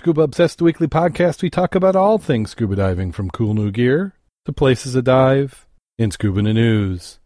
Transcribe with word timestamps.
Scuba 0.00 0.20
Obsessed 0.20 0.62
Weekly 0.62 0.86
Podcast, 0.86 1.42
we 1.42 1.50
talk 1.50 1.74
about 1.74 1.96
all 1.96 2.18
things 2.18 2.50
scuba 2.50 2.76
diving 2.76 3.10
from 3.10 3.30
cool 3.30 3.52
new 3.52 3.72
gear 3.72 4.14
to 4.44 4.52
places 4.52 4.92
to 4.92 5.02
dive 5.02 5.66
in 5.98 6.12
scuba 6.12 6.40
news. 6.40 7.18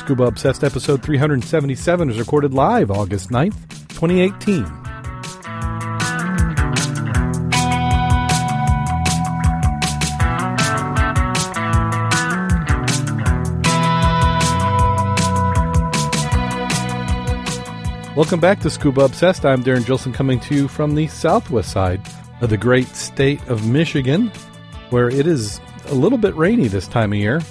Scuba 0.00 0.24
Obsessed 0.24 0.62
episode 0.62 1.02
377 1.02 2.10
is 2.10 2.18
recorded 2.18 2.52
live 2.52 2.90
August 2.90 3.30
9th, 3.30 3.58
2018. 3.88 4.93
Welcome 18.16 18.38
back 18.38 18.60
to 18.60 18.70
Scuba 18.70 19.00
Obsessed. 19.00 19.44
I'm 19.44 19.64
Darren 19.64 19.84
Gilson 19.84 20.12
coming 20.12 20.38
to 20.38 20.54
you 20.54 20.68
from 20.68 20.94
the 20.94 21.08
southwest 21.08 21.72
side 21.72 22.00
of 22.40 22.48
the 22.48 22.56
great 22.56 22.86
state 22.94 23.44
of 23.48 23.68
Michigan, 23.68 24.30
where 24.90 25.08
it 25.08 25.26
is 25.26 25.60
a 25.86 25.94
little 25.94 26.16
bit 26.16 26.32
rainy 26.36 26.68
this 26.68 26.86
time 26.86 27.12
of 27.12 27.18
year. 27.18 27.42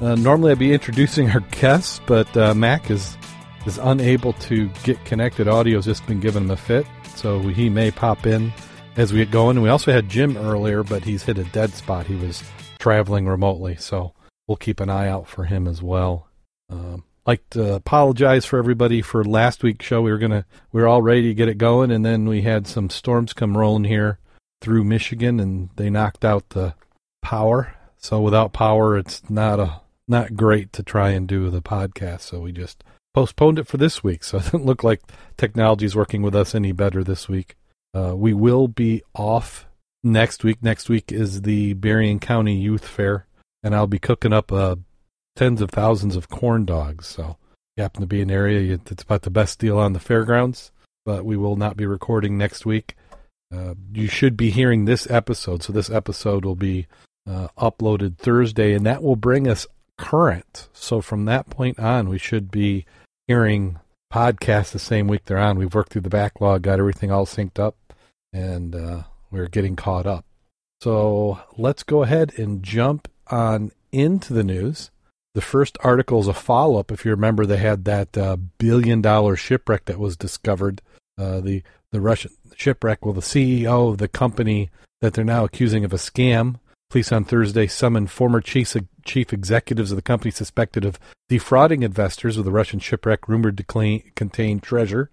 Uh, 0.00 0.14
normally 0.14 0.52
I'd 0.52 0.60
be 0.60 0.72
introducing 0.72 1.32
our 1.32 1.40
guests, 1.40 2.00
but 2.06 2.34
uh, 2.36 2.54
Mack 2.54 2.92
is 2.92 3.18
is 3.66 3.76
unable 3.78 4.34
to 4.34 4.68
get 4.84 5.04
connected. 5.04 5.48
Audio's 5.48 5.84
just 5.84 6.06
been 6.06 6.20
giving 6.20 6.44
him 6.44 6.50
a 6.52 6.56
fit, 6.56 6.86
so 7.16 7.40
he 7.40 7.68
may 7.68 7.90
pop 7.90 8.24
in 8.24 8.52
as 8.96 9.12
we 9.12 9.18
get 9.18 9.32
going. 9.32 9.60
We 9.62 9.68
also 9.68 9.90
had 9.90 10.08
Jim 10.08 10.36
earlier, 10.36 10.84
but 10.84 11.02
he's 11.02 11.24
hit 11.24 11.38
a 11.38 11.44
dead 11.44 11.70
spot. 11.70 12.06
He 12.06 12.14
was 12.14 12.44
traveling 12.78 13.26
remotely, 13.26 13.74
so 13.74 14.14
we'll 14.46 14.58
keep 14.58 14.78
an 14.78 14.90
eye 14.90 15.08
out 15.08 15.26
for 15.26 15.42
him 15.42 15.66
as 15.66 15.82
well. 15.82 16.28
Um, 16.70 17.02
like 17.26 17.48
to 17.50 17.74
apologize 17.74 18.44
for 18.44 18.58
everybody 18.58 19.02
for 19.02 19.24
last 19.24 19.62
week's 19.62 19.86
show. 19.86 20.02
We 20.02 20.10
were 20.10 20.18
gonna 20.18 20.44
we 20.72 20.80
were 20.80 20.88
all 20.88 21.02
ready 21.02 21.22
to 21.22 21.34
get 21.34 21.48
it 21.48 21.58
going, 21.58 21.90
and 21.90 22.04
then 22.04 22.28
we 22.28 22.42
had 22.42 22.66
some 22.66 22.90
storms 22.90 23.32
come 23.32 23.56
rolling 23.56 23.84
here 23.84 24.18
through 24.60 24.84
Michigan, 24.84 25.40
and 25.40 25.70
they 25.76 25.90
knocked 25.90 26.24
out 26.24 26.50
the 26.50 26.74
power. 27.22 27.74
So 27.98 28.20
without 28.20 28.52
power, 28.52 28.98
it's 28.98 29.28
not 29.30 29.58
a 29.58 29.80
not 30.06 30.36
great 30.36 30.72
to 30.74 30.82
try 30.82 31.10
and 31.10 31.26
do 31.26 31.50
the 31.50 31.62
podcast. 31.62 32.20
So 32.20 32.40
we 32.40 32.52
just 32.52 32.84
postponed 33.14 33.58
it 33.58 33.66
for 33.66 33.78
this 33.78 34.04
week. 34.04 34.22
So 34.24 34.38
it 34.38 34.44
doesn't 34.44 34.66
look 34.66 34.84
like 34.84 35.02
technology 35.36 35.86
is 35.86 35.96
working 35.96 36.22
with 36.22 36.34
us 36.34 36.54
any 36.54 36.72
better 36.72 37.02
this 37.02 37.28
week. 37.28 37.56
Uh, 37.94 38.14
we 38.16 38.34
will 38.34 38.68
be 38.68 39.02
off 39.14 39.66
next 40.02 40.44
week. 40.44 40.62
Next 40.62 40.88
week 40.88 41.12
is 41.12 41.42
the 41.42 41.74
Berrien 41.74 42.18
County 42.18 42.56
Youth 42.56 42.86
Fair, 42.86 43.26
and 43.62 43.74
I'll 43.74 43.86
be 43.86 43.98
cooking 43.98 44.32
up 44.32 44.50
a 44.50 44.78
tens 45.36 45.60
of 45.60 45.70
thousands 45.70 46.16
of 46.16 46.28
corn 46.28 46.64
dogs. 46.64 47.06
So, 47.06 47.36
you 47.76 47.82
happen 47.82 48.00
to 48.00 48.06
be 48.06 48.20
in 48.20 48.30
an 48.30 48.36
area, 48.36 48.78
it's 48.86 49.02
about 49.02 49.22
the 49.22 49.30
best 49.30 49.58
deal 49.58 49.78
on 49.78 49.92
the 49.92 50.00
fairgrounds. 50.00 50.70
But 51.04 51.24
we 51.24 51.36
will 51.36 51.56
not 51.56 51.76
be 51.76 51.86
recording 51.86 52.38
next 52.38 52.64
week. 52.64 52.96
Uh, 53.54 53.74
you 53.92 54.08
should 54.08 54.36
be 54.36 54.50
hearing 54.50 54.84
this 54.84 55.08
episode. 55.10 55.62
So, 55.62 55.72
this 55.72 55.90
episode 55.90 56.44
will 56.44 56.56
be 56.56 56.86
uh, 57.28 57.48
uploaded 57.58 58.16
Thursday, 58.16 58.72
and 58.72 58.86
that 58.86 59.02
will 59.02 59.16
bring 59.16 59.46
us 59.46 59.66
current. 59.98 60.68
So, 60.72 61.00
from 61.00 61.24
that 61.26 61.50
point 61.50 61.78
on, 61.78 62.08
we 62.08 62.18
should 62.18 62.50
be 62.50 62.86
hearing 63.26 63.78
podcasts 64.12 64.72
the 64.72 64.78
same 64.78 65.08
week 65.08 65.24
they're 65.24 65.38
on. 65.38 65.58
We've 65.58 65.74
worked 65.74 65.92
through 65.92 66.02
the 66.02 66.10
backlog, 66.10 66.62
got 66.62 66.78
everything 66.78 67.10
all 67.10 67.26
synced 67.26 67.58
up, 67.58 67.76
and 68.32 68.74
uh, 68.74 69.02
we're 69.30 69.48
getting 69.48 69.76
caught 69.76 70.06
up. 70.06 70.24
So, 70.80 71.40
let's 71.56 71.82
go 71.82 72.02
ahead 72.02 72.32
and 72.38 72.62
jump 72.62 73.08
on 73.28 73.72
into 73.92 74.32
the 74.32 74.44
news. 74.44 74.90
The 75.34 75.40
first 75.40 75.76
article 75.80 76.20
is 76.20 76.28
a 76.28 76.34
follow 76.34 76.78
up. 76.78 76.92
If 76.92 77.04
you 77.04 77.10
remember, 77.10 77.44
they 77.44 77.56
had 77.56 77.84
that 77.84 78.16
uh, 78.16 78.36
billion 78.58 79.02
dollar 79.02 79.36
shipwreck 79.36 79.86
that 79.86 79.98
was 79.98 80.16
discovered. 80.16 80.80
Uh, 81.18 81.40
the 81.40 81.62
the 81.90 82.00
Russian 82.00 82.32
shipwreck. 82.56 83.04
Well, 83.04 83.14
the 83.14 83.20
CEO 83.20 83.90
of 83.90 83.98
the 83.98 84.08
company 84.08 84.70
that 85.00 85.14
they're 85.14 85.24
now 85.24 85.44
accusing 85.44 85.84
of 85.84 85.92
a 85.92 85.96
scam. 85.96 86.60
Police 86.90 87.10
on 87.10 87.24
Thursday 87.24 87.66
summoned 87.66 88.10
former 88.10 88.40
chief 88.40 88.76
chief 89.04 89.32
executives 89.32 89.90
of 89.90 89.96
the 89.96 90.02
company 90.02 90.30
suspected 90.30 90.84
of 90.84 91.00
defrauding 91.28 91.82
investors 91.82 92.36
with 92.36 92.46
the 92.46 92.52
Russian 92.52 92.78
shipwreck 92.78 93.28
rumored 93.28 93.56
to 93.56 93.64
claim, 93.64 94.02
contain 94.14 94.60
treasure. 94.60 95.10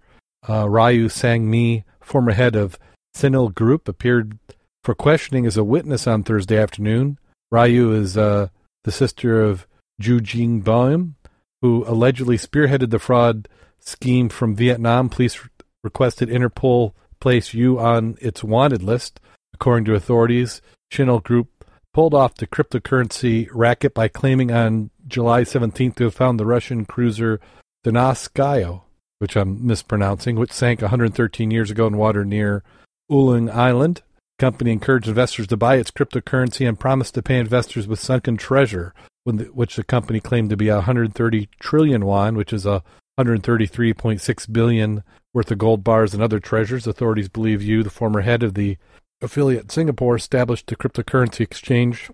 Uh, 0.48 0.68
Ryu 0.68 1.08
Sang-mi, 1.08 1.84
former 2.00 2.32
head 2.32 2.54
of 2.54 2.78
Sinil 3.16 3.52
Group, 3.52 3.88
appeared 3.88 4.38
for 4.84 4.94
questioning 4.94 5.46
as 5.46 5.56
a 5.56 5.64
witness 5.64 6.06
on 6.06 6.22
Thursday 6.22 6.56
afternoon. 6.56 7.18
Ryu 7.50 7.92
is 7.92 8.16
uh, 8.16 8.48
the 8.84 8.92
sister 8.92 9.42
of 9.42 9.66
Zhu 10.02 10.20
Jingbaum, 10.20 11.14
who 11.62 11.84
allegedly 11.86 12.36
spearheaded 12.36 12.90
the 12.90 12.98
fraud 12.98 13.48
scheme 13.78 14.28
from 14.28 14.56
Vietnam. 14.56 15.08
Police 15.08 15.38
requested 15.82 16.28
Interpol 16.28 16.92
place 17.20 17.54
Yu 17.54 17.78
on 17.78 18.16
its 18.20 18.42
wanted 18.42 18.82
list. 18.82 19.20
According 19.54 19.84
to 19.86 19.94
authorities, 19.94 20.60
Sinil 20.92 21.22
Group 21.22 21.64
pulled 21.94 22.14
off 22.14 22.34
the 22.34 22.46
cryptocurrency 22.46 23.48
racket 23.52 23.94
by 23.94 24.08
claiming 24.08 24.50
on 24.50 24.90
July 25.06 25.42
17th 25.42 25.96
to 25.96 26.04
have 26.04 26.14
found 26.14 26.40
the 26.40 26.46
Russian 26.46 26.84
cruiser 26.84 27.40
Donskaya, 27.84 28.82
which 29.18 29.36
I'm 29.36 29.64
mispronouncing, 29.64 30.36
which 30.36 30.52
sank 30.52 30.80
113 30.80 31.50
years 31.50 31.70
ago 31.70 31.86
in 31.86 31.96
water 31.96 32.24
near 32.24 32.64
Uling 33.10 33.52
Island. 33.52 34.02
The 34.38 34.46
company 34.46 34.72
encouraged 34.72 35.06
investors 35.06 35.46
to 35.48 35.56
buy 35.56 35.76
its 35.76 35.90
cryptocurrency 35.90 36.66
and 36.66 36.80
promised 36.80 37.14
to 37.14 37.22
pay 37.22 37.38
investors 37.38 37.86
with 37.86 38.00
sunken 38.00 38.36
treasure 38.36 38.94
which 39.24 39.76
the 39.76 39.84
company 39.84 40.20
claimed 40.20 40.50
to 40.50 40.56
be 40.56 40.70
130 40.70 41.48
trillion 41.60 42.04
won, 42.04 42.36
which 42.36 42.52
is 42.52 42.66
a 42.66 42.82
133.6 43.18 44.52
billion 44.52 45.02
worth 45.34 45.50
of 45.50 45.58
gold 45.58 45.84
bars 45.84 46.14
and 46.14 46.22
other 46.22 46.40
treasures. 46.40 46.86
Authorities 46.86 47.28
believe 47.28 47.62
you, 47.62 47.82
the 47.82 47.90
former 47.90 48.22
head 48.22 48.42
of 48.42 48.54
the 48.54 48.76
affiliate 49.20 49.70
Singapore, 49.70 50.16
established 50.16 50.66
the 50.66 50.76
cryptocurrency 50.76 51.40
exchange 51.40 52.10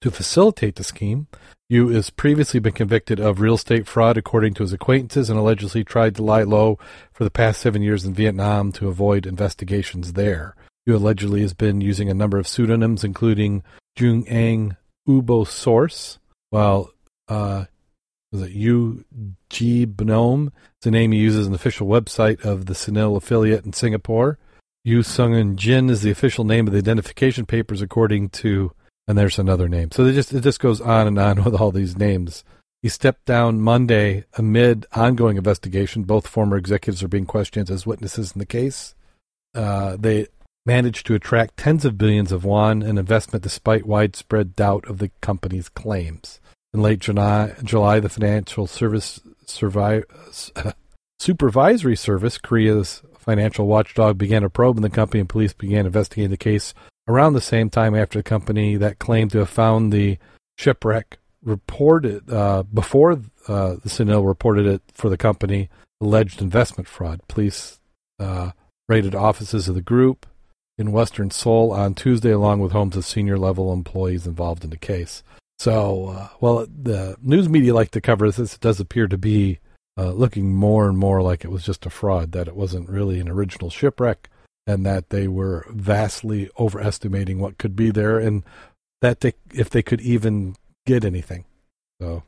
to 0.00 0.10
facilitate 0.10 0.76
the 0.76 0.84
scheme. 0.84 1.26
Yu 1.68 1.88
has 1.88 2.10
previously 2.10 2.60
been 2.60 2.72
convicted 2.72 3.18
of 3.18 3.40
real 3.40 3.54
estate 3.54 3.86
fraud, 3.86 4.18
according 4.18 4.52
to 4.54 4.62
his 4.62 4.72
acquaintances, 4.72 5.30
and 5.30 5.38
allegedly 5.38 5.82
tried 5.82 6.14
to 6.14 6.22
lie 6.22 6.42
low 6.42 6.78
for 7.12 7.24
the 7.24 7.30
past 7.30 7.60
seven 7.60 7.80
years 7.80 8.04
in 8.04 8.12
Vietnam 8.12 8.72
to 8.72 8.88
avoid 8.88 9.26
investigations 9.26 10.12
there. 10.12 10.54
Yu 10.84 10.96
allegedly 10.96 11.40
has 11.40 11.54
been 11.54 11.80
using 11.80 12.10
a 12.10 12.14
number 12.14 12.38
of 12.38 12.46
pseudonyms, 12.46 13.04
including 13.04 13.62
Jung 13.98 14.28
Ang 14.28 14.76
Ubo 15.08 15.46
Source, 15.46 16.18
while 16.52 16.90
uh, 17.28 17.64
was 18.30 18.42
it 18.42 18.50
Yu 18.50 19.04
G 19.48 19.86
Gnome? 19.86 20.52
It's 20.76 20.84
the 20.84 20.90
name 20.90 21.12
he 21.12 21.18
uses 21.18 21.46
on 21.46 21.52
the 21.52 21.56
official 21.56 21.86
website 21.86 22.44
of 22.44 22.66
the 22.66 22.74
Sinil 22.74 23.16
affiliate 23.16 23.64
in 23.64 23.72
Singapore. 23.72 24.38
Yu 24.84 25.02
Sung 25.02 25.56
Jin 25.56 25.88
is 25.88 26.02
the 26.02 26.10
official 26.10 26.44
name 26.44 26.66
of 26.66 26.72
the 26.72 26.78
identification 26.78 27.46
papers, 27.46 27.80
according 27.80 28.30
to, 28.30 28.72
and 29.08 29.16
there's 29.16 29.38
another 29.38 29.68
name. 29.68 29.90
So 29.92 30.04
it 30.04 30.12
just 30.12 30.32
it 30.34 30.42
just 30.42 30.60
goes 30.60 30.80
on 30.80 31.06
and 31.06 31.18
on 31.18 31.42
with 31.44 31.54
all 31.54 31.72
these 31.72 31.96
names. 31.96 32.44
He 32.82 32.88
stepped 32.88 33.24
down 33.24 33.60
Monday 33.60 34.24
amid 34.36 34.86
ongoing 34.92 35.38
investigation. 35.38 36.02
Both 36.02 36.26
former 36.26 36.56
executives 36.56 37.02
are 37.02 37.08
being 37.08 37.26
questioned 37.26 37.70
as 37.70 37.86
witnesses 37.86 38.32
in 38.32 38.40
the 38.40 38.46
case. 38.46 38.94
Uh, 39.54 39.96
they 39.98 40.26
managed 40.66 41.06
to 41.06 41.14
attract 41.14 41.56
tens 41.56 41.84
of 41.84 41.98
billions 41.98 42.32
of 42.32 42.44
won 42.44 42.82
in 42.82 42.98
investment 42.98 43.42
despite 43.42 43.86
widespread 43.86 44.54
doubt 44.54 44.88
of 44.88 44.98
the 44.98 45.10
company's 45.20 45.68
claims. 45.68 46.40
In 46.74 46.80
late 46.80 47.00
July, 47.00 47.54
July 47.62 48.00
the 48.00 48.08
Financial 48.08 48.66
Service 48.66 49.20
Supervisory 51.18 51.96
Service, 51.96 52.38
Korea's 52.38 53.02
financial 53.18 53.66
watchdog, 53.66 54.16
began 54.16 54.42
a 54.42 54.48
probe 54.48 54.78
in 54.78 54.82
the 54.82 54.88
company, 54.88 55.20
and 55.20 55.28
police 55.28 55.52
began 55.52 55.84
investigating 55.84 56.30
the 56.30 56.36
case 56.38 56.72
around 57.06 57.34
the 57.34 57.42
same 57.42 57.68
time 57.68 57.94
after 57.94 58.18
the 58.18 58.22
company 58.22 58.76
that 58.76 58.98
claimed 58.98 59.32
to 59.32 59.38
have 59.38 59.50
found 59.50 59.92
the 59.92 60.16
shipwreck 60.56 61.18
reported 61.42 62.30
uh, 62.30 62.62
before 62.62 63.12
uh, 63.48 63.74
the 63.74 63.88
Sinil 63.88 64.26
reported 64.26 64.66
it 64.66 64.82
for 64.94 65.10
the 65.10 65.18
company 65.18 65.68
alleged 66.00 66.40
investment 66.40 66.88
fraud. 66.88 67.20
Police 67.28 67.80
uh, 68.18 68.52
raided 68.88 69.14
offices 69.14 69.68
of 69.68 69.74
the 69.74 69.82
group 69.82 70.26
in 70.78 70.92
Western 70.92 71.30
Seoul 71.30 71.70
on 71.70 71.94
Tuesday, 71.94 72.30
along 72.30 72.60
with 72.60 72.72
homes 72.72 72.96
of 72.96 73.04
senior 73.04 73.38
level 73.38 73.72
employees 73.72 74.26
involved 74.26 74.64
in 74.64 74.70
the 74.70 74.78
case. 74.78 75.22
So, 75.62 76.08
uh, 76.08 76.28
well, 76.40 76.66
the 76.66 77.16
news 77.22 77.48
media 77.48 77.72
like 77.72 77.92
to 77.92 78.00
cover 78.00 78.28
this. 78.28 78.52
It 78.52 78.60
does 78.60 78.80
appear 78.80 79.06
to 79.06 79.16
be 79.16 79.60
uh, 79.96 80.10
looking 80.10 80.52
more 80.52 80.88
and 80.88 80.98
more 80.98 81.22
like 81.22 81.44
it 81.44 81.52
was 81.52 81.62
just 81.62 81.86
a 81.86 81.90
fraud, 81.90 82.32
that 82.32 82.48
it 82.48 82.56
wasn't 82.56 82.88
really 82.88 83.20
an 83.20 83.28
original 83.28 83.70
shipwreck, 83.70 84.28
and 84.66 84.84
that 84.84 85.10
they 85.10 85.28
were 85.28 85.64
vastly 85.70 86.50
overestimating 86.58 87.38
what 87.38 87.58
could 87.58 87.76
be 87.76 87.92
there, 87.92 88.18
and 88.18 88.42
that 89.02 89.20
they, 89.20 89.34
if 89.54 89.70
they 89.70 89.84
could 89.84 90.00
even 90.00 90.56
get 90.84 91.04
anything. 91.04 91.44
So, 92.00 92.24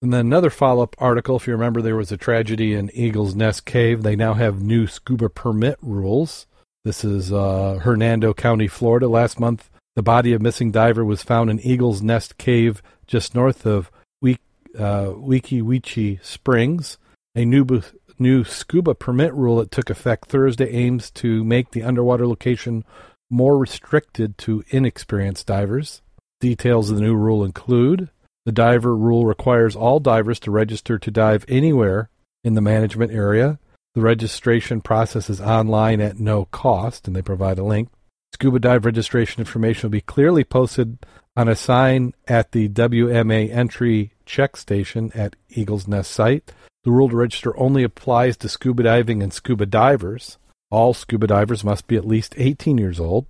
and 0.00 0.12
then 0.12 0.26
another 0.26 0.50
follow 0.50 0.84
up 0.84 0.94
article. 0.98 1.34
If 1.34 1.48
you 1.48 1.52
remember, 1.52 1.82
there 1.82 1.96
was 1.96 2.12
a 2.12 2.16
tragedy 2.16 2.74
in 2.74 2.92
Eagle's 2.94 3.34
Nest 3.34 3.64
Cave. 3.64 4.04
They 4.04 4.14
now 4.14 4.34
have 4.34 4.62
new 4.62 4.86
scuba 4.86 5.28
permit 5.28 5.78
rules. 5.82 6.46
This 6.84 7.04
is 7.04 7.32
uh, 7.32 7.80
Hernando 7.82 8.34
County, 8.34 8.68
Florida. 8.68 9.08
Last 9.08 9.40
month, 9.40 9.68
the 9.96 10.02
body 10.02 10.32
of 10.32 10.40
missing 10.40 10.70
diver 10.70 11.04
was 11.04 11.24
found 11.24 11.50
in 11.50 11.58
Eagle's 11.60 12.02
Nest 12.02 12.38
Cave 12.38 12.82
just 13.06 13.34
north 13.34 13.66
of 13.66 13.90
Wiki, 14.20 15.60
uh, 15.60 16.16
Springs. 16.22 16.98
A 17.34 17.44
new 17.44 17.82
new 18.18 18.44
scuba 18.44 18.94
permit 18.94 19.34
rule 19.34 19.56
that 19.56 19.70
took 19.70 19.90
effect 19.90 20.28
Thursday 20.28 20.70
aims 20.70 21.10
to 21.10 21.44
make 21.44 21.70
the 21.70 21.82
underwater 21.82 22.26
location 22.26 22.84
more 23.30 23.58
restricted 23.58 24.38
to 24.38 24.64
inexperienced 24.68 25.46
divers. 25.46 26.02
Details 26.40 26.90
of 26.90 26.96
the 26.96 27.02
new 27.02 27.14
rule 27.14 27.44
include 27.44 28.10
the 28.44 28.52
diver 28.52 28.96
rule 28.96 29.26
requires 29.26 29.74
all 29.74 29.98
divers 29.98 30.38
to 30.40 30.50
register 30.50 30.98
to 30.98 31.10
dive 31.10 31.44
anywhere 31.48 32.08
in 32.44 32.54
the 32.54 32.60
management 32.60 33.12
area. 33.12 33.58
The 33.94 34.02
registration 34.02 34.80
process 34.82 35.28
is 35.28 35.40
online 35.40 36.00
at 36.00 36.20
no 36.20 36.44
cost, 36.46 37.06
and 37.06 37.16
they 37.16 37.22
provide 37.22 37.58
a 37.58 37.64
link. 37.64 37.88
Scuba 38.36 38.58
dive 38.58 38.84
registration 38.84 39.40
information 39.40 39.88
will 39.88 39.92
be 39.92 40.02
clearly 40.02 40.44
posted 40.44 40.98
on 41.38 41.48
a 41.48 41.56
sign 41.56 42.12
at 42.28 42.52
the 42.52 42.68
WMA 42.68 43.50
entry 43.50 44.12
check 44.26 44.58
station 44.58 45.10
at 45.14 45.36
Eagles 45.48 45.88
Nest 45.88 46.10
site. 46.10 46.52
The 46.84 46.90
rule 46.90 47.08
to 47.08 47.16
register 47.16 47.58
only 47.58 47.82
applies 47.82 48.36
to 48.36 48.50
scuba 48.50 48.82
diving 48.82 49.22
and 49.22 49.32
scuba 49.32 49.64
divers. 49.64 50.36
All 50.70 50.92
scuba 50.92 51.26
divers 51.26 51.64
must 51.64 51.86
be 51.86 51.96
at 51.96 52.06
least 52.06 52.34
18 52.36 52.76
years 52.76 53.00
old. 53.00 53.24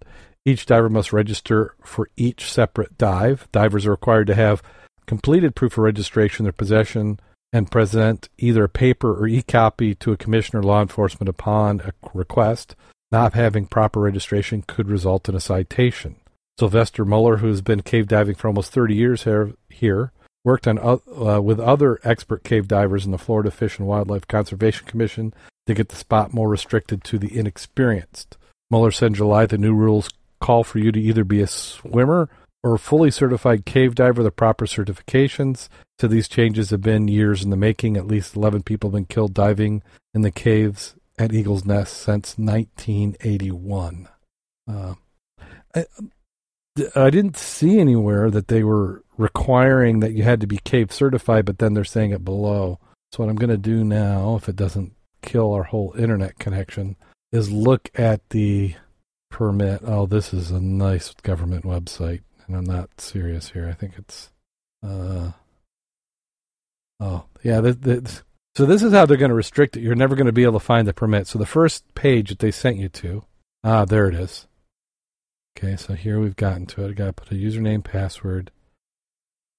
Each 0.44 0.66
diver 0.66 0.88
must 0.88 1.12
register 1.12 1.76
for 1.84 2.10
each 2.16 2.50
separate 2.50 2.98
dive. 2.98 3.46
Divers 3.52 3.86
are 3.86 3.92
required 3.92 4.26
to 4.26 4.34
have 4.34 4.60
completed 5.06 5.54
proof 5.54 5.74
of 5.74 5.84
registration 5.84 6.42
in 6.42 6.46
their 6.46 6.52
possession 6.52 7.20
and 7.52 7.70
present 7.70 8.28
either 8.38 8.64
a 8.64 8.68
paper 8.68 9.14
or 9.14 9.28
e-copy 9.28 9.94
to 9.94 10.10
a 10.10 10.16
commissioner 10.16 10.64
law 10.64 10.82
enforcement 10.82 11.28
upon 11.28 11.78
a 11.78 11.92
request. 12.12 12.74
Not 13.12 13.34
having 13.34 13.66
proper 13.66 14.00
registration 14.00 14.62
could 14.66 14.88
result 14.88 15.28
in 15.28 15.34
a 15.34 15.40
citation. 15.40 16.16
Sylvester 16.58 17.04
Muller, 17.04 17.38
who 17.38 17.48
has 17.48 17.60
been 17.60 17.82
cave 17.82 18.08
diving 18.08 18.34
for 18.34 18.48
almost 18.48 18.72
30 18.72 18.94
years 18.94 19.24
here, 19.24 19.52
here 19.68 20.12
worked 20.44 20.66
on 20.66 20.78
uh, 20.78 21.40
with 21.40 21.60
other 21.60 21.98
expert 22.04 22.44
cave 22.44 22.68
divers 22.68 23.04
in 23.04 23.10
the 23.10 23.18
Florida 23.18 23.50
Fish 23.50 23.78
and 23.78 23.86
Wildlife 23.86 24.28
Conservation 24.28 24.86
Commission 24.86 25.34
to 25.66 25.74
get 25.74 25.88
the 25.88 25.96
spot 25.96 26.32
more 26.32 26.48
restricted 26.48 27.02
to 27.04 27.18
the 27.18 27.36
inexperienced. 27.36 28.36
Muller 28.70 28.90
said 28.90 29.08
in 29.08 29.14
July 29.14 29.46
the 29.46 29.58
new 29.58 29.74
rules 29.74 30.08
call 30.40 30.64
for 30.64 30.78
you 30.78 30.92
to 30.92 31.00
either 31.00 31.24
be 31.24 31.40
a 31.40 31.46
swimmer 31.46 32.28
or 32.62 32.74
a 32.74 32.78
fully 32.78 33.10
certified 33.10 33.64
cave 33.64 33.94
diver 33.94 34.22
with 34.22 34.26
the 34.26 34.30
proper 34.30 34.66
certifications. 34.66 35.68
So 36.00 36.08
these 36.08 36.28
changes 36.28 36.70
have 36.70 36.82
been 36.82 37.08
years 37.08 37.42
in 37.42 37.50
the 37.50 37.56
making. 37.56 37.96
At 37.96 38.06
least 38.06 38.36
11 38.36 38.62
people 38.62 38.90
have 38.90 38.94
been 38.94 39.06
killed 39.06 39.34
diving 39.34 39.82
in 40.14 40.22
the 40.22 40.30
caves 40.30 40.94
at 41.18 41.32
Eagle's 41.32 41.64
Nest 41.64 41.96
since 41.96 42.36
1981. 42.38 44.08
Uh, 44.68 44.94
I, 45.74 45.84
I 46.94 47.10
didn't 47.10 47.36
see 47.36 47.78
anywhere 47.80 48.30
that 48.30 48.48
they 48.48 48.62
were 48.62 49.02
requiring 49.16 50.00
that 50.00 50.12
you 50.12 50.24
had 50.24 50.40
to 50.40 50.46
be 50.46 50.58
cave 50.58 50.92
certified, 50.92 51.46
but 51.46 51.58
then 51.58 51.74
they're 51.74 51.84
saying 51.84 52.10
it 52.10 52.24
below. 52.24 52.78
So 53.12 53.22
what 53.22 53.30
I'm 53.30 53.36
going 53.36 53.50
to 53.50 53.56
do 53.56 53.84
now, 53.84 54.36
if 54.36 54.48
it 54.48 54.56
doesn't 54.56 54.94
kill 55.22 55.52
our 55.52 55.62
whole 55.62 55.94
internet 55.98 56.38
connection, 56.38 56.96
is 57.32 57.50
look 57.50 57.90
at 57.94 58.28
the 58.30 58.74
permit. 59.30 59.80
Oh, 59.84 60.06
this 60.06 60.34
is 60.34 60.50
a 60.50 60.60
nice 60.60 61.14
government 61.22 61.64
website, 61.64 62.22
and 62.46 62.56
I'm 62.56 62.64
not 62.64 63.00
serious 63.00 63.50
here. 63.50 63.68
I 63.68 63.72
think 63.72 63.94
it's, 63.96 64.30
uh, 64.82 65.32
oh 67.00 67.24
yeah. 67.42 67.60
The, 67.60 67.72
so 68.56 68.64
this 68.64 68.82
is 68.82 68.92
how 68.92 69.04
they're 69.04 69.18
going 69.18 69.28
to 69.28 69.34
restrict 69.34 69.76
it. 69.76 69.82
You're 69.82 69.94
never 69.94 70.16
going 70.16 70.26
to 70.26 70.32
be 70.32 70.44
able 70.44 70.58
to 70.58 70.64
find 70.64 70.88
the 70.88 70.94
permit. 70.94 71.26
So 71.26 71.38
the 71.38 71.44
first 71.44 71.94
page 71.94 72.30
that 72.30 72.38
they 72.38 72.50
sent 72.50 72.78
you 72.78 72.88
to, 72.88 73.22
ah, 73.62 73.84
there 73.84 74.08
it 74.08 74.14
is. 74.14 74.46
Okay, 75.58 75.76
so 75.76 75.92
here 75.92 76.18
we've 76.18 76.36
gotten 76.36 76.64
to 76.66 76.84
it. 76.86 76.88
I 76.88 76.92
got 76.92 77.06
to 77.06 77.12
put 77.12 77.30
a 77.32 77.34
username, 77.34 77.84
password, 77.84 78.50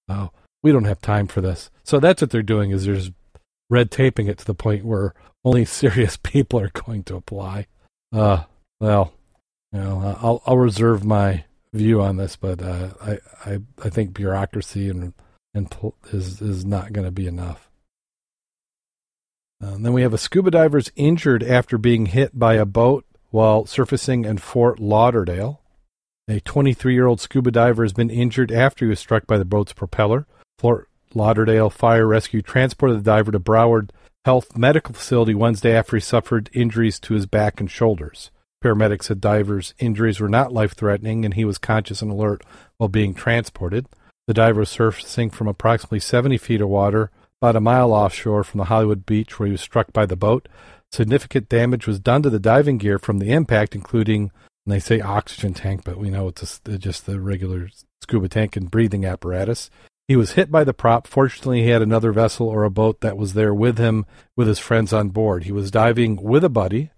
oh, 0.09 0.31
we 0.63 0.71
don't 0.71 0.85
have 0.85 0.99
time 0.99 1.27
for 1.27 1.41
this. 1.41 1.69
So 1.83 1.99
that's 1.99 2.21
what 2.21 2.31
they're 2.31 2.41
doing 2.41 2.71
is 2.71 2.85
there's 2.85 3.11
red 3.69 3.91
taping 3.91 4.27
it 4.27 4.39
to 4.39 4.45
the 4.45 4.55
point 4.55 4.83
where 4.83 5.13
only 5.45 5.63
serious 5.65 6.17
people 6.17 6.59
are 6.59 6.71
going 6.73 7.03
to 7.03 7.15
apply. 7.15 7.67
Uh, 8.11 8.45
well, 8.79 9.13
you 9.71 9.79
know, 9.79 10.17
I'll 10.21 10.41
I'll 10.47 10.57
reserve 10.57 11.03
my 11.03 11.43
view 11.71 12.01
on 12.01 12.17
this, 12.17 12.35
but 12.35 12.63
uh, 12.63 12.89
I 12.99 13.19
I 13.45 13.59
I 13.83 13.89
think 13.89 14.13
bureaucracy 14.13 14.89
and 14.89 15.13
and 15.53 15.75
is 16.11 16.41
is 16.41 16.65
not 16.65 16.93
going 16.93 17.05
to 17.05 17.11
be 17.11 17.27
enough. 17.27 17.66
Uh, 19.61 19.77
then 19.79 19.93
we 19.93 20.03
have 20.03 20.13
a 20.13 20.19
scuba 20.19 20.51
diver's 20.51 20.91
injured 20.95 21.43
after 21.43 21.77
being 21.77 22.07
hit 22.07 22.37
by 22.37 22.53
a 22.55 22.65
boat 22.65 23.05
while 23.31 23.65
surfacing 23.65 24.25
in 24.25 24.37
Fort 24.37 24.79
Lauderdale. 24.79 25.61
A 26.27 26.39
23 26.39 26.93
year 26.93 27.07
old 27.07 27.19
scuba 27.19 27.51
diver 27.51 27.83
has 27.83 27.93
been 27.93 28.09
injured 28.09 28.51
after 28.51 28.85
he 28.85 28.89
was 28.89 28.99
struck 28.99 29.25
by 29.25 29.37
the 29.37 29.45
boat's 29.45 29.73
propeller. 29.73 30.27
Fort 30.59 30.89
Lauderdale 31.13 31.69
Fire 31.69 32.05
Rescue 32.05 32.41
transported 32.41 32.99
the 32.99 33.03
diver 33.03 33.31
to 33.31 33.39
Broward 33.39 33.89
Health 34.25 34.57
Medical 34.57 34.93
Facility 34.93 35.33
Wednesday 35.33 35.73
after 35.73 35.95
he 35.95 36.01
suffered 36.01 36.49
injuries 36.53 36.99
to 36.99 37.13
his 37.13 37.25
back 37.25 37.59
and 37.59 37.71
shoulders. 37.71 38.29
Paramedics 38.63 39.03
said 39.03 39.21
diver's 39.21 39.73
injuries 39.79 40.19
were 40.19 40.29
not 40.29 40.51
life 40.51 40.73
threatening 40.73 41.23
and 41.23 41.33
he 41.33 41.45
was 41.45 41.57
conscious 41.57 42.01
and 42.01 42.11
alert 42.11 42.43
while 42.77 42.89
being 42.89 43.13
transported. 43.13 43.87
The 44.27 44.33
diver 44.33 44.59
was 44.59 44.69
surfacing 44.69 45.29
from 45.29 45.47
approximately 45.47 46.01
70 46.01 46.37
feet 46.37 46.61
of 46.61 46.67
water, 46.67 47.09
about 47.41 47.55
a 47.55 47.61
mile 47.61 47.93
offshore 47.93 48.43
from 48.43 48.57
the 48.59 48.65
Hollywood 48.65 49.05
beach 49.05 49.37
where 49.37 49.47
he 49.47 49.51
was 49.51 49.61
struck 49.61 49.93
by 49.93 50.05
the 50.05 50.15
boat. 50.15 50.47
Significant 50.91 51.49
damage 51.49 51.85
was 51.85 51.99
done 51.99 52.23
to 52.23 52.29
the 52.29 52.39
diving 52.39 52.77
gear 52.77 52.97
from 52.97 53.19
the 53.19 53.31
impact, 53.31 53.75
including 53.75 54.31
they 54.65 54.79
say 54.79 54.99
oxygen 54.99 55.53
tank, 55.53 55.81
but 55.85 55.97
we 55.97 56.09
know 56.09 56.27
it's 56.27 56.61
a, 56.67 56.73
uh, 56.73 56.77
just 56.77 57.05
the 57.05 57.19
regular 57.19 57.69
scuba 58.01 58.27
tank 58.27 58.55
and 58.55 58.69
breathing 58.69 59.05
apparatus. 59.05 59.69
He 60.07 60.15
was 60.15 60.33
hit 60.33 60.51
by 60.51 60.63
the 60.63 60.73
prop. 60.73 61.07
Fortunately, 61.07 61.63
he 61.63 61.69
had 61.69 61.81
another 61.81 62.11
vessel 62.11 62.47
or 62.47 62.63
a 62.63 62.69
boat 62.69 63.01
that 63.01 63.17
was 63.17 63.33
there 63.33 63.53
with 63.53 63.77
him 63.77 64.05
with 64.35 64.47
his 64.47 64.59
friends 64.59 64.91
on 64.91 65.09
board. 65.09 65.43
He 65.43 65.51
was 65.51 65.71
diving 65.71 66.21
with 66.21 66.43
a 66.43 66.49
buddy. 66.49 66.91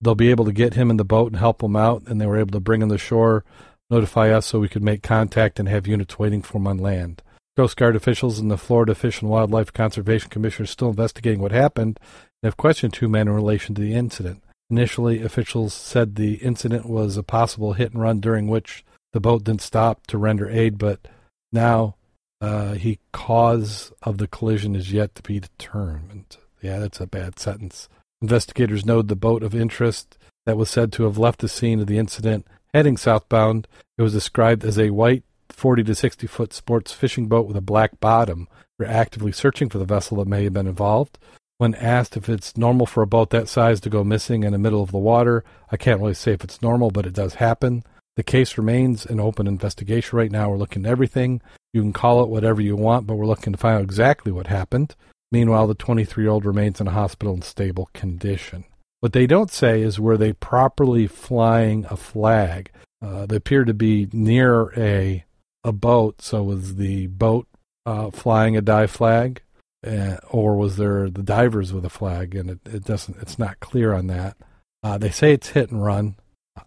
They'll 0.00 0.14
be 0.14 0.30
able 0.30 0.44
to 0.46 0.52
get 0.52 0.74
him 0.74 0.90
in 0.90 0.96
the 0.96 1.04
boat 1.04 1.32
and 1.32 1.38
help 1.38 1.62
him 1.62 1.76
out, 1.76 2.02
and 2.06 2.20
they 2.20 2.26
were 2.26 2.38
able 2.38 2.52
to 2.52 2.60
bring 2.60 2.82
him 2.82 2.90
to 2.90 2.98
shore, 2.98 3.44
notify 3.90 4.30
us 4.30 4.46
so 4.46 4.60
we 4.60 4.68
could 4.68 4.82
make 4.82 5.02
contact 5.02 5.58
and 5.58 5.68
have 5.68 5.86
units 5.86 6.18
waiting 6.18 6.42
for 6.42 6.58
him 6.58 6.66
on 6.66 6.78
land. 6.78 7.22
Coast 7.56 7.76
Guard 7.76 7.94
officials 7.94 8.38
and 8.40 8.50
the 8.50 8.58
Florida 8.58 8.94
Fish 8.94 9.20
and 9.20 9.30
Wildlife 9.30 9.72
Conservation 9.72 10.28
Commission 10.28 10.64
are 10.64 10.66
still 10.66 10.88
investigating 10.88 11.40
what 11.40 11.52
happened 11.52 12.00
and 12.42 12.48
have 12.48 12.56
questioned 12.56 12.92
two 12.92 13.08
men 13.08 13.28
in 13.28 13.34
relation 13.34 13.74
to 13.74 13.80
the 13.80 13.94
incident. 13.94 14.42
Initially, 14.70 15.22
officials 15.22 15.72
said 15.72 16.16
the 16.16 16.34
incident 16.36 16.86
was 16.86 17.16
a 17.16 17.22
possible 17.22 17.74
hit 17.74 17.92
and 17.92 18.02
run 18.02 18.18
during 18.18 18.48
which 18.48 18.84
the 19.12 19.20
boat 19.20 19.44
didn't 19.44 19.62
stop 19.62 20.06
to 20.08 20.18
render 20.18 20.50
aid, 20.50 20.78
but 20.78 21.06
now 21.52 21.94
uh, 22.40 22.72
he 22.72 22.98
cause 23.12 23.92
of 24.02 24.18
the 24.18 24.26
collision 24.26 24.74
is 24.74 24.92
yet 24.92 25.14
to 25.14 25.22
be 25.22 25.38
determined. 25.38 26.36
Yeah, 26.60 26.80
that's 26.80 27.00
a 27.00 27.06
bad 27.06 27.38
sentence. 27.38 27.88
Investigators 28.20 28.84
know 28.84 29.02
the 29.02 29.14
boat 29.14 29.44
of 29.44 29.54
interest 29.54 30.18
that 30.44 30.56
was 30.56 30.70
said 30.70 30.92
to 30.92 31.04
have 31.04 31.18
left 31.18 31.40
the 31.40 31.48
scene 31.48 31.78
of 31.78 31.86
the 31.86 31.98
incident 31.98 32.46
heading 32.72 32.96
southbound. 32.96 33.68
It 33.96 34.02
was 34.02 34.12
described 34.12 34.64
as 34.64 34.78
a 34.78 34.90
white 34.90 35.22
40 35.54 35.84
to 35.84 35.94
60 35.94 36.26
foot 36.26 36.52
sports 36.52 36.92
fishing 36.92 37.28
boat 37.28 37.46
with 37.46 37.56
a 37.56 37.62
black 37.62 38.00
bottom. 38.00 38.48
We're 38.78 38.86
actively 38.86 39.32
searching 39.32 39.68
for 39.68 39.78
the 39.78 39.84
vessel 39.84 40.18
that 40.18 40.28
may 40.28 40.44
have 40.44 40.52
been 40.52 40.66
involved. 40.66 41.18
When 41.58 41.74
asked 41.76 42.16
if 42.16 42.28
it's 42.28 42.56
normal 42.56 42.86
for 42.86 43.02
a 43.02 43.06
boat 43.06 43.30
that 43.30 43.48
size 43.48 43.80
to 43.82 43.90
go 43.90 44.02
missing 44.02 44.42
in 44.42 44.52
the 44.52 44.58
middle 44.58 44.82
of 44.82 44.90
the 44.90 44.98
water, 44.98 45.44
I 45.70 45.76
can't 45.76 46.00
really 46.00 46.14
say 46.14 46.32
if 46.32 46.42
it's 46.42 46.60
normal, 46.60 46.90
but 46.90 47.06
it 47.06 47.14
does 47.14 47.34
happen. 47.34 47.84
The 48.16 48.22
case 48.22 48.58
remains 48.58 49.06
an 49.06 49.20
open 49.20 49.46
investigation 49.46 50.18
right 50.18 50.30
now. 50.30 50.50
We're 50.50 50.58
looking 50.58 50.84
at 50.84 50.90
everything. 50.90 51.40
You 51.72 51.82
can 51.82 51.92
call 51.92 52.22
it 52.22 52.28
whatever 52.28 52.60
you 52.60 52.76
want, 52.76 53.06
but 53.06 53.14
we're 53.14 53.26
looking 53.26 53.52
to 53.52 53.58
find 53.58 53.78
out 53.78 53.84
exactly 53.84 54.32
what 54.32 54.48
happened. 54.48 54.94
Meanwhile, 55.32 55.66
the 55.68 55.74
23 55.74 56.24
year 56.24 56.30
old 56.30 56.44
remains 56.44 56.80
in 56.80 56.86
a 56.86 56.92
hospital 56.92 57.34
in 57.34 57.42
stable 57.42 57.88
condition. 57.92 58.64
What 59.00 59.12
they 59.12 59.26
don't 59.26 59.50
say 59.50 59.82
is 59.82 60.00
were 60.00 60.16
they 60.16 60.32
properly 60.32 61.06
flying 61.06 61.86
a 61.90 61.96
flag? 61.96 62.70
Uh, 63.02 63.26
they 63.26 63.36
appear 63.36 63.64
to 63.64 63.74
be 63.74 64.08
near 64.12 64.72
a 64.78 65.24
a 65.64 65.72
boat, 65.72 66.22
so 66.22 66.42
was 66.42 66.76
the 66.76 67.08
boat 67.08 67.48
uh, 67.86 68.10
flying 68.10 68.56
a 68.56 68.62
dive 68.62 68.90
flag? 68.90 69.40
uh, 69.86 70.16
or 70.30 70.56
was 70.56 70.76
there 70.76 71.10
the 71.10 71.22
divers 71.22 71.72
with 71.72 71.84
a 71.84 71.90
flag? 71.90 72.34
And 72.34 72.50
it, 72.50 72.60
it 72.66 72.84
doesn't. 72.84 73.18
It's 73.20 73.38
not 73.38 73.60
clear 73.60 73.92
on 73.92 74.06
that. 74.08 74.36
Uh, 74.82 74.98
they 74.98 75.10
say 75.10 75.32
it's 75.32 75.50
hit 75.50 75.70
and 75.70 75.84
run. 75.84 76.16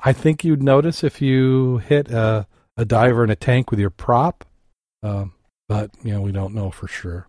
I 0.03 0.13
think 0.13 0.43
you'd 0.43 0.63
notice 0.63 1.03
if 1.03 1.21
you 1.21 1.77
hit 1.77 2.09
a, 2.11 2.45
a 2.75 2.85
diver 2.85 3.23
in 3.23 3.29
a 3.29 3.35
tank 3.35 3.71
with 3.71 3.79
your 3.79 3.89
prop, 3.89 4.45
um, 5.01 5.33
but 5.67 5.91
you 6.03 6.13
know 6.13 6.21
we 6.21 6.31
don't 6.31 6.53
know 6.53 6.71
for 6.71 6.87
sure. 6.87 7.27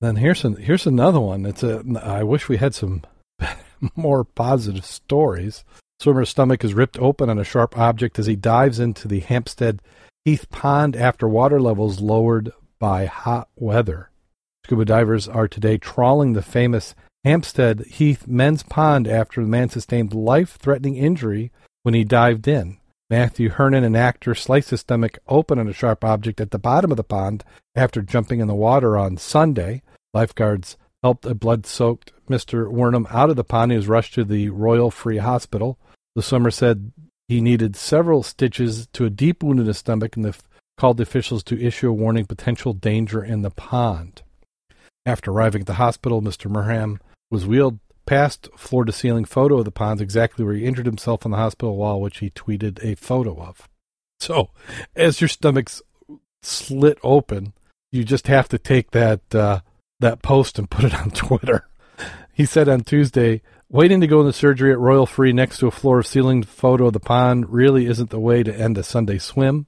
Then 0.00 0.16
here's 0.16 0.44
an, 0.44 0.56
here's 0.56 0.86
another 0.86 1.20
one. 1.20 1.46
It's 1.46 1.62
a. 1.62 1.82
I 2.02 2.22
wish 2.24 2.48
we 2.48 2.58
had 2.58 2.74
some 2.74 3.02
more 3.96 4.24
positive 4.24 4.84
stories. 4.84 5.64
Swimmer's 6.02 6.30
stomach 6.30 6.64
is 6.64 6.74
ripped 6.74 6.98
open 6.98 7.30
on 7.30 7.38
a 7.38 7.44
sharp 7.44 7.78
object 7.78 8.18
as 8.18 8.26
he 8.26 8.34
dives 8.34 8.80
into 8.80 9.06
the 9.06 9.20
Hampstead 9.20 9.80
Heath 10.24 10.50
Pond 10.50 10.96
after 10.96 11.28
water 11.28 11.60
levels 11.60 12.00
lowered 12.00 12.50
by 12.80 13.06
hot 13.06 13.48
weather. 13.54 14.10
Scuba 14.64 14.84
divers 14.84 15.28
are 15.28 15.46
today 15.46 15.78
trawling 15.78 16.32
the 16.32 16.42
famous 16.42 16.96
Hampstead 17.22 17.82
Heath 17.86 18.26
Men's 18.26 18.64
Pond 18.64 19.06
after 19.06 19.42
the 19.42 19.46
man 19.46 19.68
sustained 19.68 20.12
life 20.12 20.56
threatening 20.56 20.96
injury 20.96 21.52
when 21.84 21.94
he 21.94 22.02
dived 22.02 22.48
in. 22.48 22.78
Matthew 23.08 23.50
Hernon, 23.50 23.84
an 23.84 23.94
actor, 23.94 24.34
sliced 24.34 24.70
his 24.70 24.80
stomach 24.80 25.20
open 25.28 25.60
on 25.60 25.68
a 25.68 25.72
sharp 25.72 26.02
object 26.02 26.40
at 26.40 26.50
the 26.50 26.58
bottom 26.58 26.90
of 26.90 26.96
the 26.96 27.04
pond 27.04 27.44
after 27.76 28.02
jumping 28.02 28.40
in 28.40 28.48
the 28.48 28.56
water 28.56 28.98
on 28.98 29.18
Sunday. 29.18 29.82
Lifeguards 30.12 30.76
helped 31.00 31.26
a 31.26 31.34
blood 31.36 31.64
soaked 31.64 32.12
Mr. 32.28 32.68
Wernham 32.68 33.06
out 33.08 33.30
of 33.30 33.36
the 33.36 33.44
pond. 33.44 33.70
He 33.70 33.76
was 33.76 33.86
rushed 33.86 34.14
to 34.14 34.24
the 34.24 34.48
Royal 34.48 34.90
Free 34.90 35.18
Hospital. 35.18 35.78
The 36.14 36.22
swimmer 36.22 36.50
said 36.50 36.92
he 37.28 37.40
needed 37.40 37.76
several 37.76 38.22
stitches 38.22 38.86
to 38.92 39.04
a 39.04 39.10
deep 39.10 39.42
wound 39.42 39.60
in 39.60 39.66
his 39.66 39.78
stomach 39.78 40.16
and 40.16 40.24
the, 40.24 40.36
called 40.76 40.98
the 40.98 41.04
officials 41.04 41.42
to 41.44 41.60
issue 41.60 41.88
a 41.88 41.94
warning 41.94 42.26
potential 42.26 42.72
danger 42.72 43.22
in 43.22 43.42
the 43.42 43.50
pond. 43.50 44.22
After 45.06 45.30
arriving 45.30 45.62
at 45.62 45.66
the 45.66 45.74
hospital, 45.74 46.22
Mr. 46.22 46.50
Wernham 46.50 47.00
was 47.30 47.46
wheeled 47.46 47.78
past 48.06 48.48
floor 48.56 48.84
to 48.84 48.92
ceiling 48.92 49.24
photo 49.24 49.58
of 49.58 49.64
the 49.64 49.70
ponds 49.70 50.02
exactly 50.02 50.44
where 50.44 50.54
he 50.54 50.64
injured 50.64 50.86
himself 50.86 51.24
on 51.24 51.30
the 51.30 51.38
hospital 51.38 51.76
wall, 51.76 52.00
which 52.00 52.18
he 52.18 52.30
tweeted 52.30 52.82
a 52.84 52.94
photo 52.96 53.40
of. 53.40 53.68
So, 54.20 54.50
as 54.94 55.20
your 55.20 55.28
stomach's 55.28 55.82
slit 56.42 56.98
open, 57.02 57.52
you 57.90 58.04
just 58.04 58.26
have 58.26 58.48
to 58.50 58.58
take 58.58 58.90
that 58.92 59.34
uh, 59.34 59.60
that 60.00 60.22
post 60.22 60.58
and 60.58 60.70
put 60.70 60.84
it 60.84 60.94
on 60.94 61.10
Twitter. 61.10 61.66
He 62.32 62.44
said 62.44 62.68
on 62.68 62.82
Tuesday, 62.82 63.42
waiting 63.72 64.02
to 64.02 64.06
go 64.06 64.20
into 64.20 64.32
surgery 64.34 64.70
at 64.70 64.78
Royal 64.78 65.06
Free 65.06 65.32
next 65.32 65.58
to 65.58 65.66
a 65.66 65.70
floor 65.70 65.98
of 65.98 66.06
ceiling 66.06 66.42
photo 66.42 66.88
of 66.88 66.92
the 66.92 67.00
pond 67.00 67.48
really 67.48 67.86
isn't 67.86 68.10
the 68.10 68.20
way 68.20 68.42
to 68.42 68.54
end 68.54 68.76
a 68.76 68.82
Sunday 68.82 69.18
swim. 69.18 69.66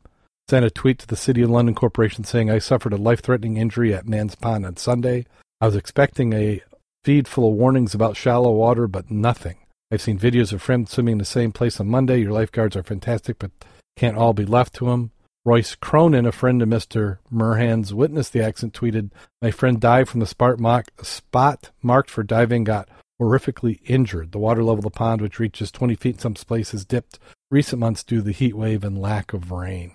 Sent 0.49 0.65
a 0.65 0.71
tweet 0.71 0.99
to 0.99 1.07
the 1.07 1.17
City 1.17 1.41
of 1.41 1.49
London 1.49 1.75
Corporation 1.75 2.23
saying, 2.23 2.51
I 2.51 2.59
suffered 2.59 2.93
a 2.93 2.99
life 2.99 3.21
threatening 3.21 3.57
injury 3.57 3.95
at 3.95 4.07
Man's 4.07 4.35
Pond 4.35 4.67
on 4.67 4.77
Sunday. 4.77 5.25
I 5.59 5.67
was 5.67 5.75
expecting 5.75 6.35
a 6.35 6.61
feed 7.03 7.27
full 7.27 7.49
of 7.49 7.57
warnings 7.57 7.95
about 7.95 8.19
shallow 8.19 8.53
water, 8.53 8.87
but 8.87 9.11
nothing. 9.11 9.57
I've 9.91 10.03
seen 10.03 10.19
videos 10.19 10.53
of 10.53 10.61
friends 10.61 10.93
swimming 10.93 11.13
in 11.13 11.19
the 11.19 11.25
same 11.25 11.51
place 11.51 11.81
on 11.81 11.89
Monday. 11.89 12.19
Your 12.19 12.33
lifeguards 12.33 12.77
are 12.77 12.83
fantastic, 12.83 13.39
but 13.39 13.53
can't 13.97 14.19
all 14.19 14.35
be 14.35 14.45
left 14.45 14.75
to 14.75 14.87
them. 14.87 15.13
Royce 15.47 15.75
Cronin, 15.77 16.27
a 16.27 16.33
friend 16.33 16.61
of 16.61 16.69
Mr. 16.69 17.19
Wernham's, 17.31 17.95
witnessed 17.95 18.35
the 18.35 18.43
accident, 18.43 18.75
tweeted, 18.75 19.11
My 19.41 19.51
friend 19.51 19.81
died 19.81 20.11
from 20.11 20.21
the 20.21 20.27
spot, 20.27 20.59
mark, 20.59 20.87
spot 21.03 21.71
marked 21.83 22.11
for 22.11 22.23
diving, 22.23 22.65
got 22.65 22.89
horrifically 23.21 23.80
injured. 23.85 24.33
The 24.33 24.38
water 24.38 24.62
level 24.62 24.78
of 24.78 24.85
the 24.85 24.90
pond, 24.90 25.21
which 25.21 25.38
reaches 25.38 25.71
20 25.71 25.94
feet 25.97 26.16
in 26.16 26.21
some 26.21 26.35
places, 26.35 26.85
dipped 26.85 27.18
recent 27.50 27.80
months 27.80 28.02
due 28.02 28.16
to 28.16 28.23
the 28.23 28.33
heat 28.33 28.56
wave 28.56 28.85
and 28.85 29.00
lack 29.00 29.33
of 29.33 29.50
rain. 29.50 29.92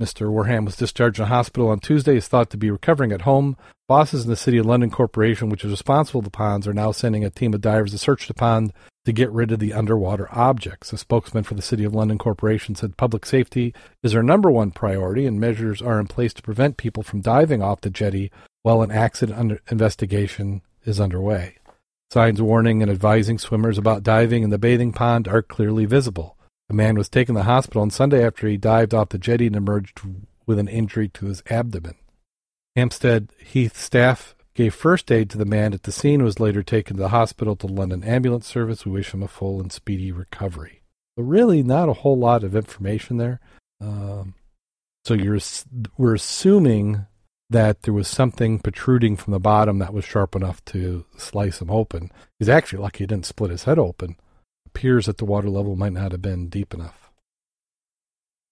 Mr. 0.00 0.32
Wernham 0.32 0.64
was 0.64 0.76
discharged 0.76 1.18
from 1.18 1.26
hospital 1.26 1.68
on 1.68 1.78
Tuesday. 1.78 2.16
Is 2.16 2.26
thought 2.26 2.48
to 2.50 2.56
be 2.56 2.70
recovering 2.70 3.12
at 3.12 3.22
home. 3.22 3.56
Bosses 3.86 4.24
in 4.24 4.30
the 4.30 4.36
City 4.36 4.56
of 4.56 4.64
London 4.64 4.90
Corporation, 4.90 5.50
which 5.50 5.64
is 5.64 5.70
responsible 5.70 6.22
for 6.22 6.24
the 6.24 6.30
ponds, 6.30 6.66
are 6.66 6.72
now 6.72 6.90
sending 6.90 7.22
a 7.22 7.28
team 7.28 7.52
of 7.52 7.60
divers 7.60 7.90
to 7.90 7.98
search 7.98 8.26
the 8.26 8.32
pond 8.32 8.72
to 9.04 9.12
get 9.12 9.30
rid 9.30 9.52
of 9.52 9.58
the 9.58 9.74
underwater 9.74 10.28
objects. 10.32 10.92
A 10.92 10.98
spokesman 10.98 11.44
for 11.44 11.54
the 11.54 11.62
City 11.62 11.84
of 11.84 11.94
London 11.94 12.16
Corporation 12.16 12.74
said 12.74 12.96
public 12.96 13.26
safety 13.26 13.74
is 14.02 14.14
our 14.14 14.22
number 14.22 14.50
one 14.50 14.70
priority 14.70 15.26
and 15.26 15.38
measures 15.38 15.82
are 15.82 16.00
in 16.00 16.06
place 16.06 16.32
to 16.34 16.42
prevent 16.42 16.78
people 16.78 17.02
from 17.02 17.20
diving 17.20 17.62
off 17.62 17.82
the 17.82 17.90
jetty 17.90 18.30
while 18.62 18.80
an 18.80 18.90
accident 18.90 19.60
investigation 19.70 20.62
is 20.84 20.98
underway. 20.98 21.56
Signs 22.12 22.42
warning 22.42 22.82
and 22.82 22.90
advising 22.90 23.38
swimmers 23.38 23.78
about 23.78 24.02
diving 24.02 24.42
in 24.42 24.50
the 24.50 24.58
bathing 24.58 24.92
pond 24.92 25.28
are 25.28 25.42
clearly 25.42 25.84
visible. 25.84 26.36
A 26.68 26.74
man 26.74 26.96
was 26.96 27.08
taken 27.08 27.34
to 27.34 27.40
the 27.40 27.44
hospital 27.44 27.82
on 27.82 27.90
Sunday 27.90 28.24
after 28.24 28.48
he 28.48 28.56
dived 28.56 28.92
off 28.92 29.10
the 29.10 29.18
jetty 29.18 29.46
and 29.46 29.54
emerged 29.54 30.00
with 30.44 30.58
an 30.58 30.66
injury 30.66 31.08
to 31.10 31.26
his 31.26 31.42
abdomen. 31.48 31.94
Hampstead 32.74 33.30
Heath 33.38 33.76
staff 33.76 34.34
gave 34.54 34.74
first 34.74 35.12
aid 35.12 35.30
to 35.30 35.38
the 35.38 35.44
man 35.44 35.72
at 35.72 35.84
the 35.84 35.92
scene 35.92 36.24
was 36.24 36.40
later 36.40 36.64
taken 36.64 36.96
to 36.96 37.02
the 37.02 37.08
hospital 37.10 37.54
to 37.56 37.68
London 37.68 38.02
Ambulance 38.02 38.46
Service. 38.46 38.84
We 38.84 38.92
wish 38.92 39.14
him 39.14 39.22
a 39.22 39.28
full 39.28 39.60
and 39.60 39.72
speedy 39.72 40.10
recovery. 40.10 40.82
But 41.16 41.22
really, 41.22 41.62
not 41.62 41.88
a 41.88 41.94
whole 41.94 42.18
lot 42.18 42.42
of 42.42 42.56
information 42.56 43.18
there. 43.18 43.40
Um, 43.80 44.34
so 45.04 45.14
you're 45.14 45.38
we're 45.96 46.14
assuming 46.14 47.06
that 47.50 47.82
there 47.82 47.94
was 47.94 48.08
something 48.08 48.58
protruding 48.58 49.16
from 49.16 49.32
the 49.32 49.40
bottom 49.40 49.78
that 49.78 49.92
was 49.92 50.04
sharp 50.04 50.34
enough 50.34 50.64
to 50.66 51.04
slice 51.16 51.60
him 51.60 51.70
open. 51.70 52.10
He's 52.38 52.48
actually 52.48 52.82
lucky 52.82 53.04
he 53.04 53.06
didn't 53.08 53.26
split 53.26 53.50
his 53.50 53.64
head 53.64 53.78
open. 53.78 54.16
Appears 54.66 55.06
that 55.06 55.18
the 55.18 55.24
water 55.24 55.50
level 55.50 55.76
might 55.76 55.92
not 55.92 56.12
have 56.12 56.22
been 56.22 56.48
deep 56.48 56.72
enough. 56.72 57.10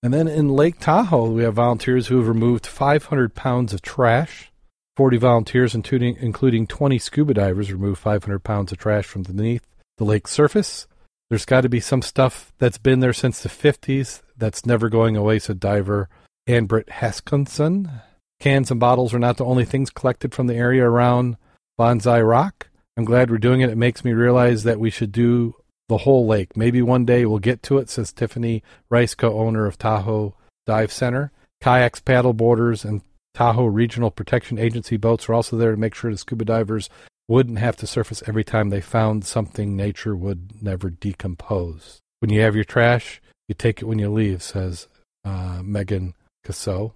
And 0.03 0.13
then 0.13 0.29
in 0.29 0.49
Lake 0.49 0.79
Tahoe, 0.79 1.31
we 1.31 1.45
have 1.45 1.55
volunteers 1.55 2.09
who 2.09 2.19
have 2.19 2.29
removed 2.29 2.67
500 2.67 3.35
pounds 3.35 3.73
of 3.73 3.83
trash 3.83 4.53
40 4.99 5.17
volunteers, 5.19 5.77
including, 5.77 6.17
including 6.19 6.67
20 6.67 6.99
scuba 6.99 7.33
divers, 7.33 7.71
removed 7.71 8.01
500 8.01 8.41
pounds 8.41 8.73
of 8.73 8.79
trash 8.79 9.05
from 9.05 9.23
beneath 9.23 9.65
the 9.97 10.05
lake's 10.05 10.33
surface. 10.33 10.89
There's 11.31 11.45
got 11.45 11.61
to 11.61 11.69
be 11.69 11.79
some 11.79 12.03
stuff 12.03 12.53
that's 12.59 12.79
been 12.79 12.99
there 12.99 13.13
since 13.13 13.41
the 13.41 13.49
50s 13.49 14.23
that's 14.37 14.67
never 14.67 14.89
going 14.89 15.17
away, 15.17 15.39
said 15.39 15.61
diver 15.61 16.09
Ann-Britt 16.49 16.89
Haskinson. 16.89 18.03
Cans 18.41 18.71
and 18.71 18.79
bottles 18.79 19.13
are 19.13 19.19
not 19.19 19.37
the 19.37 19.45
only 19.45 19.65
things 19.65 19.91
collected 19.91 20.33
from 20.33 20.47
the 20.47 20.55
area 20.55 20.85
around 20.85 21.37
Bonsai 21.79 22.27
Rock. 22.27 22.69
I'm 22.97 23.05
glad 23.05 23.31
we're 23.31 23.39
doing 23.39 23.61
it. 23.61 23.71
It 23.71 23.79
makes 23.79 24.05
me 24.05 24.13
realize 24.13 24.63
that 24.63 24.79
we 24.79 24.91
should 24.91 25.13
do 25.13 25.57
the 25.89 25.99
whole 25.99 26.27
lake. 26.27 26.57
Maybe 26.57 26.81
one 26.83 27.05
day 27.05 27.27
we'll 27.27 27.39
get 27.39 27.63
to 27.65 27.79
it, 27.79 27.91
says 27.91 28.13
Tiffany 28.13 28.63
Rice, 28.91 29.15
co 29.15 29.39
owner 29.39 29.67
of 29.67 29.79
Tahoe 29.79 30.35
Dive 30.67 30.93
Center. 30.93 31.33
Kayaks, 31.61 32.01
paddle 32.01 32.33
boarders, 32.33 32.85
and 32.85 33.03
Tahoe 33.35 33.67
Regional 33.67 34.11
Protection 34.11 34.59
Agency 34.59 34.97
boats 34.97 35.27
were 35.27 35.35
also 35.35 35.57
there 35.57 35.73
to 35.73 35.77
make 35.77 35.95
sure 35.95 36.11
the 36.11 36.19
scuba 36.19 36.45
divers 36.45 36.89
wouldn't 37.27 37.59
have 37.59 37.77
to 37.77 37.87
surface 37.87 38.23
every 38.27 38.45
time 38.45 38.71
they 38.71 38.81
found 38.81 39.25
something 39.25 39.77
nature 39.77 40.17
would 40.17 40.63
never 40.63 40.91
decompose. 40.91 41.99
When 42.21 42.31
you 42.31 42.41
have 42.41 42.55
your 42.55 42.65
trash, 42.65 43.21
you 43.49 43.55
take 43.55 43.83
it 43.83 43.85
when 43.85 43.99
you 43.99 44.11
leave, 44.11 44.43
says 44.43 44.89
uh, 45.25 45.61
Megan 45.63 46.15
Casso. 46.47 46.93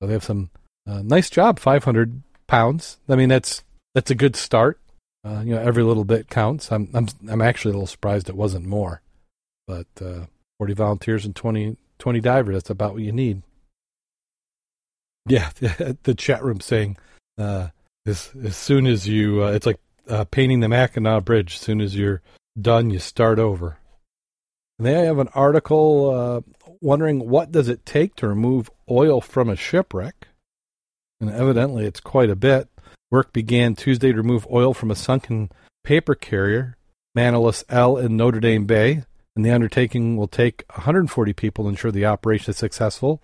So 0.00 0.06
they 0.06 0.12
have 0.12 0.24
some 0.24 0.50
uh, 0.86 1.02
nice 1.02 1.30
job, 1.30 1.58
500 1.58 2.22
pounds. 2.46 2.98
I 3.08 3.16
mean, 3.16 3.28
that's 3.28 3.62
that's 3.94 4.10
a 4.10 4.14
good 4.14 4.36
start. 4.36 4.78
Uh, 5.24 5.40
you 5.44 5.54
know, 5.54 5.60
every 5.60 5.82
little 5.82 6.04
bit 6.04 6.28
counts. 6.28 6.70
I'm 6.70 6.88
I'm 6.94 7.08
I'm 7.28 7.40
actually 7.40 7.70
a 7.70 7.74
little 7.74 7.86
surprised 7.86 8.28
it 8.28 8.36
wasn't 8.36 8.66
more, 8.66 9.00
but 9.66 9.86
uh, 10.00 10.26
40 10.58 10.74
volunteers 10.74 11.24
and 11.24 11.34
20 11.34 11.76
20 11.98 12.20
divers. 12.20 12.54
That's 12.54 12.70
about 12.70 12.92
what 12.92 13.02
you 13.02 13.12
need. 13.12 13.42
Yeah, 15.26 15.50
the 16.02 16.14
chat 16.14 16.44
room 16.44 16.60
saying 16.60 16.98
uh, 17.38 17.68
as 18.06 18.30
as 18.44 18.56
soon 18.56 18.86
as 18.86 19.08
you, 19.08 19.44
uh, 19.44 19.52
it's 19.52 19.66
like 19.66 19.80
painting 20.30 20.60
the 20.60 20.68
Mackinac 20.68 21.24
Bridge. 21.24 21.54
As 21.54 21.60
soon 21.60 21.80
as 21.80 21.96
you're 21.96 22.20
done, 22.60 22.90
you 22.90 22.98
start 22.98 23.38
over. 23.38 23.78
And 24.78 24.86
they 24.86 25.06
have 25.06 25.18
an 25.18 25.28
article 25.34 26.44
wondering 26.80 27.30
what 27.30 27.52
does 27.52 27.68
it 27.68 27.86
take 27.86 28.16
to 28.16 28.28
remove 28.28 28.68
oil 28.90 29.20
from 29.20 29.48
a 29.48 29.56
shipwreck, 29.56 30.28
and 31.28 31.36
evidently 31.36 31.86
it's 31.86 32.00
quite 32.00 32.30
a 32.30 32.36
bit. 32.36 32.68
Work 33.10 33.32
began 33.32 33.74
Tuesday 33.74 34.12
to 34.12 34.18
remove 34.18 34.46
oil 34.50 34.74
from 34.74 34.90
a 34.90 34.96
sunken 34.96 35.50
paper 35.84 36.14
carrier, 36.14 36.76
Manolis 37.16 37.64
L 37.68 37.96
in 37.96 38.16
Notre 38.16 38.40
Dame 38.40 38.66
Bay, 38.66 39.04
and 39.36 39.44
the 39.44 39.50
undertaking 39.50 40.16
will 40.16 40.28
take 40.28 40.64
140 40.74 41.32
people 41.32 41.64
to 41.64 41.70
ensure 41.70 41.90
the 41.90 42.06
operation 42.06 42.50
is 42.50 42.56
successful. 42.56 43.22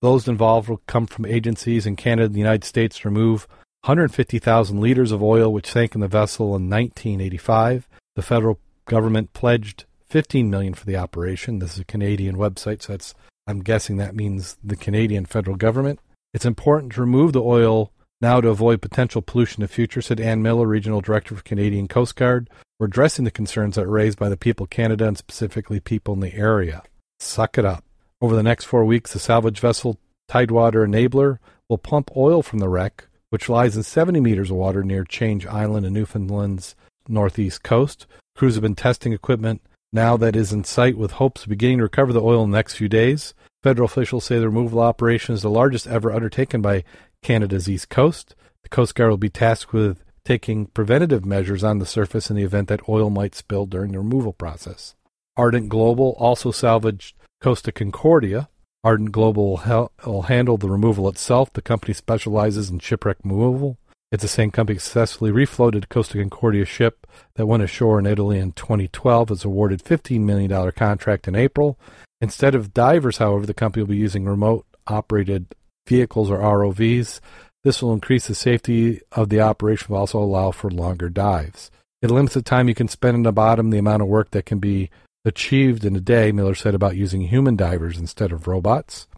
Those 0.00 0.28
involved 0.28 0.68
will 0.68 0.82
come 0.86 1.06
from 1.06 1.26
agencies 1.26 1.86
in 1.86 1.96
Canada 1.96 2.26
and 2.26 2.34
the 2.34 2.38
United 2.38 2.64
States 2.64 2.98
to 3.00 3.08
remove 3.08 3.46
150,000 3.84 4.80
liters 4.80 5.12
of 5.12 5.22
oil 5.22 5.52
which 5.52 5.70
sank 5.70 5.94
in 5.94 6.00
the 6.00 6.08
vessel 6.08 6.46
in 6.56 6.70
1985. 6.70 7.88
The 8.16 8.22
federal 8.22 8.58
government 8.86 9.32
pledged 9.32 9.84
15 10.08 10.50
million 10.50 10.74
for 10.74 10.86
the 10.86 10.96
operation. 10.96 11.58
This 11.58 11.74
is 11.74 11.80
a 11.80 11.84
Canadian 11.84 12.36
website, 12.36 12.82
so 12.82 12.92
that's 12.92 13.14
I'm 13.46 13.60
guessing 13.60 13.96
that 13.96 14.14
means 14.14 14.56
the 14.62 14.76
Canadian 14.76 15.26
federal 15.26 15.56
government. 15.56 15.98
It's 16.32 16.46
important 16.46 16.92
to 16.92 17.00
remove 17.00 17.32
the 17.32 17.42
oil 17.42 17.92
now 18.20 18.40
to 18.40 18.48
avoid 18.48 18.80
potential 18.80 19.20
pollution 19.20 19.62
in 19.62 19.66
the 19.66 19.72
future, 19.72 20.00
said 20.00 20.20
Ann 20.20 20.42
Miller, 20.42 20.66
Regional 20.66 21.00
Director 21.02 21.34
for 21.36 21.42
Canadian 21.42 21.88
Coast 21.88 22.16
Guard. 22.16 22.48
We're 22.78 22.86
addressing 22.86 23.24
the 23.24 23.30
concerns 23.30 23.74
that 23.74 23.84
are 23.84 23.90
raised 23.90 24.18
by 24.18 24.28
the 24.28 24.36
people 24.36 24.64
of 24.64 24.70
Canada 24.70 25.06
and 25.06 25.18
specifically 25.18 25.78
people 25.78 26.14
in 26.14 26.20
the 26.20 26.34
area. 26.34 26.82
Suck 27.20 27.58
it 27.58 27.64
up. 27.64 27.84
Over 28.20 28.34
the 28.34 28.42
next 28.42 28.64
four 28.64 28.84
weeks, 28.84 29.12
the 29.12 29.18
salvage 29.18 29.60
vessel 29.60 29.98
Tidewater 30.28 30.86
Enabler 30.86 31.38
will 31.68 31.78
pump 31.78 32.10
oil 32.16 32.42
from 32.42 32.60
the 32.60 32.68
wreck, 32.68 33.08
which 33.30 33.48
lies 33.48 33.76
in 33.76 33.82
70 33.82 34.20
meters 34.20 34.50
of 34.50 34.56
water 34.56 34.82
near 34.82 35.04
Change 35.04 35.46
Island 35.46 35.84
in 35.84 35.92
Newfoundland's 35.92 36.74
northeast 37.08 37.62
coast. 37.62 38.06
Crews 38.36 38.54
have 38.54 38.62
been 38.62 38.74
testing 38.74 39.12
equipment 39.12 39.60
now 39.92 40.16
that 40.16 40.34
is 40.34 40.52
in 40.52 40.64
sight 40.64 40.96
with 40.96 41.12
hopes 41.12 41.42
of 41.42 41.50
beginning 41.50 41.78
to 41.78 41.84
recover 41.84 42.12
the 42.12 42.22
oil 42.22 42.44
in 42.44 42.50
the 42.50 42.56
next 42.56 42.76
few 42.76 42.88
days. 42.88 43.34
Federal 43.62 43.86
officials 43.86 44.24
say 44.24 44.38
the 44.38 44.48
removal 44.48 44.80
operation 44.80 45.34
is 45.34 45.42
the 45.42 45.50
largest 45.50 45.86
ever 45.86 46.12
undertaken 46.12 46.60
by 46.60 46.84
Canada's 47.22 47.68
east 47.68 47.88
coast. 47.88 48.34
The 48.64 48.68
Coast 48.68 48.94
Guard 48.94 49.10
will 49.10 49.16
be 49.16 49.30
tasked 49.30 49.72
with 49.72 50.02
taking 50.24 50.66
preventative 50.66 51.24
measures 51.24 51.62
on 51.62 51.78
the 51.78 51.86
surface 51.86 52.30
in 52.30 52.36
the 52.36 52.42
event 52.42 52.68
that 52.68 52.88
oil 52.88 53.10
might 53.10 53.34
spill 53.34 53.66
during 53.66 53.92
the 53.92 53.98
removal 53.98 54.32
process. 54.32 54.94
Ardent 55.36 55.68
Global 55.68 56.16
also 56.18 56.50
salvaged 56.50 57.16
Costa 57.40 57.72
Concordia. 57.72 58.48
Ardent 58.84 59.12
Global 59.12 59.60
will 60.04 60.22
handle 60.22 60.56
the 60.56 60.68
removal 60.68 61.08
itself. 61.08 61.52
The 61.52 61.62
company 61.62 61.94
specializes 61.94 62.68
in 62.68 62.80
shipwreck 62.80 63.18
removal. 63.24 63.78
It's 64.10 64.22
the 64.22 64.28
same 64.28 64.50
company 64.50 64.78
successfully 64.78 65.30
refloated 65.30 65.88
Costa 65.88 66.18
Concordia 66.18 66.64
ship 66.64 67.06
that 67.36 67.46
went 67.46 67.62
ashore 67.62 67.98
in 67.98 68.06
Italy 68.06 68.38
in 68.38 68.52
2012. 68.52 69.30
It's 69.30 69.44
awarded 69.44 69.82
$15 69.82 70.20
million 70.20 70.72
contract 70.72 71.28
in 71.28 71.34
April. 71.34 71.78
Instead 72.22 72.54
of 72.54 72.72
divers, 72.72 73.18
however, 73.18 73.44
the 73.44 73.52
company 73.52 73.82
will 73.82 73.90
be 73.90 73.96
using 73.96 74.24
remote 74.24 74.64
operated 74.86 75.54
vehicles 75.88 76.30
or 76.30 76.38
ROVs. 76.38 77.18
This 77.64 77.82
will 77.82 77.92
increase 77.92 78.28
the 78.28 78.34
safety 78.36 79.00
of 79.10 79.28
the 79.28 79.40
operation, 79.40 79.88
but 79.90 79.96
also 79.96 80.20
allow 80.20 80.52
for 80.52 80.70
longer 80.70 81.08
dives. 81.08 81.72
It 82.00 82.12
limits 82.12 82.34
the 82.34 82.42
time 82.42 82.68
you 82.68 82.76
can 82.76 82.86
spend 82.86 83.16
in 83.16 83.22
the 83.24 83.32
bottom, 83.32 83.70
the 83.70 83.78
amount 83.78 84.02
of 84.02 84.08
work 84.08 84.30
that 84.30 84.46
can 84.46 84.60
be 84.60 84.88
achieved 85.24 85.84
in 85.84 85.96
a 85.96 86.00
day, 86.00 86.30
Miller 86.30 86.54
said 86.54 86.76
about 86.76 86.96
using 86.96 87.22
human 87.22 87.56
divers 87.56 87.98
instead 87.98 88.30
of 88.30 88.46
robots. 88.46 89.08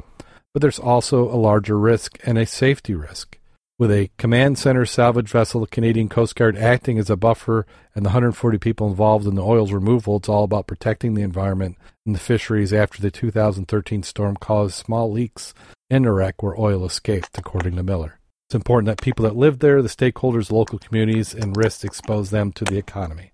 But 0.54 0.62
there's 0.62 0.78
also 0.78 1.28
a 1.28 1.36
larger 1.36 1.78
risk 1.78 2.18
and 2.24 2.38
a 2.38 2.46
safety 2.46 2.94
risk. 2.94 3.38
With 3.78 3.90
a 3.90 4.10
command 4.16 4.58
center 4.58 4.86
salvage 4.86 5.30
vessel, 5.30 5.60
the 5.60 5.66
Canadian 5.66 6.08
Coast 6.08 6.36
Guard 6.36 6.56
acting 6.56 6.98
as 6.98 7.10
a 7.10 7.16
buffer, 7.16 7.66
and 7.94 8.04
the 8.04 8.10
140 8.10 8.56
people 8.58 8.86
involved 8.86 9.26
in 9.26 9.34
the 9.34 9.42
oil's 9.42 9.72
removal, 9.72 10.16
it's 10.16 10.28
all 10.28 10.44
about 10.44 10.66
protecting 10.66 11.14
the 11.14 11.22
environment 11.22 11.76
and 12.06 12.14
the 12.14 12.20
fisheries 12.20 12.72
after 12.72 13.00
the 13.00 13.10
2013 13.10 14.02
storm 14.02 14.36
caused 14.36 14.74
small 14.74 15.10
leaks 15.10 15.54
in 15.88 16.02
the 16.02 16.12
wreck 16.12 16.42
where 16.42 16.58
oil 16.58 16.84
escaped, 16.84 17.38
according 17.38 17.76
to 17.76 17.82
Miller. 17.82 18.18
It's 18.48 18.54
important 18.54 18.86
that 18.88 19.02
people 19.02 19.24
that 19.24 19.36
live 19.36 19.60
there, 19.60 19.80
the 19.80 19.88
stakeholders, 19.88 20.52
local 20.52 20.78
communities, 20.78 21.34
and 21.34 21.56
risks 21.56 21.84
expose 21.84 22.30
them 22.30 22.52
to 22.52 22.64
the 22.64 22.76
economy. 22.76 23.32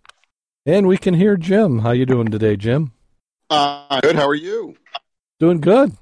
And 0.65 0.87
we 0.87 0.99
can 0.99 1.15
hear 1.15 1.37
Jim. 1.37 1.81
How 1.81 1.91
you 1.91 2.07
doing 2.07 2.29
today, 2.29 2.57
Jim? 2.57 2.93
Uh, 3.49 4.01
good. 4.01 4.15
How 4.15 4.29
are 4.29 4.35
you? 4.35 4.77
Doing 5.41 5.61
good. 5.61 5.97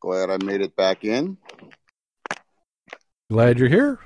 Glad 0.00 0.30
I 0.30 0.38
made 0.42 0.60
it 0.60 0.76
back 0.76 1.04
in. 1.04 1.36
Glad 3.30 3.58
you're 3.58 3.68
here. 3.68 3.98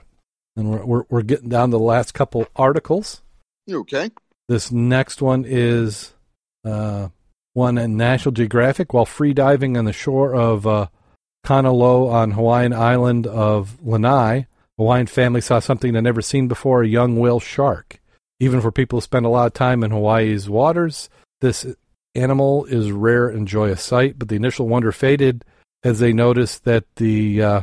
And 0.57 0.71
we're, 0.71 0.85
we're, 0.85 1.05
we're 1.09 1.23
getting 1.23 1.49
down 1.49 1.71
to 1.71 1.77
the 1.77 1.83
last 1.83 2.15
couple 2.15 2.47
articles. 2.57 3.23
You 3.67 3.81
okay? 3.81 4.11
This 4.49 4.73
next 4.73 5.21
one 5.21 5.45
is 5.47 6.15
uh, 6.65 7.09
one 7.53 7.77
in 7.77 7.99
National 7.99 8.33
Geographic 8.33 8.95
while 8.95 9.05
free 9.05 9.35
diving 9.35 9.77
on 9.77 9.85
the 9.85 9.93
shore 9.93 10.35
of 10.35 10.67
uh, 10.67 10.87
Kanaloa 11.45 12.11
on 12.11 12.31
Hawaiian 12.31 12.73
island 12.73 13.27
of 13.27 13.77
Lanai. 13.85 14.47
Hawaiian 14.79 15.07
family 15.07 15.43
saw 15.43 15.59
something 15.59 15.93
they'd 15.93 16.01
never 16.01 16.23
seen 16.23 16.49
before 16.49 16.83
a 16.83 16.89
young 16.89 17.17
whale 17.19 17.41
shark. 17.41 18.01
Even 18.41 18.61
for 18.61 18.73
people 18.73 18.99
who 18.99 19.03
spend 19.03 19.27
a 19.27 19.29
lot 19.29 19.49
of 19.49 19.53
time 19.53 19.83
in 19.83 19.91
Hawaii's 19.91 20.49
waters, 20.49 21.11
this 21.41 21.67
animal 22.15 22.65
is 22.67 22.91
rare 22.91 23.29
and 23.29 23.47
joyous 23.47 23.83
sight, 23.83 24.19
but 24.19 24.29
the 24.29 24.37
initial 24.37 24.69
wonder 24.69 24.93
faded 24.93 25.45
as 25.85 25.99
they 25.99 26.13
noticed 26.13 26.65
that 26.65 26.85
the 26.97 27.43
uh, 27.43 27.63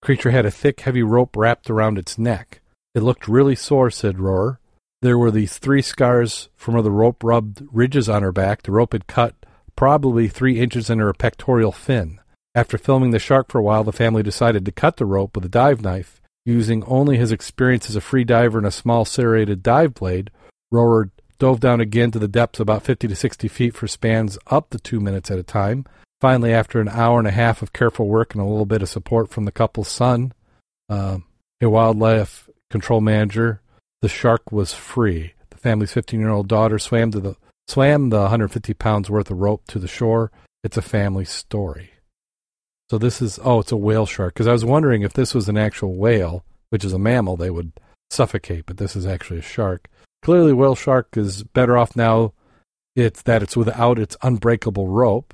creature 0.00 0.30
had 0.30 0.46
a 0.46 0.50
thick, 0.50 0.80
heavy 0.80 1.02
rope 1.02 1.36
wrapped 1.36 1.70
around 1.70 1.98
its 1.98 2.18
neck. 2.18 2.60
It 2.94 3.02
looked 3.02 3.26
really 3.26 3.56
sore, 3.56 3.90
said 3.90 4.16
Rohrer. 4.16 4.58
There 5.04 5.18
were 5.18 5.30
these 5.30 5.58
three 5.58 5.82
scars 5.82 6.48
from 6.56 6.72
where 6.72 6.82
the 6.82 6.90
rope 6.90 7.22
rubbed 7.22 7.68
ridges 7.70 8.08
on 8.08 8.22
her 8.22 8.32
back. 8.32 8.62
The 8.62 8.72
rope 8.72 8.94
had 8.94 9.06
cut 9.06 9.34
probably 9.76 10.28
three 10.28 10.58
inches 10.58 10.88
in 10.88 10.98
her 10.98 11.12
pectoral 11.12 11.72
fin. 11.72 12.20
After 12.54 12.78
filming 12.78 13.10
the 13.10 13.18
shark 13.18 13.52
for 13.52 13.58
a 13.58 13.62
while, 13.62 13.84
the 13.84 13.92
family 13.92 14.22
decided 14.22 14.64
to 14.64 14.72
cut 14.72 14.96
the 14.96 15.04
rope 15.04 15.36
with 15.36 15.44
a 15.44 15.50
dive 15.50 15.82
knife. 15.82 16.22
Using 16.46 16.82
only 16.84 17.18
his 17.18 17.32
experience 17.32 17.90
as 17.90 17.96
a 17.96 18.00
free 18.00 18.24
diver 18.24 18.56
and 18.56 18.66
a 18.66 18.70
small 18.70 19.04
serrated 19.04 19.62
dive 19.62 19.92
blade, 19.92 20.30
Rohrer 20.72 21.10
dove 21.38 21.60
down 21.60 21.82
again 21.82 22.10
to 22.12 22.18
the 22.18 22.26
depths 22.26 22.58
about 22.58 22.82
50 22.82 23.06
to 23.06 23.14
60 23.14 23.46
feet 23.46 23.74
for 23.74 23.86
spans 23.86 24.38
up 24.46 24.70
to 24.70 24.78
two 24.78 25.00
minutes 25.00 25.30
at 25.30 25.38
a 25.38 25.42
time. 25.42 25.84
Finally, 26.22 26.54
after 26.54 26.80
an 26.80 26.88
hour 26.88 27.18
and 27.18 27.28
a 27.28 27.30
half 27.30 27.60
of 27.60 27.74
careful 27.74 28.08
work 28.08 28.32
and 28.32 28.40
a 28.40 28.46
little 28.46 28.64
bit 28.64 28.80
of 28.80 28.88
support 28.88 29.28
from 29.28 29.44
the 29.44 29.52
couple's 29.52 29.88
son, 29.88 30.32
uh, 30.88 31.18
a 31.60 31.68
wildlife 31.68 32.48
control 32.70 33.02
manager, 33.02 33.60
the 34.04 34.08
shark 34.10 34.52
was 34.52 34.74
free. 34.74 35.32
The 35.48 35.56
family's 35.56 35.94
15 35.94 36.20
year 36.20 36.28
old 36.28 36.46
daughter 36.46 36.78
swam 36.78 37.10
to 37.12 37.20
the 37.20 37.36
swam 37.66 38.10
the 38.10 38.20
150 38.20 38.74
pounds 38.74 39.08
worth 39.08 39.30
of 39.30 39.38
rope 39.38 39.62
to 39.68 39.78
the 39.78 39.88
shore. 39.88 40.30
It's 40.62 40.76
a 40.76 40.82
family 40.82 41.24
story. 41.24 41.92
So 42.90 42.98
this 42.98 43.22
is 43.22 43.40
oh, 43.42 43.60
it's 43.60 43.72
a 43.72 43.78
whale 43.78 44.04
shark. 44.04 44.34
Because 44.34 44.46
I 44.46 44.52
was 44.52 44.62
wondering 44.62 45.00
if 45.00 45.14
this 45.14 45.32
was 45.32 45.48
an 45.48 45.56
actual 45.56 45.94
whale, 45.94 46.44
which 46.68 46.84
is 46.84 46.92
a 46.92 46.98
mammal, 46.98 47.38
they 47.38 47.48
would 47.48 47.72
suffocate, 48.10 48.66
but 48.66 48.76
this 48.76 48.94
is 48.94 49.06
actually 49.06 49.38
a 49.38 49.42
shark. 49.56 49.88
Clearly, 50.22 50.52
whale 50.52 50.74
shark 50.74 51.16
is 51.16 51.42
better 51.42 51.78
off 51.78 51.96
now. 51.96 52.34
It's 52.94 53.22
that 53.22 53.42
it's 53.42 53.56
without 53.56 53.98
its 53.98 54.18
unbreakable 54.20 54.88
rope. 54.88 55.32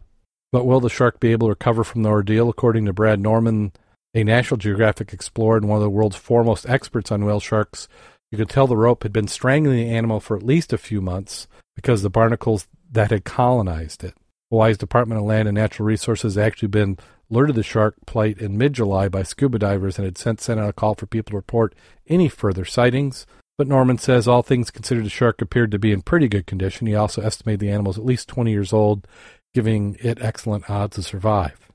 But 0.53 0.65
will 0.65 0.79
the 0.79 0.89
shark 0.89 1.19
be 1.19 1.33
able 1.33 1.49
to 1.49 1.55
recover 1.55 1.83
from 1.83 2.05
the 2.05 2.11
ordeal? 2.11 2.49
According 2.49 2.87
to 2.87 2.93
Brad 2.93 3.19
Norman, 3.19 3.73
a 4.15 4.23
National 4.23 4.59
Geographic 4.59 5.13
explorer 5.13 5.57
and 5.57 5.69
one 5.69 5.79
of 5.79 5.83
the 5.83 5.91
world's 5.91 6.15
foremost 6.15 6.69
experts 6.69 7.11
on 7.11 7.25
whale 7.25 7.41
sharks, 7.41 7.89
you 8.31 8.39
could 8.39 8.49
tell 8.49 8.67
the 8.67 8.77
rope 8.77 9.03
had 9.03 9.13
been 9.13 9.29
strangling 9.29 9.77
the 9.77 9.95
animal 9.95 10.21
for 10.21 10.37
at 10.37 10.43
least 10.43 10.73
a 10.73 10.79
few 10.79 11.01
months 11.01 11.49
because 11.75 12.03
the 12.03 12.11
barnacles 12.11 12.69
that 12.91 13.11
had 13.11 13.25
colonized 13.25 14.05
it. 14.05 14.15
Hawaii's 14.51 14.79
Department 14.79 15.21
of 15.21 15.27
Land 15.27 15.49
and 15.49 15.55
Natural 15.55 15.87
Resources 15.87 16.35
had 16.35 16.45
actually 16.45 16.69
been 16.69 16.99
alerted 17.31 17.55
to 17.55 17.61
the 17.61 17.65
shark 17.65 17.95
plight 18.07 18.39
in 18.39 18.59
mid 18.59 18.73
July 18.73 19.09
by 19.09 19.23
scuba 19.23 19.59
divers 19.59 19.99
and 19.99 20.05
had 20.05 20.19
since 20.19 20.45
sent 20.45 20.59
out 20.59 20.69
a 20.69 20.73
call 20.73 20.95
for 20.95 21.07
people 21.07 21.31
to 21.31 21.37
report 21.37 21.75
any 22.09 22.29
further 22.29 22.65
sightings. 22.65 23.27
But 23.57 23.69
Norman 23.69 23.99
says 23.99 24.27
all 24.27 24.43
things 24.43 24.71
considered, 24.71 25.05
the 25.05 25.11
shark 25.11 25.43
appeared 25.43 25.71
to 25.73 25.79
be 25.79 25.93
in 25.93 26.03
pretty 26.03 26.29
good 26.29 26.47
condition. 26.47 26.87
He 26.87 26.95
also 26.95 27.23
estimated 27.23 27.61
the 27.61 27.71
animal 27.71 27.91
was 27.91 27.99
at 27.99 28.05
least 28.05 28.29
20 28.29 28.51
years 28.51 28.73
old, 28.73 29.07
giving 29.55 29.97
it 30.01 30.19
excellent 30.21 30.69
odds 30.71 30.97
to 30.97 31.03
survive. 31.03 31.69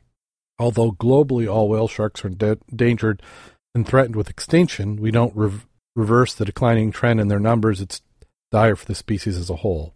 Although 0.58 0.94
globally 0.94 1.52
all 1.52 1.70
whale 1.70 1.88
sharks 1.88 2.26
are 2.26 2.30
endangered 2.30 3.22
and 3.74 3.88
threatened 3.88 4.16
with 4.16 4.30
extinction, 4.30 4.96
we 4.96 5.12
don't 5.12 5.36
re- 5.36 5.52
reverse 5.96 6.34
the 6.34 6.46
declining 6.46 6.92
trend 6.92 7.20
in 7.20 7.28
their 7.28 7.40
numbers. 7.40 7.82
It's 7.82 8.02
dire 8.52 8.76
for 8.76 8.86
the 8.86 8.96
species 8.96 9.38
as 9.38 9.50
a 9.50 9.58
whole. 9.58 9.94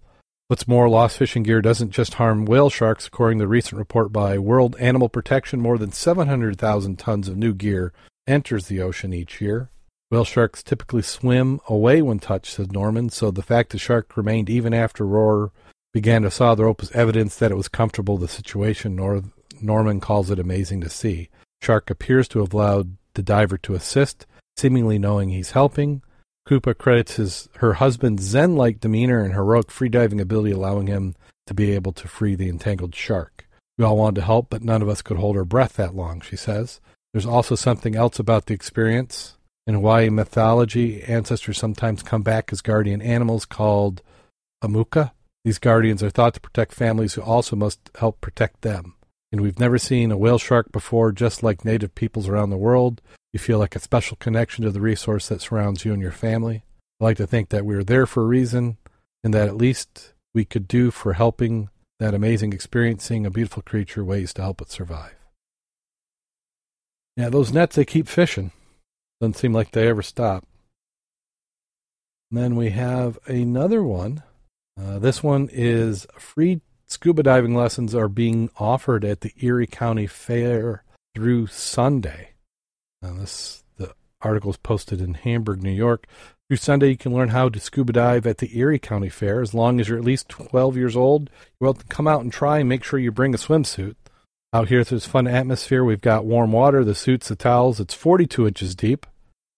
What's 0.47 0.67
more, 0.67 0.89
lost 0.89 1.17
fishing 1.17 1.43
gear 1.43 1.61
doesn't 1.61 1.91
just 1.91 2.15
harm 2.15 2.45
whale 2.45 2.71
sharks. 2.71 3.05
According 3.05 3.37
to 3.39 3.45
a 3.45 3.47
recent 3.47 3.77
report 3.77 4.11
by 4.11 4.39
World 4.39 4.75
Animal 4.79 5.07
Protection, 5.07 5.61
more 5.61 5.77
than 5.77 5.91
700,000 5.91 6.97
tons 6.97 7.27
of 7.27 7.37
new 7.37 7.53
gear 7.53 7.93
enters 8.25 8.65
the 8.65 8.81
ocean 8.81 9.13
each 9.13 9.41
year. 9.41 9.69
Whale 10.09 10.25
sharks 10.25 10.63
typically 10.63 11.03
swim 11.03 11.59
away 11.67 12.01
when 12.01 12.17
touched, 12.17 12.55
said 12.55 12.71
Norman, 12.71 13.09
so 13.09 13.29
the 13.29 13.43
fact 13.43 13.69
the 13.69 13.77
shark 13.77 14.17
remained 14.17 14.49
even 14.49 14.73
after 14.73 15.05
Rohrer 15.05 15.51
began 15.93 16.23
to 16.23 16.31
saw 16.31 16.55
the 16.55 16.63
rope 16.63 16.81
was 16.81 16.91
evidence 16.91 17.35
that 17.35 17.51
it 17.51 17.57
was 17.57 17.67
comfortable 17.67 18.17
the 18.17 18.27
situation. 18.27 18.95
Nor- 18.95 19.23
Norman 19.61 19.99
calls 19.99 20.31
it 20.31 20.39
amazing 20.39 20.81
to 20.81 20.89
see. 20.89 21.29
Shark 21.61 21.91
appears 21.91 22.27
to 22.29 22.39
have 22.39 22.53
allowed 22.53 22.97
the 23.13 23.21
diver 23.21 23.57
to 23.59 23.75
assist, 23.75 24.25
seemingly 24.59 24.99
knowing 24.99 25.29
he's 25.29 25.51
helping. 25.51 26.01
Koopa 26.47 26.77
credits 26.77 27.15
his 27.15 27.49
her 27.57 27.73
husband's 27.73 28.23
zen-like 28.23 28.79
demeanor 28.79 29.23
and 29.23 29.33
heroic 29.33 29.67
freediving 29.67 30.19
ability, 30.19 30.51
allowing 30.51 30.87
him 30.87 31.15
to 31.47 31.53
be 31.53 31.71
able 31.71 31.93
to 31.93 32.07
free 32.07 32.35
the 32.35 32.49
entangled 32.49 32.93
shark. 32.93 33.47
We 33.77 33.85
all 33.85 33.97
wanted 33.97 34.15
to 34.15 34.25
help, 34.25 34.49
but 34.49 34.63
none 34.63 34.81
of 34.81 34.89
us 34.89 35.01
could 35.01 35.17
hold 35.17 35.37
our 35.37 35.45
breath 35.45 35.73
that 35.73 35.95
long, 35.95 36.21
she 36.21 36.35
says. 36.35 36.81
There's 37.13 37.25
also 37.25 37.55
something 37.55 37.95
else 37.95 38.19
about 38.19 38.45
the 38.45 38.53
experience. 38.53 39.37
In 39.65 39.75
Hawaii 39.75 40.09
mythology, 40.09 41.03
ancestors 41.03 41.57
sometimes 41.57 42.03
come 42.03 42.23
back 42.23 42.51
as 42.51 42.61
guardian 42.61 43.01
animals 43.01 43.45
called 43.45 44.01
aumakua. 44.63 45.11
These 45.45 45.59
guardians 45.59 46.03
are 46.03 46.09
thought 46.09 46.33
to 46.33 46.41
protect 46.41 46.73
families 46.73 47.13
who 47.13 47.21
also 47.21 47.55
must 47.55 47.79
help 47.97 48.19
protect 48.19 48.61
them. 48.61 48.95
And 49.31 49.41
we've 49.41 49.59
never 49.59 49.77
seen 49.77 50.11
a 50.11 50.17
whale 50.17 50.39
shark 50.39 50.71
before, 50.71 51.11
just 51.11 51.43
like 51.43 51.63
native 51.63 51.95
peoples 51.95 52.27
around 52.27 52.49
the 52.49 52.57
world. 52.57 53.01
You 53.33 53.39
feel 53.39 53.59
like 53.59 53.75
a 53.75 53.79
special 53.79 54.17
connection 54.17 54.65
to 54.65 54.71
the 54.71 54.81
resource 54.81 55.27
that 55.29 55.41
surrounds 55.41 55.85
you 55.85 55.93
and 55.93 56.01
your 56.01 56.11
family. 56.11 56.63
I 56.99 57.03
like 57.03 57.17
to 57.17 57.27
think 57.27 57.49
that 57.49 57.65
we 57.65 57.75
are 57.75 57.83
there 57.83 58.05
for 58.05 58.23
a 58.23 58.27
reason 58.27 58.77
and 59.23 59.33
that 59.33 59.47
at 59.47 59.57
least 59.57 60.13
we 60.33 60.45
could 60.45 60.67
do 60.67 60.91
for 60.91 61.13
helping 61.13 61.69
that 61.99 62.13
amazing 62.13 62.53
experience 62.53 63.03
seeing 63.03 63.25
a 63.25 63.31
beautiful 63.31 63.61
creature 63.61 64.03
ways 64.03 64.33
to 64.33 64.41
help 64.41 64.61
it 64.61 64.71
survive. 64.71 65.15
Yeah, 67.17 67.29
those 67.29 67.51
nets, 67.51 67.75
they 67.75 67.85
keep 67.85 68.07
fishing. 68.07 68.51
Doesn't 69.19 69.37
seem 69.37 69.53
like 69.53 69.71
they 69.71 69.87
ever 69.87 70.01
stop. 70.01 70.45
And 72.31 72.39
then 72.39 72.55
we 72.55 72.69
have 72.69 73.19
another 73.25 73.83
one. 73.83 74.23
Uh, 74.79 74.99
this 74.99 75.21
one 75.21 75.49
is 75.51 76.07
free 76.17 76.61
scuba 76.87 77.23
diving 77.23 77.53
lessons 77.53 77.93
are 77.93 78.07
being 78.07 78.49
offered 78.57 79.05
at 79.05 79.21
the 79.21 79.33
Erie 79.39 79.67
County 79.67 80.07
Fair 80.07 80.83
through 81.15 81.47
Sunday. 81.47 82.29
This 83.01 83.63
the 83.77 83.93
article 84.21 84.51
is 84.51 84.57
posted 84.57 84.99
in 84.99 85.13
Hamburg, 85.13 85.63
New 85.63 85.71
York. 85.71 86.05
Through 86.47 86.57
Sunday, 86.57 86.89
you 86.89 86.97
can 86.97 87.13
learn 87.13 87.29
how 87.29 87.47
to 87.47 87.59
scuba 87.59 87.93
dive 87.93 88.25
at 88.25 88.39
the 88.39 88.57
Erie 88.57 88.79
County 88.79 89.09
Fair. 89.09 89.41
As 89.41 89.53
long 89.53 89.79
as 89.79 89.87
you're 89.87 89.97
at 89.97 90.03
least 90.03 90.29
12 90.29 90.75
years 90.75 90.95
old, 90.95 91.29
you're 91.29 91.67
welcome 91.67 91.83
to 91.83 91.95
come 91.95 92.07
out 92.07 92.21
and 92.21 92.33
try 92.33 92.59
and 92.59 92.67
make 92.67 92.83
sure 92.83 92.99
you 92.99 93.11
bring 93.11 93.33
a 93.33 93.37
swimsuit. 93.37 93.95
Out 94.51 94.67
here, 94.67 94.83
there's 94.83 95.05
fun 95.05 95.27
atmosphere. 95.27 95.83
We've 95.83 96.01
got 96.01 96.25
warm 96.25 96.51
water, 96.51 96.83
the 96.83 96.95
suits, 96.95 97.29
the 97.29 97.35
towels. 97.35 97.79
It's 97.79 97.93
42 97.93 98.47
inches 98.47 98.75
deep, 98.75 99.05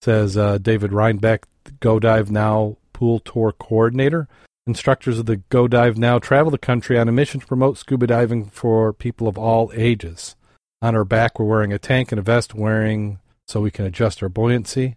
says 0.02 0.36
uh, 0.36 0.58
David 0.58 0.92
Reinbeck, 0.92 1.44
Go 1.80 2.00
Dive 2.00 2.30
Now 2.30 2.78
pool 2.94 3.20
tour 3.20 3.54
coordinator. 3.54 4.28
Instructors 4.68 5.18
of 5.18 5.28
the 5.28 5.38
Go 5.38 5.68
Dive 5.68 5.98
Now 5.98 6.20
travel 6.20 6.52
the 6.52 6.58
country 6.58 7.00
on 7.00 7.08
a 7.08 7.14
mission 7.14 7.40
to 7.40 7.48
promote 7.48 7.78
scuba 7.78 8.06
diving 8.06 8.50
for 8.50 8.92
people 8.92 9.28
of 9.28 9.38
all 9.38 9.72
ages. 9.74 10.36
On 10.82 10.96
our 10.96 11.06
back, 11.06 11.40
we're 11.40 11.46
wearing 11.46 11.72
a 11.72 11.80
tank 11.80 12.12
and 12.12 12.20
a 12.20 12.24
vest, 12.24 12.54
wearing 12.54 13.20
so 13.52 13.60
we 13.60 13.72
can 13.72 13.86
adjust 13.86 14.24
our 14.24 14.30
buoyancy. 14.30 14.96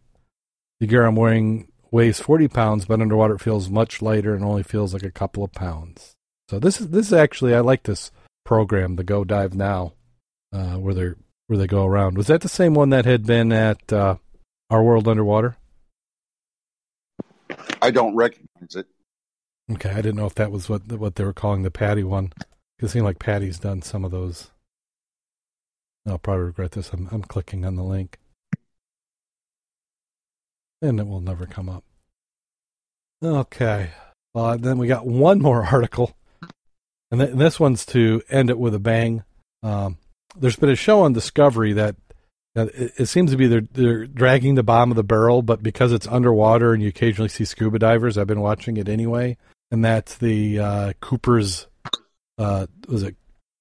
The 0.79 0.87
gear 0.87 1.05
I'm 1.05 1.17
wearing 1.17 1.73
weighs 1.90 2.21
40 2.21 2.49
pounds, 2.49 2.85
but 2.87 3.01
underwater 3.01 3.35
it 3.35 3.40
feels 3.40 3.69
much 3.69 4.01
lighter 4.01 4.35
and 4.35 4.45
only 4.45 4.62
feels 4.62 4.95
like 4.95 5.03
a 5.03 5.11
couple 5.11 5.43
of 5.43 5.53
pounds. 5.53 6.12
So 6.49 6.59
this 6.59 6.81
is 6.81 6.90
this 6.90 7.09
is 7.09 7.12
actually 7.12 7.55
I 7.55 7.61
like 7.61 7.83
this 7.83 8.12
program, 8.45 8.97
the 8.97 9.05
Go 9.05 9.25
Dive 9.25 9.55
Now, 9.55 9.95
uh, 10.53 10.77
where 10.77 10.95
they 10.95 11.11
where 11.49 11.59
they 11.59 11.67
go 11.67 11.85
around. 11.85 12.17
Was 12.17 12.29
that 12.29 12.43
the 12.43 12.49
same 12.49 12.75
one 12.75 12.90
that 12.90 13.05
had 13.05 13.27
been 13.27 13.51
at 13.53 13.93
uh, 13.93 14.17
Our 14.71 14.83
World 14.83 15.09
Underwater? 15.09 15.57
I 17.83 17.90
don't 17.90 18.14
recognize 18.14 18.77
it. 18.77 18.87
Okay, 19.73 19.90
I 19.90 19.97
didn't 19.97 20.17
know 20.17 20.27
if 20.27 20.35
that 20.37 20.53
was 20.53 20.69
what 20.69 20.93
what 20.93 21.17
they 21.17 21.25
were 21.25 21.33
calling 21.33 21.62
the 21.62 21.71
Patty 21.71 22.05
one. 22.05 22.33
It 22.79 22.88
seemed 22.88 23.05
like 23.05 23.19
Patty's 23.19 23.59
done 23.59 23.83
some 23.83 24.05
of 24.05 24.11
those. 24.11 24.51
I'll 26.07 26.19
probably 26.19 26.45
regret 26.45 26.73
this. 26.73 26.93
I'm 26.93 27.09
I'm 27.11 27.23
clicking 27.23 27.64
on 27.64 27.77
the 27.77 27.83
link, 27.83 28.19
and 30.85 31.01
it 31.01 31.07
will 31.07 31.20
never 31.20 31.47
come 31.47 31.68
up. 31.68 31.85
Okay, 33.23 33.90
well 34.35 34.59
then 34.59 34.79
we 34.79 34.87
got 34.87 35.07
one 35.07 35.40
more 35.40 35.64
article, 35.73 36.16
and, 37.11 37.20
th- 37.20 37.31
and 37.31 37.40
this 37.40 37.59
one's 37.59 37.87
to 37.87 38.23
end 38.29 38.51
it 38.51 38.59
with 38.59 38.75
a 38.75 38.81
bang. 38.81 39.25
Um, 39.62 39.99
there's 40.37 40.57
been 40.57 40.70
a 40.70 40.77
show 40.77 41.03
on 41.03 41.12
Discovery 41.12 41.73
that 41.73 41.97
it, 42.55 42.92
it, 42.99 43.07
seems 43.07 43.31
to 43.31 43.37
be 43.37 43.47
they're 43.47 43.66
they're 43.73 44.07
dragging 44.07 44.55
the 44.55 44.62
bottom 44.62 44.90
of 44.90 44.97
the 44.97 45.03
barrel, 45.03 45.42
but 45.42 45.62
because 45.62 45.92
it's 45.92 46.07
underwater 46.07 46.73
and 46.73 46.83
you 46.83 46.88
occasionally 46.88 47.29
see 47.29 47.44
scuba 47.44 47.79
divers, 47.79 48.18
I've 48.18 48.27
been 48.27 48.40
watching 48.40 48.77
it 48.77 48.88
anyway 48.88 49.37
and 49.75 49.85
that's 49.85 50.18
the 50.18 50.61
uh, 50.61 50.92
Cooper's. 51.01 51.66
Uh, 52.38 52.66
was 52.88 53.03
it 53.03 53.16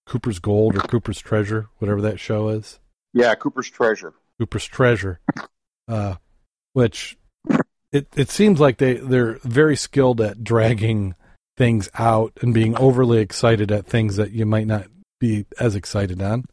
Cooper's 0.06 0.38
Gold 0.38 0.76
or 0.76 0.80
Cooper's 0.82 1.20
Treasure, 1.20 1.70
whatever 1.80 2.02
that 2.02 2.20
show 2.20 2.50
is? 2.50 2.80
Yeah, 3.14 3.34
Cooper's 3.34 3.70
Treasure. 3.70 4.14
Cooper's 4.40 4.66
Treasure, 4.66 5.20
uh, 5.88 6.16
which 6.74 7.18
it 7.92 8.08
it 8.16 8.30
seems 8.30 8.60
like 8.60 8.78
they 8.78 8.96
they're 8.96 9.40
very 9.44 9.76
skilled 9.76 10.22
at 10.22 10.44
dragging 10.44 11.16
things 11.58 11.90
out 11.98 12.34
and 12.42 12.54
being 12.54 12.76
overly 12.78 13.20
excited 13.20 13.72
at 13.72 13.86
things 13.86 14.16
that 14.16 14.32
you 14.32 14.46
might 14.46 14.68
not 14.68 14.88
be 15.20 15.46
as 15.60 15.76
excited 15.76 16.22
on. 16.22 16.46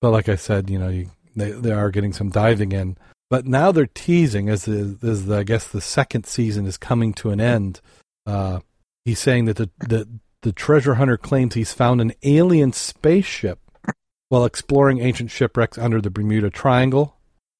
But 0.00 0.10
like 0.10 0.28
I 0.28 0.36
said, 0.36 0.70
you 0.70 0.78
know, 0.78 0.88
you, 0.88 1.10
they 1.34 1.52
they 1.52 1.72
are 1.72 1.90
getting 1.90 2.12
some 2.12 2.30
diving 2.30 2.72
in. 2.72 2.96
But 3.28 3.44
now 3.44 3.72
they're 3.72 3.86
teasing 3.86 4.48
as 4.48 4.66
the, 4.66 4.96
as 5.02 5.26
the, 5.26 5.38
I 5.38 5.42
guess 5.42 5.66
the 5.66 5.80
second 5.80 6.26
season 6.26 6.64
is 6.64 6.76
coming 6.76 7.12
to 7.14 7.30
an 7.30 7.40
end. 7.40 7.80
Uh, 8.24 8.60
He's 9.06 9.20
saying 9.20 9.44
that 9.44 9.56
the, 9.56 9.70
the, 9.78 10.08
the 10.42 10.50
treasure 10.50 10.96
hunter 10.96 11.16
claims 11.16 11.54
he's 11.54 11.72
found 11.72 12.00
an 12.00 12.12
alien 12.24 12.72
spaceship 12.72 13.60
while 14.30 14.44
exploring 14.44 14.98
ancient 14.98 15.30
shipwrecks 15.30 15.78
under 15.78 16.00
the 16.00 16.10
Bermuda 16.10 16.50
Triangle. 16.50 17.15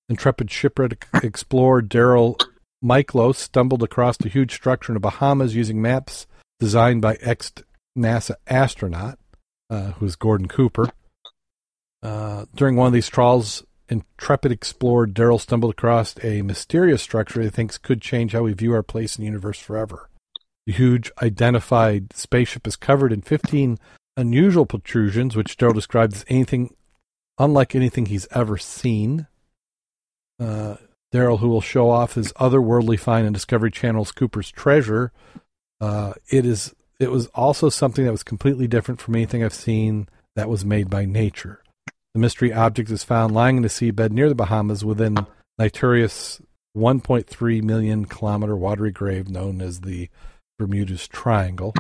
Intrepid 0.09 0.51
shipwreck 0.51 1.09
explorer 1.23 1.83
Darrell 1.83 2.39
Miklos 2.83 3.37
stumbled 3.37 3.83
across 3.83 4.21
a 4.21 4.29
huge 4.29 4.55
structure 4.55 4.93
in 4.93 4.95
the 4.95 5.01
Bahamas 5.01 5.55
using 5.55 5.83
maps 5.83 6.27
designed 6.61 7.03
by 7.03 7.17
ex 7.21 7.53
NASA 7.99 8.35
astronaut, 8.47 9.19
uh, 9.71 9.93
who's 9.93 10.17
Gordon 10.17 10.49
Cooper. 10.49 10.91
Uh, 12.03 12.45
during 12.55 12.77
one 12.77 12.87
of 12.87 12.93
these 12.93 13.09
trawls, 13.09 13.65
intrepid 13.89 14.53
explorer 14.53 15.07
Darrell 15.07 15.39
stumbled 15.39 15.73
across 15.73 16.15
a 16.23 16.43
mysterious 16.43 17.03
structure 17.03 17.43
he 17.43 17.49
thinks 17.49 17.79
could 17.79 18.01
change 18.01 18.33
how 18.33 18.43
we 18.43 18.53
view 18.53 18.73
our 18.75 18.83
place 18.83 19.17
in 19.17 19.23
the 19.23 19.27
universe 19.27 19.59
forever. 19.59 20.09
The 20.67 20.73
huge 20.73 21.11
identified 21.23 22.13
spaceship 22.15 22.67
is 22.67 22.77
covered 22.77 23.13
in 23.13 23.23
15 23.23 23.79
unusual 24.17 24.67
protrusions, 24.67 25.37
which 25.37 25.57
Darrell 25.57 25.75
describes 25.75 26.17
as 26.17 26.25
anything 26.29 26.75
unlike 27.39 27.75
anything 27.75 28.07
he's 28.07 28.27
ever 28.31 28.59
seen. 28.59 29.27
Uh, 30.39 30.77
Darrell, 31.13 31.39
who 31.39 31.49
will 31.49 31.61
show 31.61 31.91
off 31.91 32.15
his 32.15 32.33
otherworldly 32.35 32.99
find 32.99 33.27
in 33.27 33.33
Discovery 33.33 33.71
Channel's 33.71 34.13
Cooper's 34.13 34.51
Treasure, 34.51 35.13
uh, 35.81 36.15
it 36.29 36.45
is 36.45 36.75
it 36.99 37.11
was 37.11 37.27
also 37.29 37.69
something 37.69 38.05
that 38.05 38.13
was 38.13 38.23
completely 38.23 38.67
different 38.67 39.01
from 39.01 39.15
anything 39.15 39.45
I've 39.45 39.55
seen 39.55 40.09
that 40.35 40.49
was 40.49 40.65
made 40.65 40.89
by 40.89 41.05
nature. 41.05 41.63
The 42.15 42.21
mystery 42.21 42.53
object 42.53 42.91
is 42.91 43.05
found 43.05 43.35
lying 43.35 43.57
in 43.57 43.63
the 43.63 43.69
seabed 43.69 44.11
near 44.11 44.29
the 44.29 44.35
Bahamas 44.35 44.85
within 44.85 45.27
Naturia's 45.61 46.41
1.3 46.77 47.63
million 47.63 48.05
kilometer 48.07 48.57
watery 48.57 48.91
grave 48.91 49.29
known 49.29 49.61
as 49.61 49.81
the 49.81 50.09
Bermuda's 50.59 51.09
Triangle. 51.09 51.75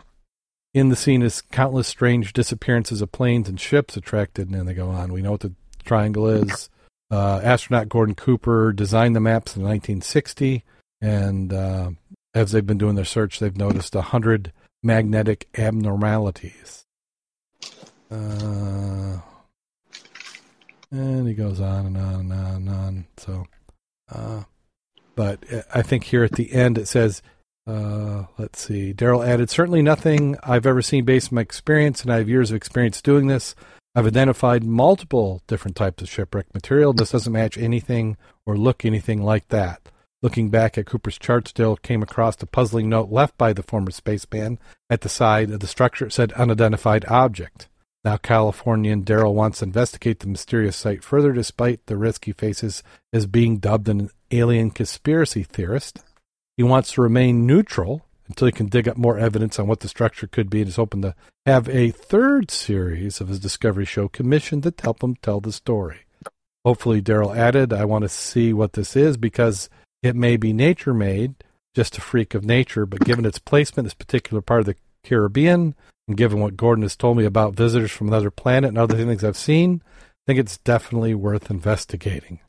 In 0.74 0.90
the 0.90 0.96
scene 0.96 1.22
is 1.22 1.40
countless 1.40 1.88
strange 1.88 2.34
disappearances 2.34 3.00
of 3.00 3.12
planes 3.12 3.48
and 3.48 3.58
ships 3.58 3.96
attracted, 3.96 4.48
and 4.48 4.54
then 4.54 4.66
they 4.66 4.74
go 4.74 4.90
on. 4.90 5.12
We 5.12 5.22
know 5.22 5.32
what 5.32 5.40
the 5.40 5.54
triangle 5.84 6.28
is. 6.28 6.68
Uh, 7.10 7.40
astronaut 7.42 7.88
Gordon 7.88 8.14
Cooper 8.14 8.72
designed 8.72 9.14
the 9.14 9.20
maps 9.20 9.56
in 9.56 9.62
1960, 9.62 10.64
and 11.00 11.52
uh, 11.52 11.90
as 12.34 12.52
they've 12.52 12.66
been 12.66 12.78
doing 12.78 12.96
their 12.96 13.04
search, 13.04 13.38
they've 13.38 13.56
noticed 13.56 13.94
a 13.94 14.02
hundred 14.02 14.52
magnetic 14.82 15.48
abnormalities. 15.56 16.84
Uh, 18.10 19.18
and 20.90 21.28
he 21.28 21.34
goes 21.34 21.60
on 21.60 21.86
and 21.86 21.96
on 21.96 22.14
and 22.14 22.32
on 22.32 22.54
and 22.54 22.68
on. 22.68 23.06
So, 23.18 23.46
uh, 24.10 24.42
but 25.14 25.44
I 25.74 25.82
think 25.82 26.04
here 26.04 26.24
at 26.24 26.32
the 26.32 26.52
end 26.52 26.78
it 26.78 26.88
says 26.88 27.22
uh, 27.66 28.24
let's 28.38 28.60
see. 28.60 28.92
Darrell 28.92 29.24
added, 29.24 29.50
certainly 29.50 29.82
nothing 29.82 30.36
I've 30.44 30.66
ever 30.66 30.82
seen 30.82 31.04
based 31.04 31.32
on 31.32 31.36
my 31.36 31.40
experience, 31.40 32.02
and 32.02 32.12
I 32.12 32.18
have 32.18 32.28
years 32.28 32.50
of 32.50 32.56
experience 32.56 33.02
doing 33.02 33.26
this. 33.26 33.56
I've 33.96 34.06
identified 34.06 34.62
multiple 34.62 35.42
different 35.46 35.74
types 35.74 36.02
of 36.02 36.10
shipwreck 36.10 36.52
material. 36.52 36.92
This 36.92 37.12
doesn't 37.12 37.32
match 37.32 37.56
anything 37.56 38.18
or 38.44 38.54
look 38.54 38.84
anything 38.84 39.22
like 39.22 39.48
that. 39.48 39.88
Looking 40.20 40.50
back 40.50 40.76
at 40.76 40.84
Cooper's 40.84 41.18
chart, 41.18 41.48
still 41.48 41.76
came 41.76 42.02
across 42.02 42.40
a 42.42 42.46
puzzling 42.46 42.90
note 42.90 43.10
left 43.10 43.38
by 43.38 43.54
the 43.54 43.62
former 43.62 43.90
spaceman 43.90 44.58
at 44.90 45.00
the 45.00 45.08
side 45.08 45.50
of 45.50 45.60
the 45.60 45.66
structure. 45.66 46.06
It 46.06 46.12
said 46.12 46.32
unidentified 46.32 47.06
object. 47.06 47.68
Now, 48.04 48.18
Californian 48.18 49.00
Darrell 49.00 49.34
wants 49.34 49.60
to 49.60 49.64
investigate 49.64 50.20
the 50.20 50.28
mysterious 50.28 50.76
site 50.76 51.02
further, 51.02 51.32
despite 51.32 51.86
the 51.86 51.96
risk 51.96 52.26
he 52.26 52.32
faces 52.32 52.82
as 53.14 53.26
being 53.26 53.56
dubbed 53.56 53.88
an 53.88 54.10
alien 54.30 54.72
conspiracy 54.72 55.42
theorist. 55.42 56.00
He 56.58 56.62
wants 56.62 56.92
to 56.92 57.02
remain 57.02 57.46
neutral 57.46 58.05
until 58.28 58.46
he 58.46 58.52
can 58.52 58.66
dig 58.66 58.88
up 58.88 58.96
more 58.96 59.18
evidence 59.18 59.58
on 59.58 59.66
what 59.66 59.80
the 59.80 59.88
structure 59.88 60.26
could 60.26 60.50
be 60.50 60.60
and 60.60 60.68
is 60.68 60.76
hoping 60.76 61.02
to 61.02 61.14
have 61.44 61.68
a 61.68 61.90
third 61.90 62.50
series 62.50 63.20
of 63.20 63.28
his 63.28 63.38
Discovery 63.38 63.84
show 63.84 64.08
commissioned 64.08 64.62
to 64.64 64.74
help 64.82 65.02
him 65.02 65.16
tell 65.16 65.40
the 65.40 65.52
story. 65.52 66.00
Hopefully, 66.64 67.00
Darrell 67.00 67.32
added, 67.32 67.72
I 67.72 67.84
want 67.84 68.02
to 68.02 68.08
see 68.08 68.52
what 68.52 68.72
this 68.72 68.96
is 68.96 69.16
because 69.16 69.70
it 70.02 70.16
may 70.16 70.36
be 70.36 70.52
nature 70.52 70.92
made, 70.92 71.36
just 71.74 71.98
a 71.98 72.00
freak 72.00 72.34
of 72.34 72.44
nature, 72.44 72.86
but 72.86 73.04
given 73.04 73.24
its 73.24 73.38
placement 73.38 73.84
this 73.86 73.94
particular 73.94 74.40
part 74.40 74.60
of 74.60 74.66
the 74.66 74.76
Caribbean, 75.04 75.76
and 76.08 76.16
given 76.16 76.40
what 76.40 76.56
Gordon 76.56 76.82
has 76.82 76.96
told 76.96 77.16
me 77.16 77.24
about 77.24 77.54
visitors 77.54 77.92
from 77.92 78.08
another 78.08 78.30
planet 78.30 78.68
and 78.68 78.78
other 78.78 78.96
things 78.96 79.22
I've 79.22 79.36
seen, 79.36 79.82
I 79.84 80.00
think 80.26 80.40
it's 80.40 80.58
definitely 80.58 81.14
worth 81.14 81.50
investigating. 81.50 82.40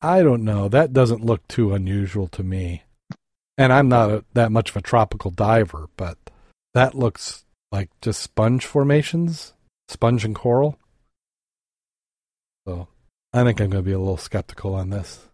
I 0.00 0.22
don't 0.22 0.44
know. 0.44 0.68
That 0.68 0.92
doesn't 0.92 1.24
look 1.24 1.46
too 1.48 1.74
unusual 1.74 2.28
to 2.28 2.42
me. 2.42 2.83
And 3.56 3.72
I'm 3.72 3.88
not 3.88 4.10
a, 4.10 4.24
that 4.34 4.50
much 4.50 4.70
of 4.70 4.76
a 4.76 4.80
tropical 4.80 5.30
diver, 5.30 5.88
but 5.96 6.18
that 6.74 6.94
looks 6.94 7.44
like 7.70 7.90
just 8.00 8.20
sponge 8.20 8.66
formations, 8.66 9.52
sponge 9.88 10.24
and 10.24 10.34
coral. 10.34 10.78
So 12.66 12.88
I 13.32 13.44
think 13.44 13.60
I'm 13.60 13.70
going 13.70 13.84
to 13.84 13.88
be 13.88 13.92
a 13.92 13.98
little 13.98 14.16
skeptical 14.16 14.74
on 14.74 14.90
this. 14.90 15.28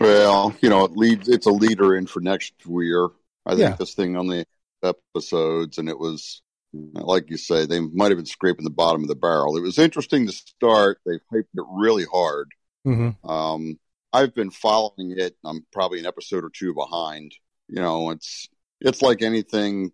Well, 0.00 0.54
you 0.60 0.68
know, 0.68 0.84
it 0.84 0.92
leads. 0.96 1.28
It's 1.28 1.46
a 1.46 1.52
leader 1.52 1.96
in 1.96 2.06
for 2.06 2.20
next 2.20 2.54
year. 2.66 3.08
I 3.46 3.50
think 3.50 3.60
Yeah. 3.60 3.76
this 3.76 3.94
thing 3.94 4.16
only 4.16 4.44
episodes, 4.82 5.78
and 5.78 5.88
it 5.88 5.98
was 5.98 6.42
like 6.72 7.30
you 7.30 7.36
say, 7.36 7.66
they 7.66 7.80
might 7.80 8.10
have 8.12 8.18
been 8.18 8.26
scraping 8.26 8.64
the 8.64 8.70
bottom 8.70 9.02
of 9.02 9.08
the 9.08 9.16
barrel. 9.16 9.56
It 9.56 9.62
was 9.62 9.78
interesting 9.78 10.26
to 10.26 10.32
start. 10.32 11.00
They 11.04 11.18
hyped 11.32 11.48
it 11.54 11.64
really 11.72 12.04
hard. 12.04 12.52
Mm-hmm. 12.86 13.28
Um, 13.28 13.78
I've 14.12 14.34
been 14.34 14.50
following 14.50 15.14
it. 15.16 15.36
I'm 15.44 15.66
probably 15.72 15.98
an 15.98 16.06
episode 16.06 16.44
or 16.44 16.50
two 16.50 16.72
behind. 16.74 17.32
You 17.70 17.80
know, 17.80 18.10
it's 18.10 18.48
it's 18.80 19.00
like 19.00 19.22
anything 19.22 19.92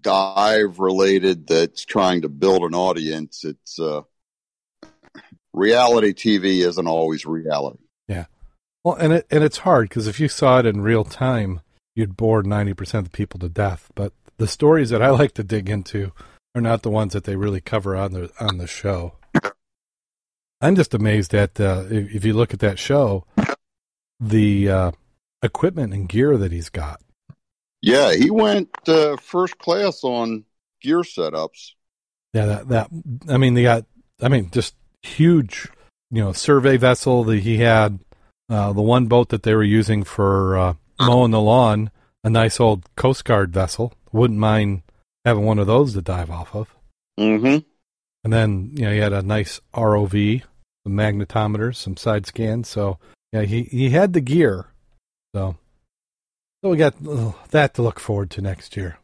dive 0.00 0.78
related 0.78 1.46
that's 1.46 1.84
trying 1.84 2.22
to 2.22 2.28
build 2.28 2.62
an 2.62 2.74
audience. 2.74 3.44
It's 3.44 3.78
uh, 3.78 4.02
reality 5.52 6.12
TV 6.12 6.66
isn't 6.66 6.86
always 6.86 7.24
reality. 7.24 7.84
Yeah. 8.08 8.26
Well, 8.84 8.94
and 8.96 9.12
it 9.12 9.26
and 9.30 9.44
it's 9.44 9.58
hard 9.58 9.88
because 9.88 10.08
if 10.08 10.18
you 10.18 10.28
saw 10.28 10.58
it 10.58 10.66
in 10.66 10.80
real 10.80 11.04
time, 11.04 11.60
you'd 11.94 12.16
bore 12.16 12.42
ninety 12.42 12.74
percent 12.74 13.06
of 13.06 13.12
the 13.12 13.16
people 13.16 13.38
to 13.40 13.48
death. 13.48 13.90
But 13.94 14.12
the 14.38 14.48
stories 14.48 14.90
that 14.90 15.02
I 15.02 15.10
like 15.10 15.34
to 15.34 15.44
dig 15.44 15.70
into 15.70 16.12
are 16.54 16.60
not 16.60 16.82
the 16.82 16.90
ones 16.90 17.12
that 17.12 17.24
they 17.24 17.36
really 17.36 17.60
cover 17.60 17.96
on 17.96 18.12
the 18.12 18.30
on 18.40 18.58
the 18.58 18.66
show. 18.66 19.14
I'm 20.60 20.76
just 20.76 20.94
amazed 20.94 21.34
at 21.34 21.60
uh, 21.60 21.84
if, 21.90 22.16
if 22.16 22.24
you 22.24 22.34
look 22.34 22.54
at 22.54 22.60
that 22.60 22.78
show, 22.78 23.24
the 24.20 24.70
uh, 24.70 24.92
equipment 25.42 25.92
and 25.92 26.08
gear 26.08 26.36
that 26.36 26.52
he's 26.52 26.68
got. 26.68 27.00
Yeah, 27.80 28.14
he 28.14 28.30
went 28.30 28.70
uh, 28.86 29.16
first 29.16 29.58
class 29.58 30.04
on 30.04 30.44
gear 30.80 31.00
setups. 31.00 31.72
Yeah, 32.32 32.46
that 32.46 32.68
that 32.68 32.90
I 33.28 33.36
mean 33.38 33.54
they 33.54 33.62
got 33.62 33.84
I 34.20 34.28
mean 34.28 34.50
just 34.50 34.74
huge, 35.02 35.68
you 36.10 36.22
know, 36.22 36.32
survey 36.32 36.76
vessel 36.76 37.24
that 37.24 37.40
he 37.40 37.58
had 37.58 37.98
Uh, 38.48 38.72
the 38.72 38.82
one 38.82 39.06
boat 39.06 39.30
that 39.30 39.44
they 39.44 39.54
were 39.54 39.64
using 39.64 40.04
for 40.04 40.58
uh, 40.58 40.74
mowing 41.00 41.30
the 41.30 41.40
lawn, 41.40 41.90
a 42.22 42.28
nice 42.28 42.60
old 42.60 42.84
Coast 42.96 43.24
Guard 43.24 43.50
vessel. 43.50 43.94
Wouldn't 44.12 44.38
mind 44.38 44.82
having 45.24 45.46
one 45.46 45.58
of 45.58 45.66
those 45.66 45.94
to 45.94 46.02
dive 46.02 46.30
off 46.30 46.54
of. 46.54 46.76
Mm-hmm. 47.18 47.64
And 48.24 48.32
then, 48.32 48.70
you 48.74 48.84
know, 48.84 48.92
he 48.92 48.98
had 48.98 49.14
a 49.14 49.22
nice 49.22 49.60
ROV, 49.72 50.42
some 50.84 50.92
magnetometers, 50.92 51.76
some 51.76 51.96
side 51.96 52.26
scans. 52.26 52.68
So, 52.68 52.98
yeah, 53.32 53.42
he, 53.42 53.62
he 53.62 53.88
had 53.90 54.12
the 54.12 54.20
gear. 54.20 54.66
So, 55.34 55.56
so 56.62 56.70
we 56.70 56.76
got 56.76 56.94
uh, 57.06 57.32
that 57.50 57.74
to 57.74 57.82
look 57.82 57.98
forward 57.98 58.30
to 58.32 58.42
next 58.42 58.76
year. 58.76 58.98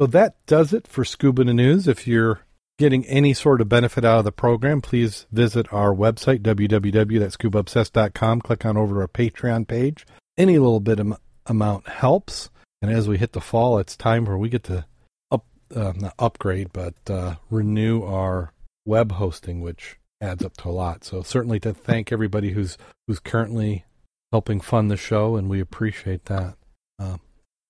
So 0.00 0.06
that 0.06 0.34
does 0.46 0.72
it 0.72 0.86
for 0.86 1.04
Scuba 1.04 1.44
News. 1.44 1.86
If 1.86 2.06
you're 2.06 2.40
getting 2.78 3.04
any 3.06 3.34
sort 3.34 3.60
of 3.60 3.68
benefit 3.68 4.04
out 4.04 4.18
of 4.18 4.24
the 4.24 4.32
program, 4.32 4.80
please 4.80 5.26
visit 5.30 5.72
our 5.72 5.94
website, 5.94 6.40
www.scubaobsessed.com. 6.40 8.40
Click 8.40 8.66
on 8.66 8.76
over 8.76 8.94
to 8.94 9.00
our 9.02 9.08
Patreon 9.08 9.68
page. 9.68 10.06
Any 10.36 10.58
little 10.58 10.80
bit 10.80 10.98
of 10.98 11.16
amount 11.46 11.88
helps. 11.88 12.50
And 12.80 12.90
as 12.90 13.08
we 13.08 13.18
hit 13.18 13.32
the 13.32 13.40
fall, 13.40 13.78
it's 13.78 13.96
time 13.96 14.24
where 14.24 14.36
we 14.36 14.48
get 14.48 14.64
to 14.64 14.86
up, 15.30 15.46
uh, 15.74 15.92
not 15.96 16.14
upgrade, 16.18 16.72
but 16.72 16.94
uh, 17.08 17.36
renew 17.48 18.02
our 18.02 18.52
web 18.84 19.12
hosting, 19.12 19.60
which 19.60 19.98
adds 20.20 20.44
up 20.44 20.56
to 20.58 20.68
a 20.68 20.70
lot. 20.70 21.04
So 21.04 21.22
certainly 21.22 21.60
to 21.60 21.72
thank 21.72 22.10
everybody 22.10 22.50
who's 22.50 22.76
who's 23.06 23.20
currently 23.20 23.84
helping 24.32 24.60
fund 24.60 24.90
the 24.90 24.96
show, 24.96 25.36
and 25.36 25.48
we 25.48 25.60
appreciate 25.60 26.24
that. 26.24 26.56
Uh, 26.98 27.18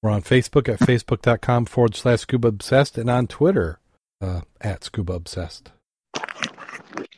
we're 0.02 0.10
on 0.10 0.22
Facebook 0.22 0.68
at 0.68 0.78
facebook.com 0.88 1.66
forward 1.66 1.94
slash 1.94 2.20
scuba 2.20 2.48
obsessed 2.48 2.96
and 2.96 3.10
on 3.10 3.26
Twitter 3.26 3.80
uh, 4.20 4.42
at 4.60 4.84
scuba 4.84 5.12
obsessed. 5.12 5.72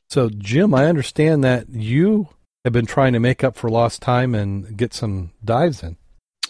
So, 0.08 0.30
Jim, 0.30 0.74
I 0.74 0.86
understand 0.86 1.44
that 1.44 1.68
you 1.68 2.28
have 2.64 2.72
been 2.72 2.86
trying 2.86 3.12
to 3.12 3.20
make 3.20 3.44
up 3.44 3.56
for 3.56 3.68
lost 3.68 4.00
time 4.00 4.34
and 4.34 4.76
get 4.76 4.94
some 4.94 5.32
dives 5.44 5.82
in. 5.82 5.96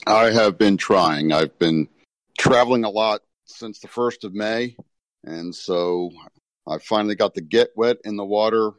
I 0.07 0.31
have 0.31 0.59
been 0.59 0.77
trying. 0.77 1.33
I've 1.33 1.59
been 1.59 1.89
traveling 2.39 2.85
a 2.85 2.91
lot 2.91 3.23
since 3.47 3.81
the 3.81 3.89
1st 3.89 4.25
of 4.25 4.35
May. 4.35 4.77
And 5.25 5.55
so 5.55 6.11
I 6.69 6.79
finally 6.79 7.15
got 7.15 7.35
the 7.35 7.41
get 7.41 7.71
wet 7.75 7.99
in 8.05 8.17
the 8.17 8.25
water 8.25 8.73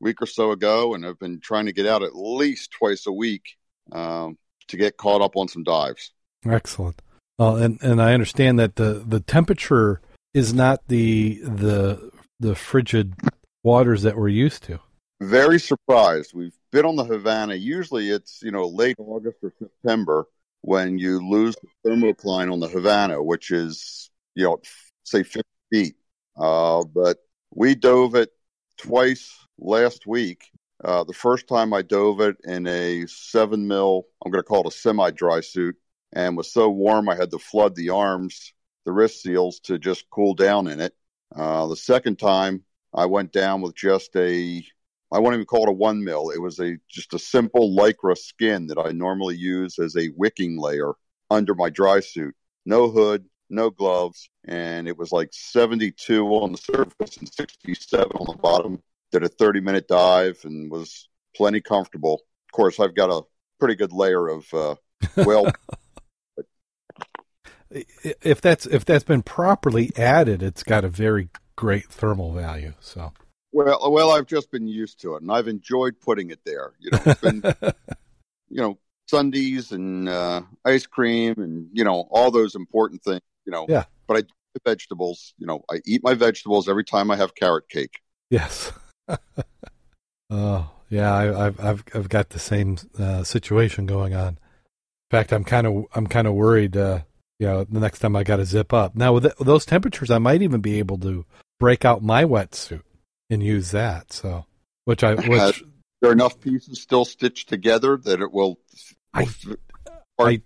week 0.00 0.20
or 0.20 0.26
so 0.26 0.50
ago, 0.50 0.94
and 0.94 1.06
I've 1.06 1.18
been 1.18 1.40
trying 1.40 1.66
to 1.66 1.72
get 1.72 1.86
out 1.86 2.02
at 2.02 2.14
least 2.14 2.70
twice 2.72 3.06
a 3.06 3.12
week 3.12 3.56
um, 3.92 4.38
to 4.68 4.76
get 4.76 4.96
caught 4.96 5.22
up 5.22 5.36
on 5.36 5.48
some 5.48 5.64
dives. 5.64 6.12
Excellent. 6.44 7.00
Well, 7.38 7.56
and 7.56 7.78
and 7.82 8.00
I 8.00 8.14
understand 8.14 8.58
that 8.58 8.76
the 8.76 9.04
the 9.06 9.20
temperature 9.20 10.00
is 10.32 10.54
not 10.54 10.86
the 10.88 11.40
the 11.42 12.10
the 12.40 12.54
frigid 12.54 13.14
waters 13.62 14.02
that 14.02 14.16
we're 14.16 14.28
used 14.28 14.62
to. 14.64 14.80
Very 15.20 15.58
surprised. 15.58 16.32
We've 16.34 16.56
been 16.72 16.84
on 16.84 16.96
the 16.96 17.04
Havana. 17.04 17.54
Usually, 17.54 18.10
it's 18.10 18.42
you 18.42 18.50
know 18.50 18.68
late 18.68 18.96
August 18.98 19.38
or 19.42 19.52
September 19.58 20.26
when 20.62 20.98
you 20.98 21.26
lose 21.26 21.56
the 21.56 21.90
thermocline 21.90 22.52
on 22.52 22.60
the 22.60 22.68
Havana, 22.68 23.22
which 23.22 23.50
is 23.50 24.10
you 24.34 24.44
know 24.44 24.60
say 25.04 25.22
50 25.22 25.42
feet. 25.70 25.96
Uh, 26.36 26.84
but 26.84 27.18
we 27.54 27.74
dove 27.74 28.14
it 28.14 28.30
twice 28.78 29.45
last 29.58 30.06
week. 30.06 30.50
Uh, 30.84 31.04
the 31.04 31.12
first 31.12 31.48
time 31.48 31.72
I 31.72 31.82
dove 31.82 32.20
it 32.20 32.36
in 32.44 32.66
a 32.66 33.06
seven 33.06 33.66
mil, 33.66 34.06
I'm 34.24 34.30
going 34.30 34.42
to 34.42 34.46
call 34.46 34.62
it 34.62 34.74
a 34.74 34.76
semi 34.76 35.10
dry 35.10 35.40
suit, 35.40 35.76
and 36.12 36.36
was 36.36 36.52
so 36.52 36.68
warm 36.68 37.08
I 37.08 37.16
had 37.16 37.30
to 37.30 37.38
flood 37.38 37.74
the 37.74 37.90
arms, 37.90 38.52
the 38.84 38.92
wrist 38.92 39.22
seals, 39.22 39.60
to 39.60 39.78
just 39.78 40.10
cool 40.10 40.34
down 40.34 40.66
in 40.68 40.80
it. 40.80 40.94
Uh, 41.34 41.66
the 41.66 41.76
second 41.76 42.18
time 42.18 42.62
I 42.94 43.06
went 43.06 43.32
down 43.32 43.62
with 43.62 43.74
just 43.74 44.14
a, 44.16 44.64
I 45.12 45.18
won't 45.18 45.34
even 45.34 45.46
call 45.46 45.64
it 45.64 45.70
a 45.70 45.72
one 45.72 46.04
mil. 46.04 46.30
It 46.30 46.40
was 46.40 46.60
a 46.60 46.76
just 46.88 47.14
a 47.14 47.18
simple 47.18 47.74
lycra 47.74 48.16
skin 48.16 48.66
that 48.66 48.78
I 48.78 48.92
normally 48.92 49.36
use 49.36 49.78
as 49.78 49.96
a 49.96 50.10
wicking 50.14 50.58
layer 50.58 50.92
under 51.30 51.54
my 51.54 51.70
dry 51.70 52.00
suit. 52.00 52.34
No 52.66 52.90
hood, 52.90 53.24
no 53.48 53.70
gloves, 53.70 54.28
and 54.44 54.88
it 54.88 54.98
was 54.98 55.10
like 55.10 55.30
72 55.32 56.26
on 56.26 56.52
the 56.52 56.58
surface 56.58 57.16
and 57.16 57.32
67 57.32 58.10
on 58.12 58.26
the 58.26 58.38
bottom. 58.42 58.82
Did 59.12 59.22
a 59.22 59.28
30 59.28 59.60
minute 59.60 59.88
dive 59.88 60.40
and 60.44 60.70
was 60.70 61.08
plenty 61.34 61.60
comfortable. 61.60 62.22
Of 62.48 62.52
course, 62.52 62.80
I've 62.80 62.94
got 62.94 63.10
a 63.10 63.22
pretty 63.58 63.76
good 63.76 63.92
layer 63.92 64.28
of 64.28 64.52
uh, 64.52 64.74
well. 65.16 65.46
if 67.70 68.40
that's 68.40 68.66
if 68.66 68.84
that's 68.84 69.04
been 69.04 69.22
properly 69.22 69.90
added, 69.96 70.42
it's 70.42 70.62
got 70.62 70.84
a 70.84 70.88
very 70.88 71.28
great 71.56 71.88
thermal 71.88 72.32
value. 72.32 72.74
So 72.80 73.12
well, 73.52 73.90
well, 73.90 74.10
I've 74.10 74.26
just 74.26 74.50
been 74.50 74.68
used 74.68 75.00
to 75.00 75.14
it, 75.14 75.22
and 75.22 75.32
I've 75.32 75.48
enjoyed 75.48 76.00
putting 76.00 76.30
it 76.30 76.40
there. 76.44 76.72
You 76.78 76.90
know, 76.90 77.00
it's 77.06 77.20
been 77.20 77.42
you 78.50 78.60
know 78.60 78.78
sundaes 79.08 79.72
and 79.72 80.08
uh, 80.08 80.42
ice 80.64 80.86
cream, 80.86 81.34
and 81.38 81.68
you 81.72 81.84
know 81.84 82.06
all 82.10 82.30
those 82.30 82.54
important 82.54 83.02
things. 83.02 83.22
You 83.44 83.52
know, 83.52 83.66
yeah. 83.68 83.84
But 84.06 84.16
I 84.18 84.20
do 84.22 84.28
vegetables. 84.64 85.34
You 85.38 85.46
know, 85.46 85.64
I 85.70 85.80
eat 85.86 86.02
my 86.04 86.14
vegetables 86.14 86.68
every 86.68 86.84
time 86.84 87.10
I 87.10 87.16
have 87.16 87.34
carrot 87.34 87.68
cake. 87.68 88.00
Yes. 88.30 88.72
oh 90.30 90.70
yeah, 90.88 91.12
I, 91.12 91.24
have 91.24 91.60
I've 91.60 91.84
I've 91.94 92.08
got 92.08 92.30
the 92.30 92.38
same 92.38 92.76
uh, 92.98 93.24
situation 93.24 93.86
going 93.86 94.14
on. 94.14 94.28
In 94.28 94.38
fact, 95.10 95.32
I'm 95.32 95.44
kind 95.44 95.66
of 95.66 95.84
I'm 95.94 96.06
kind 96.06 96.26
of 96.26 96.34
worried. 96.34 96.76
Uh, 96.76 97.00
you 97.38 97.46
know, 97.46 97.64
the 97.64 97.80
next 97.80 97.98
time 97.98 98.16
I 98.16 98.24
got 98.24 98.36
to 98.36 98.44
zip 98.44 98.72
up. 98.72 98.94
Now 98.96 99.12
with, 99.12 99.24
with, 99.24 99.46
those 99.46 99.66
temperatures, 99.66 100.10
I 100.10 100.18
might 100.18 100.42
even 100.42 100.60
be 100.60 100.78
able 100.78 100.98
to 100.98 101.26
break 101.60 101.84
out 101.84 102.02
my 102.02 102.24
wetsuit 102.24 102.82
and 103.28 103.42
use 103.42 103.72
that. 103.72 104.12
So, 104.12 104.46
which 104.84 105.04
I 105.04 105.14
which 105.14 105.40
uh, 105.40 105.52
there 106.00 106.10
are 106.10 106.12
enough 106.12 106.40
pieces 106.40 106.80
still 106.80 107.04
stitched 107.04 107.48
together 107.48 107.96
that 107.96 108.20
it 108.20 108.32
will. 108.32 108.58
I 109.12 109.28
I, 110.18 110.40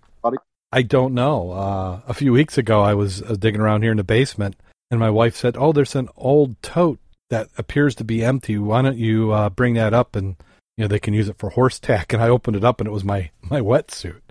I 0.71 0.81
don't 0.81 1.13
know. 1.13 1.51
Uh, 1.51 2.01
a 2.07 2.13
few 2.13 2.33
weeks 2.33 2.57
ago, 2.57 2.81
I 2.81 2.93
was 2.93 3.21
uh, 3.21 3.35
digging 3.37 3.61
around 3.61 3.83
here 3.83 3.91
in 3.91 3.97
the 3.97 4.03
basement, 4.03 4.55
and 4.89 4.99
my 4.99 5.09
wife 5.09 5.35
said, 5.35 5.55
"Oh, 5.57 5.71
there's 5.71 5.95
an 5.95 6.09
old 6.15 6.61
tote 6.61 6.99
that 7.31 7.49
appears 7.57 7.95
to 7.95 8.03
be 8.03 8.23
empty. 8.23 8.57
Why 8.57 8.83
don't 8.83 8.97
you 8.97 9.31
uh, 9.31 9.49
bring 9.49 9.73
that 9.73 9.93
up 9.93 10.15
and 10.15 10.35
you 10.77 10.83
know 10.83 10.87
they 10.87 10.99
can 10.99 11.15
use 11.15 11.29
it 11.29 11.39
for 11.39 11.49
horse 11.49 11.79
tack?" 11.79 12.13
And 12.13 12.21
I 12.21 12.29
opened 12.29 12.57
it 12.57 12.63
up, 12.63 12.79
and 12.79 12.87
it 12.87 12.91
was 12.91 13.03
my 13.03 13.31
my 13.41 13.61
wetsuit. 13.61 14.21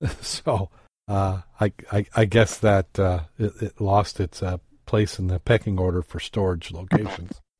so 0.20 0.70
uh, 1.08 1.40
I, 1.60 1.72
I, 1.92 2.06
I 2.14 2.24
guess 2.24 2.58
that 2.58 2.98
uh, 2.98 3.20
it, 3.38 3.52
it, 3.60 3.80
lost 3.80 4.20
its 4.20 4.42
uh, 4.42 4.58
place 4.86 5.18
in 5.18 5.28
the 5.28 5.40
pecking 5.40 5.78
order 5.78 6.02
for 6.02 6.20
storage 6.20 6.70
locations. 6.70 7.40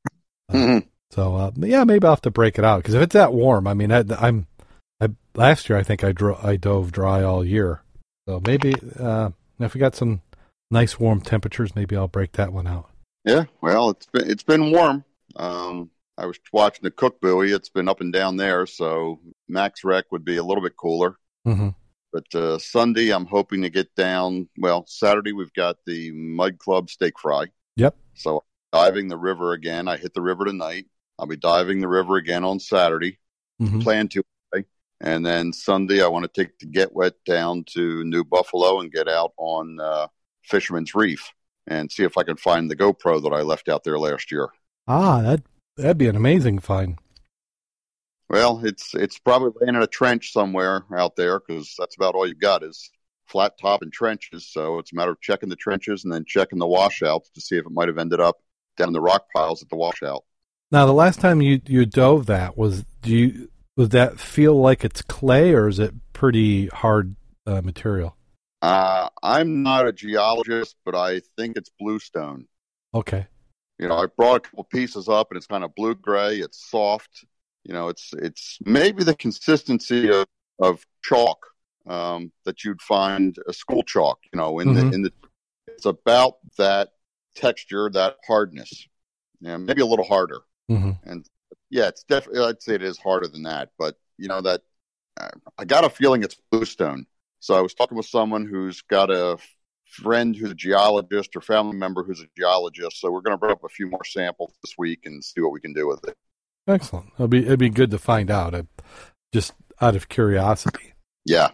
Uh, 0.48 0.54
mm-hmm. 0.54 0.78
So 1.10 1.34
uh, 1.34 1.50
yeah, 1.56 1.82
maybe 1.82 2.04
I'll 2.04 2.12
have 2.12 2.20
to 2.20 2.30
break 2.30 2.56
it 2.56 2.64
out 2.64 2.76
because 2.76 2.94
if 2.94 3.02
it's 3.02 3.14
that 3.14 3.32
warm, 3.32 3.66
I 3.66 3.74
mean, 3.74 3.90
I, 3.90 4.04
am 4.28 4.46
I, 5.00 5.08
last 5.34 5.68
year 5.68 5.76
I 5.76 5.82
think 5.82 6.04
I 6.04 6.12
dro- 6.12 6.38
I 6.40 6.54
dove 6.54 6.92
dry 6.92 7.24
all 7.24 7.44
year, 7.44 7.82
so 8.28 8.40
maybe 8.46 8.76
uh, 8.96 9.30
if 9.58 9.74
we 9.74 9.80
got 9.80 9.96
some 9.96 10.22
nice 10.70 11.00
warm 11.00 11.20
temperatures, 11.20 11.74
maybe 11.74 11.96
I'll 11.96 12.06
break 12.06 12.30
that 12.34 12.52
one 12.52 12.68
out. 12.68 12.88
Yeah, 13.26 13.44
well, 13.60 13.90
it's 13.90 14.06
been 14.06 14.30
it's 14.30 14.44
been 14.44 14.70
warm. 14.70 15.04
Um, 15.34 15.90
I 16.16 16.26
was 16.26 16.38
watching 16.52 16.84
the 16.84 16.92
Cook 16.92 17.20
buoy; 17.20 17.50
it's 17.52 17.68
been 17.68 17.88
up 17.88 18.00
and 18.00 18.12
down 18.12 18.36
there, 18.36 18.66
so 18.66 19.18
max 19.48 19.82
rec 19.82 20.04
would 20.12 20.24
be 20.24 20.36
a 20.36 20.44
little 20.44 20.62
bit 20.62 20.76
cooler. 20.76 21.18
Mm-hmm. 21.44 21.70
But 22.12 22.34
uh, 22.34 22.58
Sunday, 22.58 23.10
I'm 23.10 23.26
hoping 23.26 23.62
to 23.62 23.68
get 23.68 23.92
down. 23.96 24.48
Well, 24.56 24.86
Saturday, 24.86 25.32
we've 25.32 25.52
got 25.52 25.76
the 25.86 26.12
Mud 26.12 26.58
Club 26.58 26.88
steak 26.88 27.18
fry. 27.18 27.46
Yep. 27.74 27.96
So 28.14 28.44
diving 28.72 29.08
the 29.08 29.18
river 29.18 29.52
again. 29.52 29.88
I 29.88 29.96
hit 29.96 30.14
the 30.14 30.22
river 30.22 30.44
tonight. 30.44 30.86
I'll 31.18 31.26
be 31.26 31.36
diving 31.36 31.80
the 31.80 31.88
river 31.88 32.16
again 32.16 32.44
on 32.44 32.60
Saturday. 32.60 33.18
Mm-hmm. 33.60 33.80
Plan 33.80 34.08
to. 34.08 34.22
And 34.98 35.26
then 35.26 35.52
Sunday, 35.52 36.02
I 36.02 36.06
want 36.06 36.22
to 36.22 36.40
take 36.42 36.58
the 36.58 36.64
Get 36.64 36.94
Wet 36.94 37.12
down 37.26 37.64
to 37.74 38.02
New 38.04 38.24
Buffalo 38.24 38.80
and 38.80 38.90
get 38.90 39.08
out 39.08 39.32
on 39.36 39.78
uh, 39.78 40.06
Fisherman's 40.42 40.94
Reef 40.94 41.34
and 41.66 41.90
see 41.90 42.04
if 42.04 42.16
I 42.16 42.22
can 42.22 42.36
find 42.36 42.70
the 42.70 42.76
GoPro 42.76 43.22
that 43.22 43.32
I 43.32 43.42
left 43.42 43.68
out 43.68 43.84
there 43.84 43.98
last 43.98 44.30
year. 44.30 44.48
Ah, 44.86 45.22
that 45.22 45.42
that'd 45.76 45.98
be 45.98 46.08
an 46.08 46.16
amazing 46.16 46.58
find. 46.60 46.98
Well, 48.28 48.64
it's 48.64 48.94
it's 48.94 49.18
probably 49.18 49.52
laying 49.60 49.76
in 49.76 49.82
a 49.82 49.86
trench 49.86 50.32
somewhere 50.32 50.84
out 50.96 51.16
there 51.16 51.40
because 51.40 51.74
that's 51.78 51.96
about 51.96 52.14
all 52.14 52.26
you've 52.26 52.40
got 52.40 52.62
is 52.62 52.90
flat 53.26 53.58
top 53.60 53.82
and 53.82 53.92
trenches. 53.92 54.48
So 54.48 54.78
it's 54.78 54.92
a 54.92 54.96
matter 54.96 55.12
of 55.12 55.20
checking 55.20 55.48
the 55.48 55.56
trenches 55.56 56.04
and 56.04 56.12
then 56.12 56.24
checking 56.26 56.58
the 56.58 56.66
washouts 56.66 57.30
to 57.30 57.40
see 57.40 57.56
if 57.56 57.66
it 57.66 57.72
might 57.72 57.88
have 57.88 57.98
ended 57.98 58.20
up 58.20 58.36
down 58.76 58.88
in 58.88 58.92
the 58.94 59.00
rock 59.00 59.26
piles 59.34 59.62
at 59.62 59.68
the 59.68 59.76
washout. 59.76 60.24
Now, 60.72 60.86
the 60.86 60.92
last 60.92 61.20
time 61.20 61.40
you 61.40 61.60
you 61.66 61.86
dove 61.86 62.26
that 62.26 62.56
was 62.56 62.84
do 63.02 63.16
you 63.16 63.48
was 63.76 63.90
that 63.90 64.18
feel 64.18 64.54
like 64.54 64.84
it's 64.84 65.02
clay 65.02 65.52
or 65.52 65.68
is 65.68 65.78
it 65.78 65.94
pretty 66.12 66.66
hard 66.68 67.14
uh, 67.46 67.62
material? 67.62 68.16
Uh, 68.62 69.08
I'm 69.22 69.62
not 69.62 69.86
a 69.86 69.92
geologist, 69.92 70.76
but 70.84 70.94
I 70.94 71.20
think 71.36 71.56
it's 71.56 71.70
bluestone. 71.78 72.46
Okay. 72.94 73.26
You 73.78 73.88
know, 73.88 73.96
I 73.96 74.06
brought 74.06 74.36
a 74.36 74.40
couple 74.40 74.64
pieces 74.64 75.08
up 75.08 75.30
and 75.30 75.36
it's 75.36 75.46
kind 75.46 75.62
of 75.62 75.74
blue 75.74 75.94
gray. 75.94 76.36
It's 76.36 76.70
soft 76.70 77.26
you 77.66 77.74
know, 77.74 77.88
it's 77.88 78.12
it's 78.12 78.58
maybe 78.64 79.02
the 79.02 79.16
consistency 79.16 80.08
of, 80.08 80.26
of 80.60 80.86
chalk 81.02 81.46
um, 81.86 82.30
that 82.44 82.62
you'd 82.62 82.80
find 82.80 83.36
a 83.48 83.52
school 83.52 83.82
chalk. 83.82 84.20
You 84.32 84.38
know, 84.38 84.60
in 84.60 84.68
mm-hmm. 84.68 84.90
the 84.90 84.94
in 84.94 85.02
the 85.02 85.12
it's 85.66 85.84
about 85.84 86.36
that 86.58 86.90
texture, 87.34 87.90
that 87.90 88.16
hardness. 88.26 88.86
Yeah, 89.40 89.56
maybe 89.56 89.82
a 89.82 89.86
little 89.86 90.04
harder. 90.04 90.40
Mm-hmm. 90.70 91.10
And 91.10 91.26
yeah, 91.68 91.88
it's 91.88 92.04
definitely 92.04 92.44
I'd 92.44 92.62
say 92.62 92.76
it 92.76 92.82
is 92.82 92.98
harder 92.98 93.26
than 93.26 93.42
that, 93.42 93.70
but 93.78 93.98
you 94.16 94.28
know, 94.28 94.40
that 94.42 94.62
I 95.58 95.64
got 95.64 95.84
a 95.84 95.90
feeling 95.90 96.22
it's 96.22 96.36
bluestone. 96.52 97.06
So 97.40 97.54
I 97.54 97.60
was 97.60 97.74
talking 97.74 97.96
with 97.96 98.06
someone 98.06 98.46
who's 98.46 98.82
got 98.82 99.10
a 99.10 99.38
friend 99.86 100.34
who's 100.34 100.50
a 100.50 100.54
geologist 100.54 101.36
or 101.36 101.40
family 101.40 101.76
member 101.76 102.02
who's 102.02 102.20
a 102.20 102.26
geologist. 102.36 103.00
So 103.00 103.10
we're 103.10 103.20
going 103.20 103.34
to 103.34 103.38
bring 103.38 103.52
up 103.52 103.64
a 103.64 103.68
few 103.68 103.88
more 103.88 104.04
samples 104.04 104.54
this 104.62 104.74
week 104.76 105.00
and 105.04 105.22
see 105.22 105.40
what 105.40 105.52
we 105.52 105.60
can 105.60 105.72
do 105.72 105.86
with 105.86 106.04
it. 106.06 106.16
Excellent. 106.66 107.10
It'll 107.14 107.28
be 107.28 107.44
it'd 107.44 107.58
be 107.58 107.70
good 107.70 107.92
to 107.92 107.98
find 107.98 108.30
out. 108.30 108.54
I, 108.54 108.62
just 109.32 109.54
out 109.80 109.96
of 109.96 110.08
curiosity. 110.08 110.94
Yeah, 111.24 111.50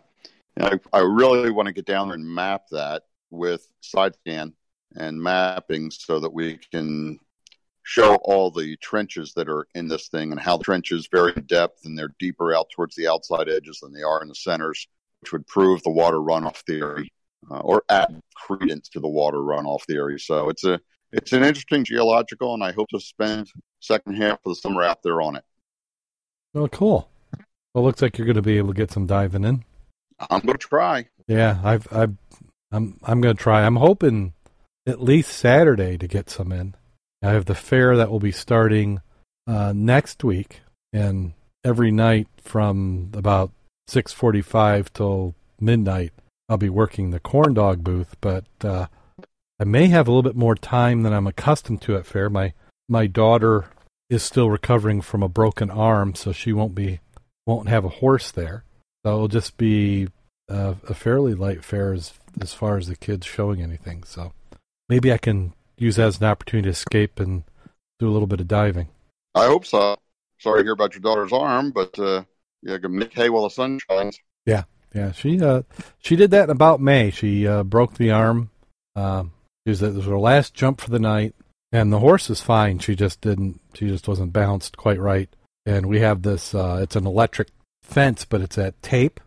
I, 0.59 0.79
I 0.93 1.01
really 1.01 1.51
want 1.51 1.67
to 1.67 1.73
get 1.73 1.87
down 1.87 2.09
there 2.09 2.15
and 2.15 2.27
map 2.27 2.63
that 2.71 3.03
with 3.31 3.67
side 3.81 4.15
scan 4.17 4.55
and 4.95 5.23
mapping 5.23 5.91
so 5.91 6.21
that 6.21 6.33
we 6.33 6.59
can 6.71 7.19
show 7.83 8.17
all 8.17 8.51
the 8.51 8.77
trenches 8.77 9.33
that 9.35 9.49
are 9.49 9.67
in 9.75 9.89
this 9.89 10.09
thing 10.09 10.31
and 10.31 10.41
how 10.41 10.57
the 10.57 10.65
trenches 10.65 11.09
vary 11.11 11.33
in 11.35 11.43
depth 11.45 11.85
and 11.85 11.99
they're 11.99 12.15
deeper 12.19 12.55
out 12.55 12.71
towards 12.71 12.95
the 12.95 13.09
outside 13.09 13.49
edges 13.49 13.81
than 13.83 13.93
they 13.93 14.03
are 14.03 14.23
in 14.23 14.29
the 14.29 14.35
centers, 14.35 14.87
which 15.23 15.33
would 15.33 15.47
prove 15.47 15.83
the 15.83 15.91
water 15.91 16.19
runoff 16.19 16.57
theory 16.67 17.11
uh, 17.51 17.61
or 17.61 17.83
add 17.89 18.21
credence 18.35 18.89
to 18.91 19.01
the 19.01 19.09
water 19.09 19.39
runoff 19.39 19.83
theory. 19.85 20.19
So 20.19 20.49
it's 20.49 20.65
a 20.65 20.81
it's 21.13 21.33
an 21.33 21.45
interesting 21.45 21.85
geological, 21.85 22.55
and 22.55 22.65
I 22.65 22.73
hope 22.73 22.89
to 22.89 23.01
spend 23.01 23.51
second 23.81 24.17
half 24.17 24.39
of 24.45 24.51
the 24.51 24.55
summer 24.55 24.83
out 24.83 25.03
there 25.03 25.21
on 25.21 25.37
it. 25.37 25.45
Oh, 26.55 26.69
cool. 26.69 27.09
Well, 27.75 27.85
looks 27.85 28.03
like 28.03 28.17
you're 28.17 28.27
going 28.27 28.37
to 28.37 28.43
be 28.43 28.59
able 28.59 28.69
to 28.69 28.75
get 28.75 28.91
some 28.91 29.07
diving 29.07 29.45
in. 29.45 29.65
I'm 30.31 30.41
going 30.41 30.59
to 30.59 30.67
try. 30.67 31.09
Yeah, 31.27 31.59
I've, 31.63 31.87
I've, 31.93 32.15
I'm, 32.71 32.99
I'm 33.03 33.21
going 33.21 33.37
to 33.37 33.43
try. 33.43 33.63
I'm 33.65 33.77
hoping 33.77 34.33
at 34.87 35.03
least 35.03 35.33
Saturday 35.33 35.99
to 35.99 36.07
get 36.07 36.31
some 36.31 36.51
in. 36.51 36.75
I 37.23 37.33
have 37.33 37.45
the 37.45 37.55
fair 37.55 37.97
that 37.97 38.11
will 38.11 38.21
be 38.21 38.33
starting 38.33 39.01
uh, 39.47 39.73
next 39.75 40.25
week, 40.25 40.61
and 40.93 41.35
every 41.63 41.91
night 41.91 42.29
from 42.43 43.11
about 43.15 43.53
six 43.87 44.13
forty-five 44.13 44.93
till 44.93 45.35
midnight, 45.61 46.13
I'll 46.49 46.57
be 46.57 46.69
working 46.69 47.11
the 47.11 47.21
corn 47.21 47.55
dog 47.55 47.83
booth. 47.85 48.17
But 48.21 48.45
uh, 48.63 48.87
I 49.61 49.65
may 49.65 49.89
have 49.89 50.09
a 50.09 50.11
little 50.11 50.23
bit 50.23 50.37
more 50.37 50.55
time 50.55 51.03
than 51.03 51.13
I'm 51.13 51.27
accustomed 51.27 51.83
to 51.83 51.97
at 51.97 52.07
fair. 52.07 52.29
My 52.29 52.53
my 52.89 53.07
daughter 53.07 53.67
is 54.11 54.23
still 54.23 54.51
recovering 54.51 55.01
from 55.01 55.23
a 55.23 55.29
broken 55.29 55.71
arm, 55.71 56.15
so 56.15 56.33
she 56.33 56.53
won't 56.53 56.75
be 56.75 57.01
won't 57.47 57.69
have 57.69 57.85
a 57.85 57.89
horse 57.89 58.31
there. 58.31 58.65
So 59.05 59.15
it'll 59.15 59.29
just 59.29 59.57
be 59.57 60.09
a, 60.49 60.77
a 60.89 60.95
fairly 60.95 61.35
light 61.35 61.65
fair 61.65 61.93
as 61.93 62.13
as 62.41 62.53
far 62.53 62.77
as 62.77 62.89
the 62.89 62.97
kids 62.97 63.27
showing 63.27 63.63
anything. 63.63 64.05
So 64.05 64.33
maybe 64.89 65.13
I 65.13 65.19
can 65.19 65.55
use 65.79 65.97
that 65.97 66.07
as 66.07 66.21
an 66.21 66.27
opportunity 66.27 66.67
to 66.67 66.71
escape 66.71 67.19
and 67.19 67.45
do 67.99 68.09
a 68.09 68.13
little 68.13 68.27
bit 68.27 68.41
of 68.41 68.49
diving. 68.49 68.89
I 69.35 69.47
hope 69.47 69.65
so. 69.65 69.97
Sorry 70.39 70.61
to 70.61 70.65
hear 70.65 70.73
about 70.73 70.95
your 70.95 71.01
daughter's 71.01 71.33
arm, 71.33 71.71
but 71.71 71.99
uh, 71.99 72.25
yeah, 72.63 72.79
can 72.79 72.97
make 72.97 73.13
hay 73.13 73.29
while 73.29 73.45
the 73.45 73.51
sun 73.51 73.79
shines. 73.91 74.19
Yeah, 74.47 74.65
yeah. 74.95 75.13
She 75.13 75.41
uh, 75.41 75.63
she 75.99 76.17
did 76.17 76.31
that 76.31 76.45
in 76.45 76.51
about 76.51 76.81
May. 76.81 77.11
She 77.11 77.47
uh, 77.47 77.63
broke 77.63 77.95
the 77.95 78.11
arm. 78.11 78.51
Um, 78.95 79.33
it 79.65 79.71
was, 79.71 79.83
it 79.83 79.95
was 79.95 80.07
her 80.07 80.19
last 80.19 80.55
jump 80.55 80.81
for 80.81 80.91
the 80.91 80.99
night, 80.99 81.35
and 81.71 81.93
the 81.93 82.01
horse 82.01 82.31
is 82.31 82.41
fine. 82.41 82.79
She 82.79 82.95
just 82.95 83.21
didn't. 83.21 83.61
She 83.75 83.89
just 83.89 84.09
wasn't 84.09 84.33
bounced 84.33 84.77
quite 84.77 85.01
right. 85.01 85.29
And 85.65 85.87
we 85.87 86.01
have 86.01 86.23
this. 86.23 86.55
Uh, 86.55 86.81
it's 86.83 86.97
an 86.97 87.07
electric 87.07 87.49
fence, 87.83 88.25
but 88.25 88.41
it's 88.41 88.59
at 88.59 88.81
tape, 88.83 89.21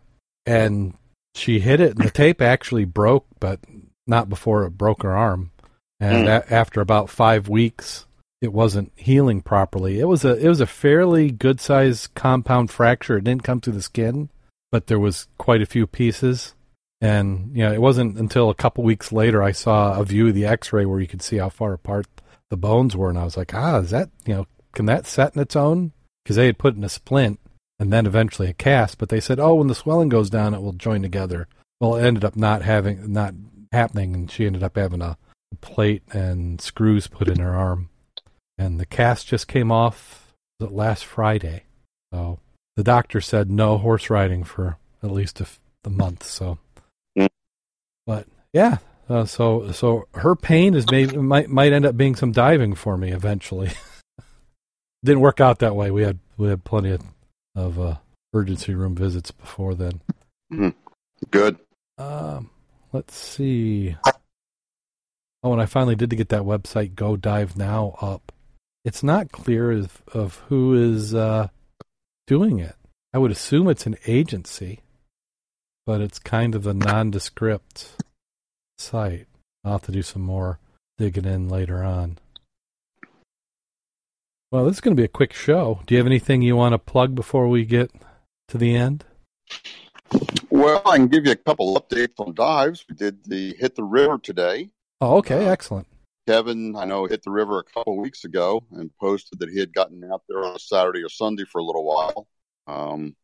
and 0.44 0.94
she 1.34 1.60
hit 1.60 1.80
it, 1.80 1.96
and 1.96 2.04
the 2.04 2.10
tape 2.10 2.42
actually 2.42 2.84
broke, 2.84 3.26
but 3.40 3.60
not 4.06 4.28
before 4.28 4.64
it 4.64 4.78
broke 4.78 5.02
her 5.02 5.16
arm. 5.16 5.50
And 5.98 6.26
mm. 6.26 6.28
a- 6.28 6.52
after 6.52 6.80
about 6.80 7.10
five 7.10 7.48
weeks, 7.48 8.06
it 8.46 8.52
wasn't 8.52 8.92
healing 8.96 9.42
properly. 9.42 9.98
It 9.98 10.06
was 10.06 10.24
a 10.24 10.36
it 10.36 10.48
was 10.48 10.60
a 10.60 10.66
fairly 10.66 11.30
good 11.30 11.60
sized 11.60 12.14
compound 12.14 12.70
fracture. 12.70 13.18
It 13.18 13.24
didn't 13.24 13.42
come 13.42 13.60
through 13.60 13.74
the 13.74 13.82
skin, 13.82 14.30
but 14.70 14.86
there 14.86 15.00
was 15.00 15.26
quite 15.36 15.60
a 15.60 15.66
few 15.66 15.86
pieces. 15.86 16.54
And 17.00 17.54
you 17.54 17.64
know, 17.64 17.72
it 17.72 17.82
wasn't 17.82 18.16
until 18.16 18.48
a 18.48 18.54
couple 18.54 18.84
weeks 18.84 19.12
later 19.12 19.42
I 19.42 19.52
saw 19.52 19.98
a 19.98 20.04
view 20.04 20.28
of 20.28 20.34
the 20.34 20.46
X-ray 20.46 20.86
where 20.86 21.00
you 21.00 21.08
could 21.08 21.22
see 21.22 21.36
how 21.36 21.50
far 21.50 21.74
apart 21.74 22.06
the 22.48 22.56
bones 22.56 22.96
were, 22.96 23.10
and 23.10 23.18
I 23.18 23.24
was 23.24 23.36
like, 23.36 23.52
ah, 23.52 23.78
is 23.78 23.90
that 23.90 24.08
you 24.24 24.34
know, 24.34 24.46
can 24.72 24.86
that 24.86 25.06
set 25.06 25.34
in 25.34 25.42
its 25.42 25.56
own? 25.56 25.92
Because 26.24 26.36
they 26.36 26.46
had 26.46 26.58
put 26.58 26.76
in 26.76 26.84
a 26.84 26.88
splint 26.88 27.40
and 27.78 27.92
then 27.92 28.06
eventually 28.06 28.48
a 28.48 28.54
cast, 28.54 28.96
but 28.96 29.08
they 29.10 29.20
said, 29.20 29.38
oh, 29.38 29.56
when 29.56 29.66
the 29.66 29.74
swelling 29.74 30.08
goes 30.08 30.30
down, 30.30 30.54
it 30.54 30.62
will 30.62 30.72
join 30.72 31.02
together. 31.02 31.48
Well, 31.80 31.96
it 31.96 32.06
ended 32.06 32.24
up 32.24 32.36
not 32.36 32.62
having 32.62 33.12
not 33.12 33.34
happening, 33.72 34.14
and 34.14 34.30
she 34.30 34.46
ended 34.46 34.62
up 34.62 34.76
having 34.76 35.02
a 35.02 35.18
plate 35.60 36.02
and 36.12 36.60
screws 36.60 37.06
put 37.06 37.28
in 37.28 37.40
her 37.40 37.54
arm, 37.54 37.90
and 38.58 38.80
the 38.80 38.86
cast 38.86 39.26
just 39.26 39.48
came 39.48 39.70
off 39.70 40.32
last 40.60 41.04
Friday. 41.04 41.64
So 42.12 42.38
the 42.76 42.84
doctor 42.84 43.20
said 43.20 43.50
no 43.50 43.78
horse 43.78 44.10
riding 44.10 44.44
for 44.44 44.78
at 45.02 45.10
least 45.10 45.40
a, 45.40 45.46
a 45.84 45.90
month. 45.90 46.24
So 46.24 46.58
but 48.06 48.28
yeah, 48.52 48.78
uh, 49.10 49.24
so 49.24 49.72
so 49.72 50.06
her 50.14 50.36
pain 50.36 50.74
is 50.74 50.86
maybe 50.90 51.16
might 51.16 51.50
might 51.50 51.72
end 51.72 51.84
up 51.84 51.96
being 51.96 52.14
some 52.14 52.32
diving 52.32 52.74
for 52.74 52.96
me 52.96 53.12
eventually. 53.12 53.70
Didn't 55.04 55.20
work 55.20 55.40
out 55.40 55.58
that 55.58 55.76
way. 55.76 55.90
We 55.90 56.02
had 56.02 56.18
we 56.36 56.48
had 56.48 56.64
plenty 56.64 56.92
of, 56.92 57.02
of 57.54 57.80
uh, 57.80 57.96
emergency 58.32 58.74
room 58.74 58.94
visits 58.94 59.30
before 59.30 59.74
then. 59.74 60.00
Mm-hmm. 60.52 60.70
Good. 61.30 61.58
Um, 61.98 62.50
let's 62.92 63.16
see. 63.16 63.96
Oh, 65.42 65.52
and 65.52 65.60
I 65.60 65.66
finally 65.66 65.96
did 65.96 66.10
to 66.10 66.16
get 66.16 66.28
that 66.30 66.42
website 66.42 66.94
Go 66.94 67.16
Dive 67.16 67.56
Now 67.56 67.96
up. 68.00 68.32
It's 68.86 69.02
not 69.02 69.32
clear 69.32 69.72
of 69.72 70.00
of 70.14 70.36
who 70.48 70.72
is 70.72 71.14
uh, 71.14 71.48
doing 72.26 72.58
it. 72.58 72.74
I 73.12 73.18
would 73.18 73.30
assume 73.30 73.68
it's 73.68 73.84
an 73.84 73.96
agency 74.06 74.80
but 75.86 76.00
it's 76.00 76.18
kind 76.18 76.54
of 76.54 76.66
a 76.66 76.74
nondescript 76.74 78.02
site. 78.76 79.28
I'll 79.64 79.72
have 79.72 79.82
to 79.82 79.92
do 79.92 80.02
some 80.02 80.22
more 80.22 80.58
digging 80.98 81.24
in 81.24 81.48
later 81.48 81.82
on. 81.82 82.18
Well, 84.50 84.64
this 84.64 84.76
is 84.76 84.80
going 84.80 84.96
to 84.96 85.00
be 85.00 85.04
a 85.04 85.08
quick 85.08 85.32
show. 85.32 85.80
Do 85.86 85.94
you 85.94 85.98
have 85.98 86.06
anything 86.06 86.42
you 86.42 86.56
want 86.56 86.72
to 86.72 86.78
plug 86.78 87.14
before 87.14 87.48
we 87.48 87.64
get 87.64 87.90
to 88.48 88.58
the 88.58 88.74
end? 88.74 89.04
Well, 90.50 90.82
I 90.86 90.96
can 90.96 91.08
give 91.08 91.26
you 91.26 91.32
a 91.32 91.36
couple 91.36 91.80
updates 91.80 92.14
on 92.18 92.34
dives. 92.34 92.84
We 92.88 92.96
did 92.96 93.24
the 93.24 93.54
hit 93.58 93.76
the 93.76 93.84
river 93.84 94.18
today. 94.18 94.70
Oh, 95.00 95.18
okay, 95.18 95.46
uh, 95.46 95.50
excellent. 95.50 95.86
Kevin, 96.26 96.74
I 96.74 96.84
know, 96.84 97.06
hit 97.06 97.22
the 97.22 97.30
river 97.30 97.60
a 97.60 97.64
couple 97.64 97.96
weeks 97.96 98.24
ago 98.24 98.66
and 98.72 98.90
posted 98.98 99.38
that 99.38 99.48
he 99.48 99.60
had 99.60 99.72
gotten 99.72 100.02
out 100.10 100.22
there 100.28 100.44
on 100.44 100.56
a 100.56 100.58
Saturday 100.58 101.04
or 101.04 101.08
Sunday 101.08 101.44
for 101.44 101.60
a 101.60 101.64
little 101.64 101.84
while. 101.84 102.26
Um, 102.66 103.14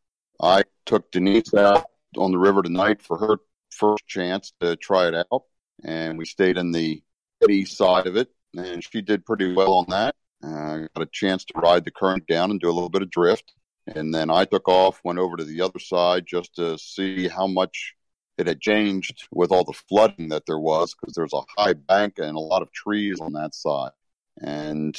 I 0.41 0.63
took 0.87 1.11
Denise 1.11 1.53
out 1.55 1.87
on 2.17 2.31
the 2.31 2.39
river 2.39 2.63
tonight 2.63 3.03
for 3.03 3.19
her 3.19 3.39
first 3.71 4.07
chance 4.07 4.53
to 4.61 4.77
try 4.77 5.09
it 5.09 5.15
out, 5.15 5.43
and 5.83 6.17
we 6.17 6.25
stayed 6.25 6.59
in 6.59 6.71
the 6.71 7.03
east 7.49 7.77
side 7.77 8.07
of 8.07 8.17
it, 8.17 8.29
and 8.57 8.85
she 8.85 9.03
did 9.03 9.27
pretty 9.27 9.53
well 9.53 9.73
on 9.75 9.87
that. 9.89 10.15
Uh, 10.43 10.87
got 10.95 11.03
a 11.03 11.07
chance 11.07 11.45
to 11.45 11.59
ride 11.59 11.85
the 11.85 11.91
current 11.91 12.27
down 12.29 12.53
and 12.53 12.61
do 12.61 12.71
a 12.71 12.73
little 12.73 12.89
bit 12.89 13.03
of 13.03 13.11
drift, 13.11 13.53
and 13.89 14.15
then 14.15 14.31
I 14.31 14.45
took 14.45 14.69
off, 14.69 15.01
went 15.03 15.19
over 15.19 15.37
to 15.37 15.45
the 15.45 15.63
other 15.63 15.81
side 15.81 16.25
just 16.27 16.55
to 16.57 16.79
see 16.79 17.27
how 17.27 17.49
much 17.49 17.95
it 18.39 18.47
had 18.47 18.61
changed 18.61 19.29
with 19.31 19.53
all 19.53 19.65
the 19.65 19.73
flooding 19.73 20.29
that 20.31 20.47
there 20.47 20.59
was, 20.59 20.95
because 20.95 21.15
there's 21.15 21.35
a 21.35 21.43
high 21.57 21.75
bank 21.75 22.19
and 22.19 22.37
a 22.37 22.41
lot 22.41 22.63
of 22.63 22.73
trees 22.73 23.21
on 23.21 23.33
that 23.35 23.55
side, 23.55 23.93
and 24.41 24.97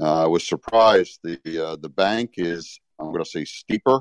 uh, 0.00 0.24
I 0.24 0.26
was 0.26 0.46
surprised. 0.46 1.20
the 1.22 1.66
uh, 1.66 1.76
The 1.76 1.88
bank 1.88 2.34
is 2.36 2.80
I'm 2.98 3.06
going 3.06 3.24
to 3.24 3.30
say 3.30 3.44
steeper. 3.44 4.00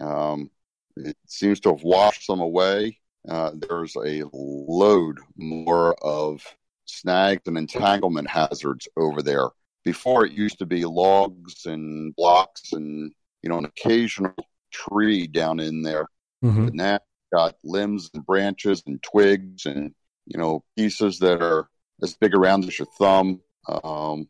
Um, 0.00 0.50
it 0.96 1.16
seems 1.26 1.60
to 1.60 1.70
have 1.70 1.82
washed 1.82 2.26
some 2.26 2.40
away. 2.40 2.98
Uh, 3.28 3.52
there's 3.54 3.96
a 3.96 4.22
load 4.32 5.18
more 5.36 5.94
of 6.02 6.42
snags 6.84 7.42
and 7.46 7.56
entanglement 7.56 8.28
hazards 8.28 8.86
over 8.96 9.22
there. 9.22 9.48
Before 9.84 10.24
it 10.24 10.32
used 10.32 10.58
to 10.60 10.66
be 10.66 10.84
logs 10.84 11.66
and 11.66 12.14
blocks 12.16 12.72
and 12.72 13.12
you 13.42 13.48
know 13.50 13.58
an 13.58 13.66
occasional 13.66 14.34
tree 14.70 15.26
down 15.26 15.60
in 15.60 15.82
there. 15.82 16.06
Mm-hmm. 16.44 16.64
But 16.66 16.74
now 16.74 16.98
got 17.34 17.56
limbs 17.64 18.10
and 18.14 18.24
branches 18.24 18.82
and 18.86 19.02
twigs 19.02 19.66
and 19.66 19.92
you 20.26 20.38
know 20.38 20.64
pieces 20.76 21.18
that 21.18 21.42
are 21.42 21.68
as 22.02 22.14
big 22.14 22.34
around 22.34 22.64
as 22.64 22.78
your 22.78 22.88
thumb. 22.98 23.40
Um, 23.68 24.28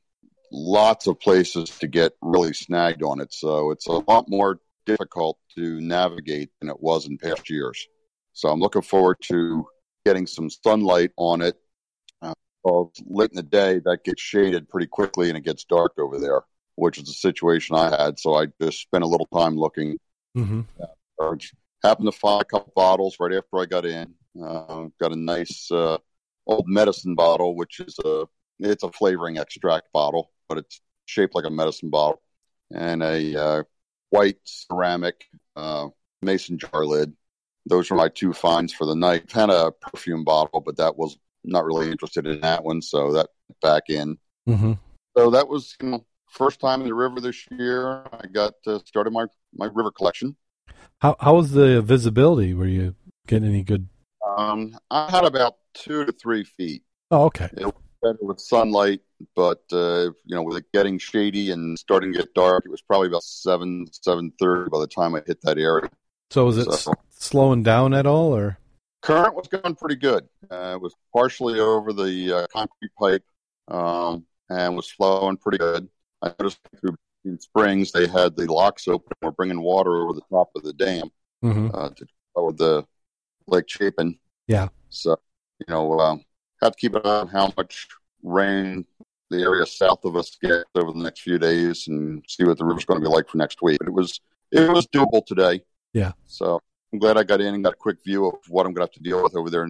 lots 0.51 1.07
of 1.07 1.19
places 1.21 1.71
to 1.81 1.89
get 1.89 2.13
really 2.23 2.55
snagged 2.55 3.03
on 3.03 3.21
it. 3.21 3.33
So 3.33 3.71
it's 3.73 3.87
a 3.87 3.93
lot 3.93 4.29
more 4.29 4.61
difficult 4.87 5.39
to 5.57 5.81
navigate 5.81 6.51
than 6.61 6.71
it 6.71 6.81
was 6.81 7.07
in 7.07 7.19
past 7.19 7.51
years. 7.51 7.87
So 8.33 8.49
I'm 8.49 8.61
looking 8.61 8.83
forward 8.83 9.17
to 9.23 9.67
getting 10.05 10.27
some 10.27 10.51
sunlight 10.51 11.11
on 11.17 11.43
it. 11.43 11.57
Uh, 12.23 12.85
late 13.07 13.31
in 13.31 13.37
the 13.37 13.43
day, 13.43 13.79
that 13.85 14.05
gets 14.05 14.23
shaded 14.23 14.69
pretty 14.71 14.87
quickly 14.87 15.29
and 15.29 15.37
it 15.37 15.45
gets 15.45 15.65
dark 15.65 15.93
over 15.99 16.19
there, 16.19 16.43
which 16.77 16.99
is 16.99 17.05
the 17.05 17.13
situation 17.13 17.77
I 17.77 17.91
had. 17.91 18.19
So 18.19 18.35
I 18.35 18.47
just 18.61 18.81
spent 18.81 19.05
a 19.05 19.09
little 19.09 19.27
time 19.27 19.57
looking. 19.57 19.99
Mm-hmm. 20.37 20.63
Happened 21.85 22.11
to 22.11 22.18
find 22.18 22.41
a 22.41 22.47
couple 22.47 22.72
bottles 22.74 23.16
right 23.20 23.35
after 23.35 23.59
I 23.59 23.66
got 23.66 23.85
in. 23.85 24.14
Uh, 24.43 24.87
got 24.99 25.12
a 25.12 25.16
nice 25.16 25.70
uh, 25.70 25.99
old 26.47 26.64
medicine 26.66 27.14
bottle, 27.14 27.57
which 27.57 27.78
is 27.78 27.99
a 28.03 28.24
it's 28.59 28.85
a 28.85 28.91
flavoring 28.91 29.37
extract 29.37 29.93
bottle, 29.93 30.30
but 30.49 30.57
it's 30.57 30.80
shaped 31.05 31.35
like 31.35 31.45
a 31.45 31.51
medicine 31.51 31.91
bottle, 31.91 32.22
and 32.74 33.03
a 33.03 33.37
uh, 33.37 33.62
white 34.09 34.39
ceramic 34.45 35.26
uh, 35.57 35.89
mason 36.22 36.57
jar 36.57 36.87
lid. 36.87 37.12
Those 37.66 37.91
were 37.91 37.99
my 37.99 38.09
two 38.09 38.32
finds 38.32 38.72
for 38.72 38.87
the 38.87 38.97
night. 38.97 39.30
Had 39.30 39.51
a 39.51 39.70
perfume 39.70 40.24
bottle, 40.24 40.62
but 40.62 40.78
that 40.78 40.97
was 40.97 41.18
not 41.45 41.66
really 41.66 41.91
interested 41.91 42.26
in 42.26 42.41
that 42.41 42.64
one, 42.64 42.80
so 42.80 43.12
that 43.12 43.28
back 43.61 43.91
in. 43.91 44.16
Mm-hmm. 44.49 44.72
So 45.18 45.28
that 45.28 45.49
was 45.49 45.76
you 45.82 45.91
know 45.91 46.07
first 46.30 46.61
time 46.61 46.80
in 46.80 46.87
the 46.87 46.95
river 46.95 47.20
this 47.20 47.47
year. 47.51 48.07
I 48.11 48.26
got 48.32 48.55
uh, 48.66 48.78
started 48.87 49.12
my 49.12 49.26
my 49.55 49.66
river 49.66 49.91
collection. 49.91 50.35
How 51.01 51.17
how 51.21 51.35
was 51.37 51.53
the 51.53 51.83
visibility? 51.83 52.55
Were 52.55 52.67
you 52.67 52.95
getting 53.27 53.49
any 53.49 53.62
good? 53.62 53.89
Um, 54.37 54.79
I 54.91 55.11
had 55.11 55.25
about 55.25 55.57
two 55.75 56.05
to 56.05 56.12
three 56.12 56.45
feet. 56.45 56.83
Oh, 57.11 57.25
okay. 57.25 57.49
It 57.57 57.65
was 57.67 57.75
better 58.03 58.19
with 58.23 58.41
sunlight, 58.41 59.01
but 59.37 59.62
uh, 59.73 60.11
you 60.25 60.35
know, 60.35 60.43
with 60.43 60.57
it 60.59 60.65
getting 60.73 60.99
shady 60.99 61.51
and 61.51 61.79
starting 61.79 62.12
to 62.12 62.19
get 62.19 62.35
dark, 62.35 62.65
it 62.65 62.71
was 62.71 62.83
probably 62.83 63.09
about 63.09 63.23
seven 63.23 63.87
seven 63.93 64.33
thirty 64.41 64.71
by 64.71 64.81
the 64.81 64.87
time 64.87 65.15
I 65.15 65.23
hit 65.27 65.41
that 65.43 65.59
area. 65.59 65.91
So 66.31 66.47
was 66.47 66.59
it 66.59 66.73
So- 66.73 66.93
s- 66.93 66.97
slowing 67.11 67.62
down 67.62 67.95
at 67.95 68.07
all, 68.07 68.35
or? 68.35 68.59
Current 69.03 69.35
was 69.35 69.49
going 69.49 69.75
pretty 69.75 69.97
good. 69.97 70.27
Uh, 70.51 70.77
it 70.77 70.81
was 70.81 70.95
partially 71.15 71.61
over 71.61 71.93
the 71.93 72.33
uh, 72.33 72.47
concrete 72.51 72.91
pipe 72.99 73.23
um, 73.69 74.25
and 74.49 74.75
was 74.75 74.89
flowing 74.91 75.37
pretty 75.37 75.59
good. 75.59 75.87
I 76.23 76.29
noticed 76.41 76.59
through 76.81 76.97
in 77.25 77.39
springs 77.41 77.93
they 77.93 78.07
had 78.07 78.37
the 78.37 78.51
locks 78.53 78.89
open. 78.89 79.12
We're 79.22 79.31
bringing 79.31 79.61
water 79.61 79.97
over 80.03 80.12
the 80.12 80.22
top 80.31 80.51
of 80.57 80.62
the 80.62 80.72
dam 80.72 81.11
Mm-hmm. 81.45 81.75
uh, 81.75 81.91
to 81.91 82.07
over 82.37 82.53
the 82.53 82.87
Lake 83.47 83.68
Chapin. 83.68 84.18
Yeah. 84.49 84.68
So 84.89 85.16
you 85.59 85.66
know, 85.68 86.01
um, 86.01 86.25
have 86.62 86.72
to 86.72 86.79
keep 86.79 86.95
an 86.95 87.03
eye 87.05 87.20
on 87.20 87.29
how 87.29 87.53
much 87.57 87.87
rain 88.22 88.87
the 89.31 89.43
area 89.43 89.66
south 89.66 90.05
of 90.05 90.16
us 90.16 90.39
gets 90.41 90.64
over 90.75 90.93
the 90.93 91.03
next 91.03 91.20
few 91.20 91.39
days, 91.39 91.87
and 91.87 92.25
see 92.27 92.45
what 92.45 92.57
the 92.57 92.64
river's 92.64 92.87
going 92.87 92.99
to 93.01 93.07
be 93.07 93.14
like 93.14 93.29
for 93.29 93.37
next 93.37 93.61
week. 93.61 93.77
But 93.79 93.89
it 93.89 93.93
was 93.93 94.20
it 94.53 94.70
was 94.70 94.87
doable 94.87 95.25
today. 95.27 95.61
Yeah. 95.93 96.12
So 96.27 96.61
I'm 96.93 96.99
glad 96.99 97.18
I 97.18 97.25
got 97.25 97.43
in 97.43 97.55
and 97.55 97.62
got 97.64 97.75
a 97.75 97.77
quick 97.77 97.99
view 98.03 98.27
of 98.27 98.37
what 98.49 98.64
I'm 98.64 98.72
going 98.72 98.87
to 98.87 98.91
have 98.91 99.03
to 99.03 99.03
deal 99.03 99.22
with 99.22 99.37
over 99.37 99.51
there 99.51 99.68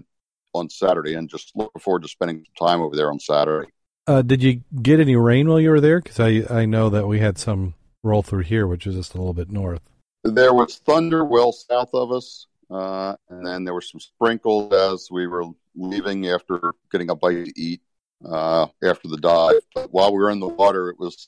on 0.55 0.71
Saturday, 0.71 1.15
and 1.15 1.29
just 1.29 1.51
looking 1.57 1.81
forward 1.81 2.03
to 2.03 2.09
spending 2.09 2.45
some 2.45 2.69
time 2.69 2.81
over 2.81 2.95
there 2.95 3.11
on 3.11 3.19
Saturday. 3.19 3.69
Uh, 4.07 4.23
did 4.23 4.43
you 4.43 4.63
get 4.83 5.01
any 5.01 5.17
rain 5.17 5.49
while 5.49 5.61
you 5.61 5.71
were 5.71 5.81
there? 5.81 6.01
Because 6.01 6.21
I 6.21 6.45
I 6.51 6.67
know 6.67 6.91
that 6.91 7.07
we 7.07 7.21
had 7.21 7.39
some 7.39 7.75
roll 8.03 8.23
through 8.23 8.43
here, 8.43 8.67
which 8.67 8.87
is 8.87 8.95
just 8.95 9.15
a 9.15 9.19
little 9.19 9.33
bit 9.33 9.51
north. 9.51 9.83
There 10.25 10.53
was 10.53 10.77
thunder 10.79 11.25
well 11.25 11.53
south 11.53 11.91
of 11.95 12.13
us, 12.13 12.47
uh, 12.71 13.17
and 13.31 13.47
then 13.47 13.65
there 13.65 13.75
were 13.75 13.81
some 13.81 14.01
sprinkles 14.01 14.73
as 14.73 15.09
we 15.11 15.27
were 15.27 15.45
leaving 15.75 16.29
after 16.29 16.75
getting 16.93 17.11
a 17.11 17.15
bite 17.15 17.47
to 17.47 17.53
eat 17.61 17.81
uh, 18.25 18.67
after 18.83 19.09
the 19.09 19.17
dive. 19.17 19.61
But 19.75 19.93
while 19.93 20.13
we 20.13 20.19
were 20.19 20.31
in 20.31 20.41
the 20.41 20.49
water, 20.49 20.91
it 20.91 20.99
was 20.99 21.27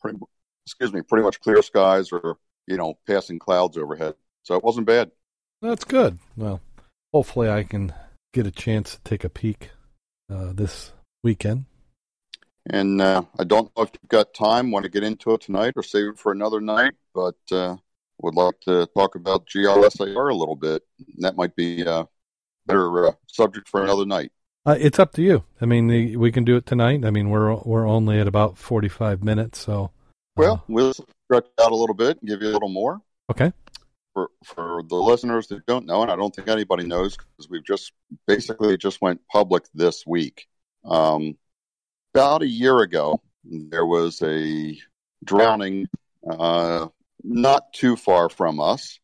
pretty, 0.00 0.18
excuse 0.64 0.92
me, 0.92 1.02
pretty 1.02 1.24
much 1.24 1.40
clear 1.40 1.62
skies 1.62 2.10
or 2.10 2.38
you 2.66 2.76
know 2.76 2.98
passing 3.06 3.38
clouds 3.38 3.76
overhead, 3.76 4.14
so 4.42 4.56
it 4.56 4.64
wasn't 4.64 4.86
bad. 4.86 5.12
That's 5.62 5.84
good. 5.84 6.18
Well, 6.36 6.60
hopefully 7.12 7.48
I 7.48 7.62
can 7.62 7.92
get 8.32 8.48
a 8.48 8.50
chance 8.50 8.96
to 8.96 9.00
take 9.02 9.22
a 9.22 9.28
peek 9.28 9.70
uh, 10.28 10.52
this 10.52 10.92
weekend. 11.22 11.66
And 12.70 13.00
uh, 13.00 13.22
I 13.38 13.44
don't 13.44 13.70
know 13.76 13.84
if 13.84 13.90
you've 14.00 14.08
got 14.08 14.34
time, 14.34 14.70
want 14.70 14.84
to 14.84 14.90
get 14.90 15.04
into 15.04 15.32
it 15.34 15.40
tonight, 15.40 15.74
or 15.76 15.82
save 15.82 16.08
it 16.08 16.18
for 16.18 16.32
another 16.32 16.60
night, 16.60 16.94
but 17.14 17.36
uh, 17.52 17.76
would 18.22 18.34
like 18.34 18.58
to 18.62 18.86
talk 18.96 19.14
about 19.14 19.46
GLSAR 19.46 20.30
a 20.30 20.34
little 20.34 20.56
bit. 20.56 20.82
That 21.18 21.36
might 21.36 21.54
be 21.54 21.82
a 21.82 22.08
better 22.66 23.08
uh, 23.08 23.12
subject 23.28 23.68
for 23.68 23.82
another 23.84 24.04
night. 24.04 24.32
Uh, 24.64 24.76
it's 24.80 24.98
up 24.98 25.12
to 25.12 25.22
you. 25.22 25.44
I 25.60 25.66
mean, 25.66 25.86
the- 25.86 26.16
we 26.16 26.32
can 26.32 26.44
do 26.44 26.56
it 26.56 26.66
tonight. 26.66 27.04
I 27.04 27.10
mean, 27.10 27.30
we're 27.30 27.54
we're 27.54 27.86
only 27.88 28.18
at 28.18 28.26
about 28.26 28.58
forty 28.58 28.88
five 28.88 29.22
minutes, 29.22 29.60
so. 29.60 29.84
uh, 29.84 29.88
Well, 30.36 30.64
we'll 30.66 30.92
stretch 30.92 31.46
out 31.60 31.70
a 31.70 31.76
little 31.76 31.94
bit 31.94 32.18
and 32.20 32.28
give 32.28 32.42
you 32.42 32.48
a 32.48 32.54
little 32.54 32.68
more. 32.68 33.00
okay. 33.30 33.52
For 34.12 34.30
for 34.44 34.82
the 34.88 34.96
listeners 34.96 35.46
that 35.48 35.66
don't 35.66 35.86
know, 35.86 36.02
and 36.02 36.10
I 36.10 36.16
don't 36.16 36.34
think 36.34 36.48
anybody 36.48 36.84
knows 36.84 37.16
because 37.16 37.48
we've 37.48 37.64
just 37.64 37.92
basically 38.26 38.76
just 38.76 39.00
went 39.00 39.20
public 39.30 39.64
this 39.74 40.04
week. 40.04 40.48
Um, 40.84 41.36
about 42.16 42.40
a 42.40 42.48
year 42.48 42.78
ago, 42.78 43.20
there 43.44 43.84
was 43.84 44.22
a 44.22 44.74
drowning 45.22 45.86
uh, 46.26 46.86
not 47.22 47.70
too 47.74 47.94
far 47.94 48.30
from 48.30 48.58
us, 48.58 48.98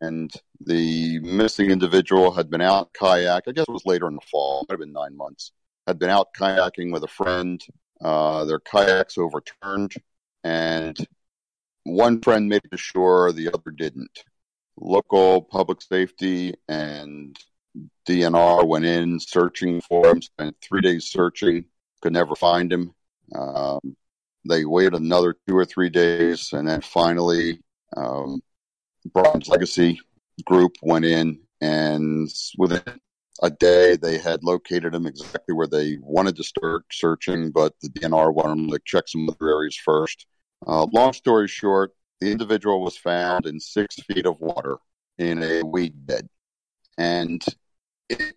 and 0.00 0.32
the 0.60 1.18
missing 1.18 1.72
individual 1.72 2.30
had 2.30 2.48
been 2.48 2.60
out 2.60 2.92
kayak. 2.92 3.42
I 3.48 3.50
guess 3.50 3.64
it 3.68 3.72
was 3.72 3.84
later 3.84 4.06
in 4.06 4.14
the 4.14 4.20
fall, 4.30 4.64
might 4.68 4.74
have 4.74 4.78
been 4.78 4.92
nine 4.92 5.16
months. 5.16 5.50
Had 5.88 5.98
been 5.98 6.08
out 6.08 6.28
kayaking 6.38 6.92
with 6.92 7.02
a 7.02 7.08
friend. 7.08 7.60
Uh, 8.00 8.44
their 8.44 8.60
kayaks 8.60 9.18
overturned, 9.18 9.94
and 10.44 10.96
one 11.82 12.22
friend 12.22 12.48
made 12.48 12.62
it 12.62 12.70
to 12.70 12.76
shore, 12.76 13.32
the 13.32 13.48
other 13.48 13.72
didn't. 13.72 14.22
Local 14.76 15.42
public 15.42 15.82
safety 15.82 16.54
and 16.68 17.36
DNR 18.08 18.64
went 18.68 18.84
in 18.84 19.18
searching 19.18 19.80
for 19.80 20.06
him, 20.06 20.22
spent 20.22 20.56
three 20.62 20.80
days 20.80 21.06
searching, 21.06 21.64
could 22.06 22.12
never 22.12 22.36
find 22.36 22.72
him. 22.72 22.94
Um, 23.34 23.96
they 24.48 24.64
waited 24.64 24.94
another 24.94 25.34
two 25.48 25.56
or 25.56 25.64
three 25.64 25.90
days, 25.90 26.52
and 26.52 26.68
then 26.68 26.80
finally, 26.80 27.60
um, 27.96 28.40
Brian's 29.12 29.48
Legacy 29.48 29.98
group 30.44 30.76
went 30.82 31.04
in, 31.04 31.40
and 31.60 32.28
within 32.58 33.00
a 33.42 33.50
day, 33.50 33.96
they 33.96 34.18
had 34.18 34.44
located 34.44 34.94
him 34.94 35.04
exactly 35.04 35.52
where 35.52 35.66
they 35.66 35.98
wanted 36.00 36.36
to 36.36 36.44
start 36.44 36.84
searching, 36.92 37.50
but 37.50 37.72
the 37.82 37.88
DNR 37.88 38.32
wanted 38.32 38.50
them 38.50 38.70
to 38.70 38.78
check 38.84 39.08
some 39.08 39.28
other 39.28 39.50
areas 39.50 39.76
first. 39.76 40.26
Uh, 40.64 40.86
long 40.92 41.12
story 41.12 41.48
short, 41.48 41.90
the 42.20 42.30
individual 42.30 42.84
was 42.84 42.96
found 42.96 43.46
in 43.46 43.58
six 43.58 43.96
feet 43.96 44.26
of 44.26 44.38
water 44.38 44.76
in 45.18 45.42
a 45.42 45.62
weed 45.64 46.06
bed. 46.06 46.28
And 46.98 47.44
it 48.08 48.35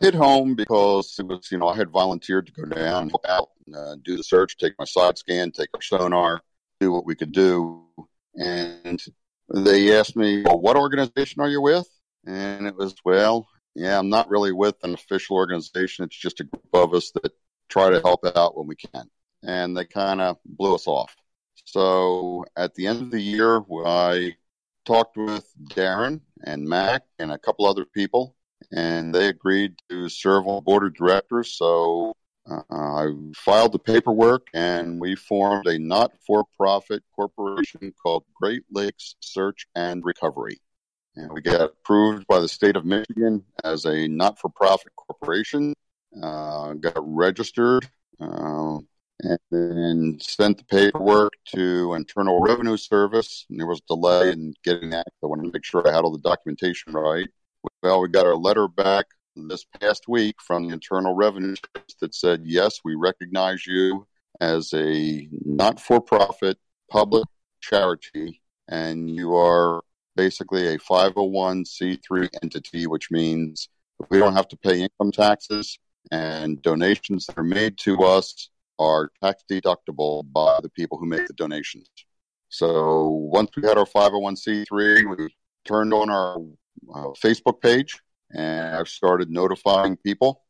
hit 0.00 0.14
home 0.14 0.54
because 0.54 1.16
it 1.18 1.26
was, 1.26 1.50
you 1.50 1.58
know, 1.58 1.68
I 1.68 1.76
had 1.76 1.90
volunteered 1.90 2.46
to 2.46 2.52
go 2.52 2.64
down, 2.64 3.08
help 3.10 3.24
out, 3.28 3.50
and, 3.66 3.76
uh, 3.76 3.96
do 4.02 4.16
the 4.16 4.22
search, 4.22 4.56
take 4.56 4.74
my 4.78 4.84
side 4.84 5.18
scan, 5.18 5.50
take 5.50 5.70
our 5.74 5.82
sonar, 5.82 6.42
do 6.80 6.92
what 6.92 7.06
we 7.06 7.14
could 7.14 7.32
do. 7.32 7.84
And 8.34 9.02
they 9.52 9.96
asked 9.96 10.16
me, 10.16 10.42
well, 10.42 10.60
what 10.60 10.76
organization 10.76 11.40
are 11.40 11.48
you 11.48 11.60
with? 11.60 11.88
And 12.26 12.66
it 12.66 12.76
was, 12.76 12.94
well, 13.04 13.48
yeah, 13.74 13.98
I'm 13.98 14.10
not 14.10 14.28
really 14.28 14.52
with 14.52 14.76
an 14.82 14.94
official 14.94 15.36
organization. 15.36 16.04
It's 16.04 16.16
just 16.16 16.40
a 16.40 16.44
group 16.44 16.68
of 16.72 16.94
us 16.94 17.10
that 17.12 17.32
try 17.68 17.90
to 17.90 18.00
help 18.00 18.24
out 18.36 18.56
when 18.56 18.66
we 18.66 18.76
can. 18.76 19.08
And 19.42 19.76
they 19.76 19.84
kind 19.84 20.20
of 20.20 20.36
blew 20.44 20.74
us 20.74 20.86
off. 20.86 21.16
So 21.64 22.44
at 22.56 22.74
the 22.74 22.86
end 22.86 23.00
of 23.02 23.10
the 23.10 23.20
year, 23.20 23.62
I 23.86 24.36
talked 24.84 25.16
with 25.16 25.48
Darren 25.68 26.20
and 26.44 26.68
Mack 26.68 27.02
and 27.18 27.30
a 27.30 27.38
couple 27.38 27.66
other 27.66 27.84
people, 27.84 28.34
and 28.72 29.14
they 29.14 29.28
agreed 29.28 29.74
to 29.88 30.08
serve 30.08 30.46
on 30.46 30.62
board 30.64 30.84
of 30.84 30.94
directors. 30.94 31.52
So 31.52 32.12
uh, 32.48 32.62
I 32.70 33.08
filed 33.36 33.72
the 33.72 33.78
paperwork, 33.78 34.48
and 34.54 35.00
we 35.00 35.14
formed 35.16 35.66
a 35.66 35.78
not-for-profit 35.78 37.02
corporation 37.14 37.92
called 38.02 38.24
Great 38.34 38.62
Lakes 38.70 39.14
Search 39.20 39.66
and 39.74 40.04
Recovery. 40.04 40.60
And 41.16 41.32
we 41.32 41.40
got 41.40 41.60
approved 41.60 42.26
by 42.26 42.40
the 42.40 42.48
state 42.48 42.76
of 42.76 42.84
Michigan 42.84 43.44
as 43.64 43.84
a 43.84 44.08
not-for-profit 44.08 44.92
corporation. 44.96 45.74
Uh, 46.22 46.74
got 46.74 46.96
registered. 46.98 47.88
Uh, 48.20 48.78
and 49.22 49.38
then 49.50 50.18
sent 50.20 50.58
the 50.58 50.64
paperwork 50.64 51.32
to 51.54 51.94
Internal 51.94 52.40
Revenue 52.40 52.76
Service. 52.76 53.44
And 53.50 53.58
there 53.58 53.66
was 53.66 53.80
delay 53.82 54.30
in 54.30 54.54
getting 54.64 54.90
that. 54.90 55.06
I 55.22 55.26
wanted 55.26 55.44
to 55.44 55.52
make 55.52 55.64
sure 55.64 55.86
I 55.86 55.92
had 55.94 56.04
all 56.04 56.12
the 56.12 56.18
documentation 56.18 56.94
right. 56.94 57.28
Well, 57.82 58.02
we 58.02 58.08
got 58.08 58.26
our 58.26 58.36
letter 58.36 58.68
back 58.68 59.06
this 59.36 59.64
past 59.80 60.04
week 60.06 60.36
from 60.46 60.66
the 60.66 60.74
Internal 60.74 61.14
Revenue 61.14 61.54
that 62.02 62.14
said, 62.14 62.42
yes, 62.44 62.80
we 62.84 62.94
recognize 62.94 63.66
you 63.66 64.06
as 64.38 64.74
a 64.74 65.26
not 65.46 65.80
for 65.80 65.98
profit 65.98 66.58
public 66.90 67.24
charity, 67.62 68.42
and 68.68 69.08
you 69.08 69.34
are 69.34 69.82
basically 70.14 70.66
a 70.66 70.78
501c3 70.78 72.28
entity, 72.42 72.86
which 72.86 73.10
means 73.10 73.70
we 74.10 74.18
don't 74.18 74.36
have 74.36 74.48
to 74.48 74.58
pay 74.58 74.82
income 74.82 75.10
taxes, 75.10 75.78
and 76.12 76.60
donations 76.60 77.24
that 77.26 77.38
are 77.38 77.44
made 77.44 77.78
to 77.78 78.02
us 78.02 78.50
are 78.78 79.10
tax 79.22 79.42
deductible 79.50 80.30
by 80.32 80.58
the 80.62 80.68
people 80.68 80.98
who 80.98 81.06
make 81.06 81.26
the 81.26 81.32
donations. 81.32 81.88
So 82.50 83.08
once 83.08 83.50
we 83.56 83.66
had 83.66 83.78
our 83.78 83.86
501c3, 83.86 85.16
we 85.16 85.34
turned 85.64 85.94
on 85.94 86.10
our 86.10 86.36
uh, 86.94 87.08
Facebook 87.22 87.60
page 87.60 87.98
and 88.32 88.76
I've 88.76 88.88
started 88.88 89.30
notifying 89.30 89.96
people 89.96 90.44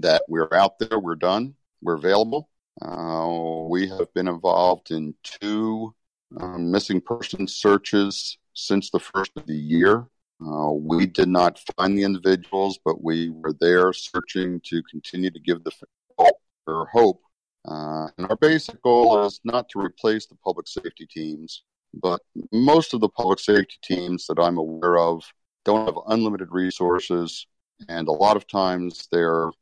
that 0.00 0.22
we're 0.28 0.52
out 0.52 0.78
there, 0.78 0.98
we're 0.98 1.14
done, 1.14 1.54
we're 1.82 1.96
available. 1.96 2.48
Uh, 2.80 3.66
we 3.68 3.86
have 3.88 4.12
been 4.14 4.28
involved 4.28 4.90
in 4.90 5.14
two 5.22 5.94
um, 6.40 6.70
missing 6.70 7.00
person 7.00 7.46
searches 7.46 8.38
since 8.54 8.90
the 8.90 9.00
first 9.00 9.32
of 9.36 9.46
the 9.46 9.54
year. 9.54 10.06
Uh, 10.44 10.72
we 10.72 11.06
did 11.06 11.28
not 11.28 11.60
find 11.76 11.96
the 11.96 12.02
individuals, 12.02 12.78
but 12.84 13.02
we 13.04 13.30
were 13.30 13.54
there 13.60 13.92
searching 13.92 14.60
to 14.64 14.82
continue 14.90 15.30
to 15.30 15.38
give 15.38 15.62
the 15.64 15.72
hope 16.18 16.40
or 16.66 16.86
hope 16.86 17.20
uh, 17.66 18.08
and 18.18 18.26
our 18.28 18.36
basic 18.36 18.82
goal 18.82 19.24
is 19.24 19.40
not 19.44 19.68
to 19.68 19.80
replace 19.80 20.26
the 20.26 20.34
public 20.44 20.66
safety 20.66 21.06
teams, 21.06 21.62
but 21.94 22.20
most 22.52 22.92
of 22.92 23.00
the 23.00 23.08
public 23.08 23.38
safety 23.38 23.76
teams 23.82 24.26
that 24.26 24.38
I'm 24.40 24.58
aware 24.58 24.98
of 24.98 25.22
don't 25.64 25.86
have 25.86 25.98
unlimited 26.08 26.48
resources. 26.50 27.46
And 27.88 28.08
a 28.08 28.12
lot 28.12 28.36
of 28.36 28.46
times 28.46 29.08
they're, 29.10 29.48
I 29.48 29.52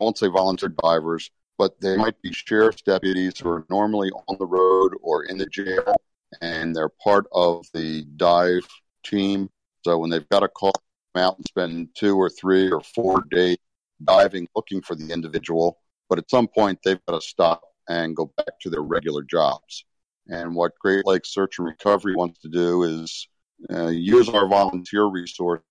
won't 0.00 0.18
say 0.18 0.28
volunteer 0.28 0.68
divers, 0.68 1.30
but 1.58 1.80
they 1.80 1.96
might 1.96 2.20
be 2.22 2.32
sheriff's 2.32 2.82
deputies 2.82 3.38
who 3.38 3.48
are 3.48 3.66
normally 3.70 4.10
on 4.28 4.36
the 4.38 4.46
road 4.46 4.92
or 5.02 5.24
in 5.24 5.38
the 5.38 5.46
jail, 5.46 5.96
and 6.40 6.74
they're 6.74 6.88
part 6.88 7.26
of 7.32 7.66
the 7.72 8.04
dive 8.16 8.66
team. 9.04 9.48
So 9.84 9.98
when 9.98 10.10
they've 10.10 10.28
got 10.28 10.40
to 10.40 10.48
call 10.48 10.72
out 11.16 11.38
and 11.38 11.46
spend 11.48 11.88
two 11.94 12.16
or 12.16 12.28
three 12.28 12.70
or 12.70 12.80
four 12.80 13.22
days 13.30 13.56
diving 14.04 14.46
looking 14.54 14.82
for 14.82 14.94
the 14.94 15.10
individual, 15.12 15.78
but 16.08 16.18
at 16.18 16.30
some 16.30 16.46
point 16.46 16.78
they've 16.84 17.04
got 17.06 17.20
to 17.20 17.26
stop 17.26 17.62
and 17.88 18.14
go 18.16 18.32
back 18.36 18.60
to 18.60 18.70
their 18.70 18.82
regular 18.82 19.22
jobs. 19.22 19.84
And 20.28 20.54
what 20.54 20.78
Great 20.78 21.06
Lakes 21.06 21.32
Search 21.32 21.58
and 21.58 21.66
Recovery 21.66 22.14
wants 22.14 22.40
to 22.40 22.48
do 22.48 22.82
is 22.82 23.28
uh, 23.72 23.88
use 23.88 24.28
our 24.28 24.46
volunteer 24.48 25.04
resource 25.04 25.62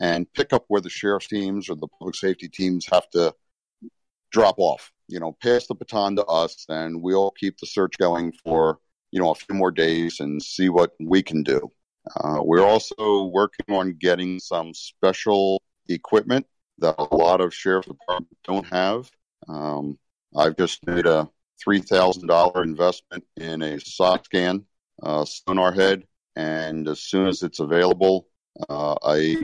and 0.00 0.32
pick 0.32 0.52
up 0.52 0.64
where 0.68 0.80
the 0.80 0.90
sheriff's 0.90 1.28
teams 1.28 1.68
or 1.68 1.76
the 1.76 1.88
public 1.88 2.14
safety 2.14 2.48
teams 2.48 2.86
have 2.90 3.08
to 3.10 3.34
drop 4.30 4.56
off. 4.58 4.90
You 5.08 5.20
know, 5.20 5.36
pass 5.42 5.66
the 5.66 5.74
baton 5.74 6.16
to 6.16 6.24
us, 6.24 6.66
and 6.68 7.02
we'll 7.02 7.30
keep 7.32 7.58
the 7.58 7.66
search 7.66 7.96
going 7.98 8.32
for 8.44 8.78
you 9.10 9.20
know 9.20 9.30
a 9.30 9.34
few 9.34 9.54
more 9.54 9.70
days 9.70 10.20
and 10.20 10.42
see 10.42 10.68
what 10.68 10.92
we 11.00 11.22
can 11.22 11.42
do. 11.42 11.70
Uh, 12.16 12.40
we're 12.42 12.64
also 12.64 13.24
working 13.24 13.74
on 13.74 13.94
getting 13.94 14.38
some 14.38 14.72
special 14.74 15.62
equipment 15.88 16.46
that 16.78 16.94
a 16.98 17.14
lot 17.14 17.40
of 17.40 17.54
sheriff's 17.54 17.88
departments 17.88 18.36
don't 18.44 18.66
have. 18.66 19.10
Um, 19.48 19.98
I've 20.36 20.56
just 20.56 20.86
made 20.86 21.06
a 21.06 21.28
three 21.62 21.80
thousand 21.80 22.26
dollar 22.28 22.62
investment 22.62 23.24
in 23.36 23.62
a 23.62 23.80
sock 23.80 24.26
scan 24.26 24.64
uh, 25.02 25.24
sonar 25.24 25.72
head, 25.72 26.04
and 26.38 26.86
as 26.86 27.00
soon 27.00 27.26
as 27.26 27.42
it's 27.42 27.58
available, 27.58 28.28
uh, 28.68 28.94
I 29.02 29.42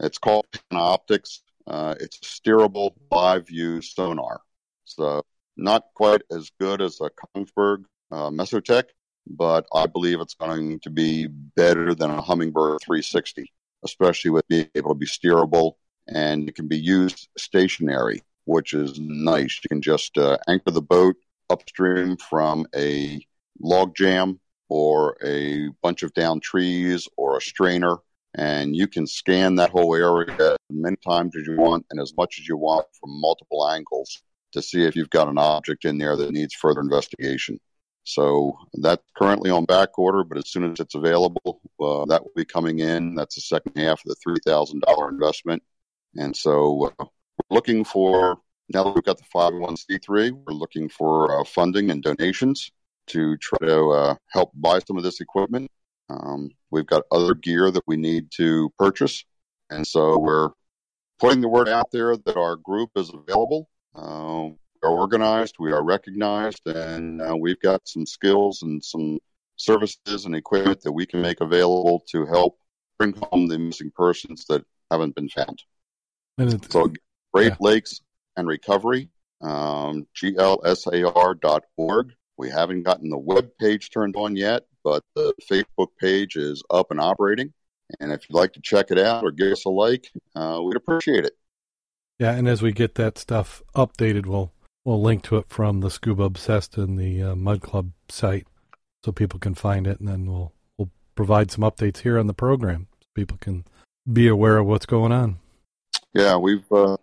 it's 0.00 0.16
called 0.16 0.46
Panoptix. 0.72 1.40
Uh, 1.66 1.94
it's 2.00 2.18
steerable 2.20 2.94
live 3.12 3.46
view 3.46 3.82
sonar. 3.82 4.40
So 4.86 5.22
not 5.58 5.84
quite 5.94 6.22
as 6.32 6.50
good 6.58 6.80
as 6.80 6.98
a 7.00 7.10
Kongsberg 7.10 7.84
uh, 8.10 8.30
Mesotech, 8.30 8.84
but 9.26 9.66
I 9.74 9.86
believe 9.86 10.20
it's 10.20 10.34
going 10.34 10.80
to 10.80 10.90
be 10.90 11.26
better 11.26 11.94
than 11.94 12.10
a 12.10 12.22
Humminbird 12.22 12.80
360, 12.80 13.52
especially 13.84 14.30
with 14.30 14.48
being 14.48 14.70
able 14.74 14.94
to 14.94 14.98
be 14.98 15.06
steerable 15.06 15.74
and 16.08 16.48
it 16.48 16.54
can 16.54 16.66
be 16.66 16.78
used 16.78 17.28
stationary, 17.36 18.22
which 18.46 18.72
is 18.72 18.98
nice. 18.98 19.60
You 19.62 19.68
can 19.68 19.82
just 19.82 20.16
uh, 20.16 20.38
anchor 20.48 20.70
the 20.70 20.80
boat 20.80 21.16
upstream 21.50 22.16
from 22.16 22.66
a 22.74 23.20
log 23.60 23.94
jam 23.94 24.40
or 24.70 25.16
a 25.22 25.68
bunch 25.82 26.02
of 26.02 26.14
down 26.14 26.40
trees 26.40 27.06
or 27.16 27.36
a 27.36 27.40
strainer 27.40 27.96
and 28.34 28.76
you 28.76 28.86
can 28.86 29.06
scan 29.06 29.56
that 29.56 29.70
whole 29.70 29.94
area 29.94 30.52
as 30.52 30.56
many 30.70 30.96
times 30.96 31.36
as 31.36 31.46
you 31.46 31.56
want 31.56 31.84
and 31.90 32.00
as 32.00 32.14
much 32.16 32.38
as 32.38 32.48
you 32.48 32.56
want 32.56 32.86
from 32.98 33.10
multiple 33.20 33.68
angles 33.68 34.22
to 34.52 34.62
see 34.62 34.84
if 34.84 34.94
you've 34.94 35.10
got 35.10 35.28
an 35.28 35.38
object 35.38 35.84
in 35.84 35.98
there 35.98 36.16
that 36.16 36.30
needs 36.30 36.54
further 36.54 36.80
investigation. 36.80 37.58
So 38.04 38.56
that's 38.74 39.02
currently 39.16 39.50
on 39.50 39.64
back 39.64 39.98
order, 39.98 40.24
but 40.24 40.38
as 40.38 40.48
soon 40.48 40.70
as 40.70 40.80
it's 40.80 40.94
available, 40.94 41.60
uh, 41.80 42.04
that 42.06 42.22
will 42.22 42.32
be 42.34 42.44
coming 42.44 42.78
in. 42.78 43.14
That's 43.14 43.34
the 43.34 43.40
second 43.40 43.76
half 43.76 44.00
of 44.00 44.06
the 44.06 44.16
three 44.22 44.38
thousand 44.44 44.80
dollar 44.80 45.10
investment, 45.10 45.62
and 46.16 46.34
so 46.34 46.92
uh, 46.98 47.04
we're 47.04 47.54
looking 47.54 47.84
for 47.84 48.38
now 48.70 48.84
that 48.84 48.94
we've 48.94 49.04
got 49.04 49.18
the 49.18 49.24
five 49.24 49.52
hundred 49.52 49.58
oh 49.58 49.66
one 49.66 49.76
c 49.76 49.98
three, 49.98 50.30
we're 50.30 50.54
looking 50.54 50.88
for 50.88 51.40
uh, 51.40 51.44
funding 51.44 51.90
and 51.90 52.02
donations 52.02 52.72
to 53.10 53.36
try 53.36 53.58
to 53.66 53.90
uh, 53.90 54.14
help 54.28 54.50
buy 54.54 54.78
some 54.80 54.96
of 54.96 55.02
this 55.02 55.20
equipment. 55.20 55.70
Um, 56.08 56.50
we've 56.70 56.86
got 56.86 57.04
other 57.12 57.34
gear 57.34 57.70
that 57.70 57.84
we 57.86 57.96
need 57.96 58.30
to 58.36 58.70
purchase, 58.78 59.24
and 59.70 59.86
so 59.86 60.18
we're 60.18 60.50
putting 61.20 61.40
the 61.40 61.48
word 61.48 61.68
out 61.68 61.90
there 61.92 62.16
that 62.16 62.36
our 62.36 62.56
group 62.56 62.90
is 62.96 63.10
available. 63.12 63.68
Uh, 63.94 64.48
we 64.82 64.88
are 64.88 64.92
organized, 64.92 65.56
we 65.58 65.72
are 65.72 65.84
recognized, 65.84 66.66
and 66.66 67.20
uh, 67.20 67.36
we've 67.36 67.60
got 67.60 67.86
some 67.86 68.06
skills 68.06 68.62
and 68.62 68.82
some 68.82 69.18
services 69.56 70.24
and 70.24 70.34
equipment 70.34 70.80
that 70.82 70.92
we 70.92 71.04
can 71.04 71.20
make 71.20 71.40
available 71.40 72.02
to 72.10 72.24
help 72.26 72.58
bring 72.98 73.14
home 73.30 73.46
the 73.46 73.58
missing 73.58 73.92
persons 73.94 74.46
that 74.48 74.64
haven't 74.90 75.14
been 75.14 75.28
found. 75.28 75.62
so, 76.70 76.92
Great 77.32 77.48
yeah. 77.48 77.56
Lakes 77.60 78.00
and 78.36 78.48
Recovery, 78.48 79.10
um, 79.40 80.06
glsar.org. 80.16 82.12
We 82.40 82.48
haven't 82.48 82.84
gotten 82.84 83.10
the 83.10 83.18
web 83.18 83.50
page 83.60 83.90
turned 83.90 84.16
on 84.16 84.34
yet, 84.34 84.62
but 84.82 85.04
the 85.14 85.34
Facebook 85.52 85.88
page 86.00 86.36
is 86.36 86.62
up 86.70 86.90
and 86.90 86.98
operating. 86.98 87.52
And 88.00 88.10
if 88.12 88.22
you'd 88.26 88.34
like 88.34 88.54
to 88.54 88.62
check 88.62 88.86
it 88.90 88.98
out 88.98 89.22
or 89.22 89.30
give 89.30 89.52
us 89.52 89.66
a 89.66 89.68
like, 89.68 90.10
uh, 90.34 90.58
we'd 90.64 90.76
appreciate 90.76 91.26
it. 91.26 91.34
Yeah, 92.18 92.32
and 92.32 92.48
as 92.48 92.62
we 92.62 92.72
get 92.72 92.94
that 92.94 93.18
stuff 93.18 93.62
updated, 93.76 94.24
we'll 94.24 94.54
we'll 94.86 95.02
link 95.02 95.22
to 95.24 95.36
it 95.36 95.50
from 95.50 95.80
the 95.80 95.90
Scuba 95.90 96.22
Obsessed 96.22 96.78
and 96.78 96.96
the 96.96 97.22
uh, 97.22 97.34
Mud 97.34 97.60
Club 97.60 97.90
site, 98.08 98.46
so 99.04 99.12
people 99.12 99.38
can 99.38 99.54
find 99.54 99.86
it, 99.86 100.00
and 100.00 100.08
then 100.08 100.24
we'll 100.24 100.54
we'll 100.78 100.90
provide 101.16 101.50
some 101.50 101.62
updates 101.62 101.98
here 101.98 102.18
on 102.18 102.26
the 102.26 102.32
program, 102.32 102.86
so 103.02 103.06
people 103.14 103.36
can 103.38 103.66
be 104.10 104.28
aware 104.28 104.56
of 104.56 104.66
what's 104.66 104.86
going 104.86 105.12
on. 105.12 105.38
Yeah, 106.14 106.36
we've 106.36 106.72
uh, 106.72 106.96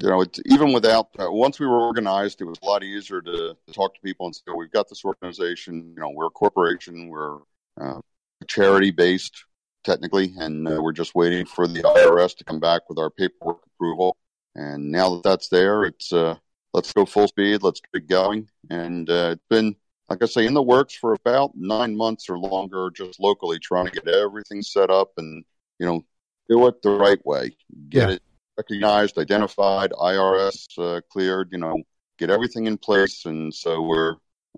you 0.00 0.08
know, 0.08 0.22
it, 0.22 0.38
even 0.46 0.72
without 0.72 1.08
uh, 1.18 1.30
once 1.30 1.60
we 1.60 1.66
were 1.66 1.80
organized, 1.80 2.40
it 2.40 2.44
was 2.44 2.58
a 2.62 2.66
lot 2.66 2.82
easier 2.82 3.20
to, 3.22 3.56
to, 3.66 3.72
talk 3.72 3.94
to 3.94 4.00
people 4.00 4.26
and 4.26 4.34
say, 4.34 4.42
"We've 4.56 4.70
got 4.70 4.88
this 4.88 5.04
organization. 5.04 5.92
You 5.94 6.00
know, 6.00 6.10
we're 6.10 6.26
a 6.26 6.30
corporation. 6.30 7.08
We're 7.08 7.38
uh, 7.80 8.00
charity 8.48 8.90
based 8.90 9.44
technically, 9.84 10.34
and 10.38 10.66
uh, 10.66 10.82
we're 10.82 10.92
just 10.92 11.14
waiting 11.14 11.46
for 11.46 11.68
the 11.68 11.82
IRS 11.82 12.36
to 12.38 12.44
come 12.44 12.58
back 12.58 12.88
with 12.88 12.98
our 12.98 13.10
paperwork 13.10 13.60
approval. 13.74 14.16
And 14.56 14.90
now 14.90 15.14
that 15.14 15.22
that's 15.22 15.48
there, 15.48 15.84
it's 15.84 16.12
uh, 16.12 16.36
let's 16.72 16.92
go 16.92 17.04
full 17.04 17.28
speed. 17.28 17.62
Let's 17.62 17.80
get 17.92 18.08
going. 18.08 18.48
And 18.70 19.08
uh, 19.08 19.30
it's 19.32 19.44
been, 19.48 19.76
like 20.08 20.22
I 20.22 20.26
say, 20.26 20.46
in 20.46 20.54
the 20.54 20.62
works 20.62 20.94
for 20.94 21.12
about 21.12 21.52
nine 21.54 21.96
months 21.96 22.28
or 22.28 22.38
longer, 22.38 22.90
just 22.90 23.20
locally 23.20 23.58
trying 23.60 23.86
to 23.86 23.92
get 23.92 24.08
everything 24.08 24.62
set 24.62 24.90
up 24.90 25.12
and 25.18 25.44
you 25.78 25.86
know 25.86 26.04
do 26.48 26.66
it 26.66 26.82
the 26.82 26.90
right 26.90 27.24
way. 27.24 27.56
Get 27.88 28.08
yeah. 28.08 28.14
it 28.16 28.22
recognized, 28.56 29.18
identified, 29.18 29.90
IRS 29.92 30.66
uh, 30.78 31.00
cleared, 31.10 31.48
you 31.52 31.58
know, 31.58 31.82
get 32.18 32.30
everything 32.30 32.66
in 32.66 32.78
place. 32.78 33.24
And 33.24 33.52
so 33.52 33.82
we're 33.82 34.16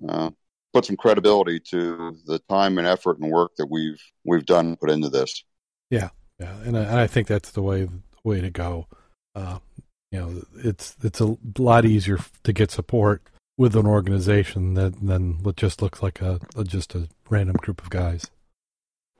uh, 0.08 0.30
put 0.72 0.84
some 0.84 0.96
credibility 0.96 1.58
to 1.58 2.16
the 2.26 2.38
time 2.50 2.78
and 2.78 2.86
effort 2.86 3.18
and 3.18 3.30
work 3.30 3.52
that 3.56 3.70
we've 3.70 4.00
we've 4.24 4.44
done 4.44 4.76
put 4.76 4.90
into 4.90 5.08
this. 5.08 5.42
Yeah, 5.90 6.10
yeah, 6.38 6.56
and 6.64 6.76
I, 6.76 6.82
and 6.82 7.00
I 7.00 7.06
think 7.06 7.28
that's 7.28 7.50
the 7.50 7.62
way 7.62 7.88
way 8.24 8.40
to 8.40 8.50
go. 8.50 8.86
Uh, 9.34 9.58
you 10.12 10.18
know, 10.18 10.42
it's 10.56 10.96
it's 11.02 11.20
a 11.20 11.36
lot 11.58 11.84
easier 11.84 12.18
to 12.44 12.52
get 12.52 12.70
support 12.70 13.22
with 13.56 13.74
an 13.74 13.86
organization 13.86 14.74
that 14.74 15.00
than 15.00 15.42
what 15.42 15.56
just 15.56 15.80
looks 15.80 16.02
like 16.02 16.20
a, 16.20 16.40
a 16.56 16.64
just 16.64 16.94
a 16.94 17.08
random 17.30 17.56
group 17.56 17.80
of 17.80 17.90
guys. 17.90 18.30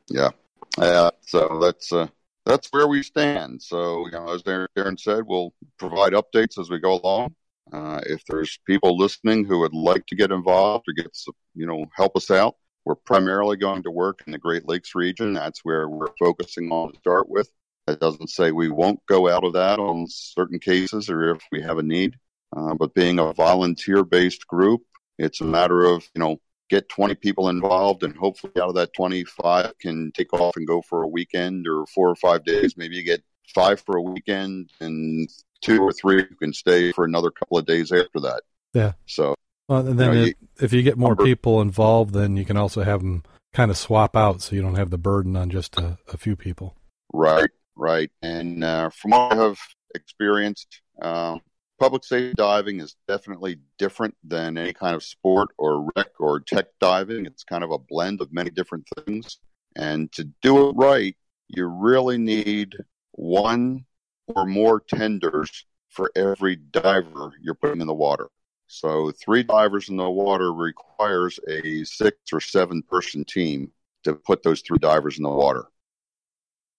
Yeah, 0.08 0.30
yeah. 0.78 1.10
So 1.22 1.58
that's 1.62 1.92
uh, 1.92 2.08
that's 2.46 2.68
where 2.68 2.86
we 2.86 3.02
stand. 3.02 3.60
So, 3.60 4.06
you 4.06 4.12
know, 4.12 4.32
as 4.32 4.42
Darren 4.42 4.98
said, 4.98 5.24
we'll 5.26 5.52
provide 5.78 6.12
updates 6.12 6.58
as 6.58 6.70
we 6.70 6.78
go 6.78 7.00
along. 7.00 7.34
Uh, 7.72 8.00
if 8.06 8.24
there's 8.28 8.58
people 8.66 8.96
listening 8.96 9.44
who 9.44 9.58
would 9.58 9.74
like 9.74 10.06
to 10.06 10.14
get 10.14 10.30
involved 10.30 10.84
or 10.88 10.92
get, 10.92 11.14
you 11.54 11.66
know, 11.66 11.84
help 11.96 12.16
us 12.16 12.30
out, 12.30 12.54
we're 12.84 12.94
primarily 12.94 13.56
going 13.56 13.82
to 13.82 13.90
work 13.90 14.22
in 14.24 14.32
the 14.32 14.38
Great 14.38 14.68
Lakes 14.68 14.94
region. 14.94 15.32
That's 15.32 15.64
where 15.64 15.88
we're 15.88 16.14
focusing 16.20 16.70
on 16.70 16.92
to 16.92 16.98
start 17.00 17.28
with. 17.28 17.50
That 17.88 17.98
doesn't 17.98 18.30
say 18.30 18.52
we 18.52 18.68
won't 18.68 19.04
go 19.06 19.28
out 19.28 19.44
of 19.44 19.54
that 19.54 19.80
on 19.80 20.06
certain 20.08 20.60
cases 20.60 21.10
or 21.10 21.30
if 21.30 21.42
we 21.50 21.62
have 21.62 21.78
a 21.78 21.82
need. 21.82 22.16
Uh, 22.56 22.74
but 22.74 22.94
being 22.94 23.18
a 23.18 23.32
volunteer 23.32 24.04
based 24.04 24.46
group, 24.46 24.82
it's 25.18 25.40
a 25.40 25.44
matter 25.44 25.84
of, 25.84 26.08
you 26.14 26.20
know, 26.20 26.38
get 26.68 26.88
20 26.88 27.14
people 27.16 27.48
involved 27.48 28.02
and 28.02 28.16
hopefully 28.16 28.52
out 28.60 28.70
of 28.70 28.74
that 28.74 28.92
25 28.94 29.78
can 29.78 30.12
take 30.12 30.32
off 30.32 30.56
and 30.56 30.66
go 30.66 30.82
for 30.82 31.02
a 31.02 31.08
weekend 31.08 31.66
or 31.66 31.86
four 31.86 32.08
or 32.08 32.16
five 32.16 32.44
days. 32.44 32.76
Maybe 32.76 32.96
you 32.96 33.02
get 33.02 33.22
five 33.54 33.80
for 33.80 33.96
a 33.96 34.02
weekend 34.02 34.70
and 34.80 35.28
two 35.60 35.80
or 35.80 35.92
three 35.92 36.24
who 36.28 36.34
can 36.36 36.52
stay 36.52 36.92
for 36.92 37.04
another 37.04 37.30
couple 37.30 37.58
of 37.58 37.66
days 37.66 37.92
after 37.92 38.20
that. 38.20 38.42
Yeah. 38.74 38.92
So 39.06 39.34
well, 39.68 39.86
and 39.86 39.98
then 39.98 40.12
you 40.12 40.14
know, 40.14 40.22
it, 40.22 40.26
you, 40.26 40.48
if 40.60 40.72
you 40.72 40.82
get 40.82 40.98
more 40.98 41.10
number, 41.10 41.24
people 41.24 41.60
involved 41.60 42.14
then 42.14 42.36
you 42.36 42.44
can 42.44 42.56
also 42.56 42.82
have 42.82 43.00
them 43.00 43.22
kind 43.52 43.70
of 43.70 43.76
swap 43.76 44.16
out 44.16 44.42
so 44.42 44.54
you 44.54 44.62
don't 44.62 44.74
have 44.74 44.90
the 44.90 44.98
burden 44.98 45.36
on 45.36 45.50
just 45.50 45.78
a, 45.78 45.98
a 46.12 46.16
few 46.16 46.36
people. 46.36 46.76
Right 47.12 47.50
right. 47.76 48.10
And 48.22 48.64
uh, 48.64 48.90
from 48.90 49.12
what 49.12 49.32
i 49.32 49.36
have 49.36 49.58
experienced 49.94 50.80
uh, 51.00 51.38
public 51.78 52.04
safety 52.04 52.34
diving 52.36 52.80
is 52.80 52.96
definitely 53.06 53.58
different 53.78 54.16
than 54.24 54.58
any 54.58 54.72
kind 54.72 54.94
of 54.94 55.02
sport 55.02 55.48
or 55.58 55.88
wreck 55.94 56.10
or 56.18 56.40
tech 56.40 56.66
diving. 56.80 57.26
It's 57.26 57.44
kind 57.44 57.64
of 57.64 57.70
a 57.70 57.78
blend 57.78 58.20
of 58.20 58.32
many 58.32 58.50
different 58.50 58.88
things. 59.04 59.38
And 59.74 60.10
to 60.12 60.24
do 60.42 60.68
it 60.68 60.72
right, 60.72 61.16
you 61.48 61.66
really 61.66 62.18
need 62.18 62.76
one 63.12 63.84
or 64.26 64.46
more 64.46 64.80
tenders 64.80 65.66
for 65.90 66.10
every 66.16 66.56
diver 66.56 67.32
you're 67.40 67.54
putting 67.54 67.80
in 67.80 67.86
the 67.86 67.94
water. 67.94 68.28
So 68.68 69.12
three 69.12 69.42
divers 69.42 69.88
in 69.88 69.96
the 69.96 70.10
water 70.10 70.52
requires 70.52 71.38
a 71.48 71.84
six 71.84 72.16
or 72.32 72.40
seven 72.40 72.82
person 72.82 73.24
team 73.24 73.70
to 74.04 74.14
put 74.14 74.42
those 74.42 74.60
three 74.60 74.78
divers 74.78 75.18
in 75.18 75.22
the 75.22 75.30
water. 75.30 75.66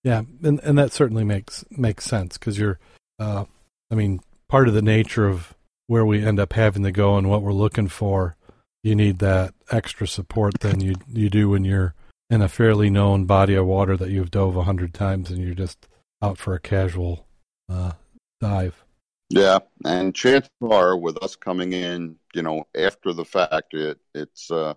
Yeah, 0.03 0.23
and 0.43 0.59
and 0.61 0.77
that 0.77 0.91
certainly 0.91 1.23
makes 1.23 1.65
makes 1.69 2.05
sense 2.05 2.37
because 2.37 2.57
you're, 2.57 2.79
uh, 3.19 3.45
I 3.89 3.95
mean, 3.95 4.21
part 4.49 4.67
of 4.67 4.73
the 4.73 4.81
nature 4.81 5.27
of 5.27 5.55
where 5.87 6.05
we 6.05 6.25
end 6.25 6.39
up 6.39 6.53
having 6.53 6.83
to 6.83 6.91
go 6.91 7.17
and 7.17 7.29
what 7.29 7.41
we're 7.41 7.53
looking 7.53 7.87
for, 7.87 8.35
you 8.83 8.95
need 8.95 9.19
that 9.19 9.53
extra 9.71 10.07
support 10.07 10.59
than 10.59 10.81
you 10.81 10.95
you 11.11 11.29
do 11.29 11.49
when 11.49 11.65
you're 11.65 11.93
in 12.29 12.41
a 12.41 12.49
fairly 12.49 12.89
known 12.89 13.25
body 13.25 13.55
of 13.55 13.65
water 13.65 13.95
that 13.97 14.09
you've 14.09 14.31
dove 14.31 14.55
a 14.55 14.63
hundred 14.63 14.93
times 14.93 15.29
and 15.29 15.41
you're 15.41 15.55
just 15.55 15.87
out 16.21 16.37
for 16.37 16.53
a 16.53 16.59
casual 16.59 17.25
uh, 17.69 17.93
dive. 18.39 18.83
Yeah, 19.29 19.59
and 19.83 20.15
chances 20.15 20.49
are 20.61 20.95
with 20.95 21.21
us 21.21 21.35
coming 21.35 21.73
in, 21.73 22.15
you 22.33 22.41
know, 22.41 22.65
after 22.75 23.11
the 23.11 23.25
fact, 23.25 23.73
it 23.73 23.99
it's 24.15 24.49
uh, 24.49 24.73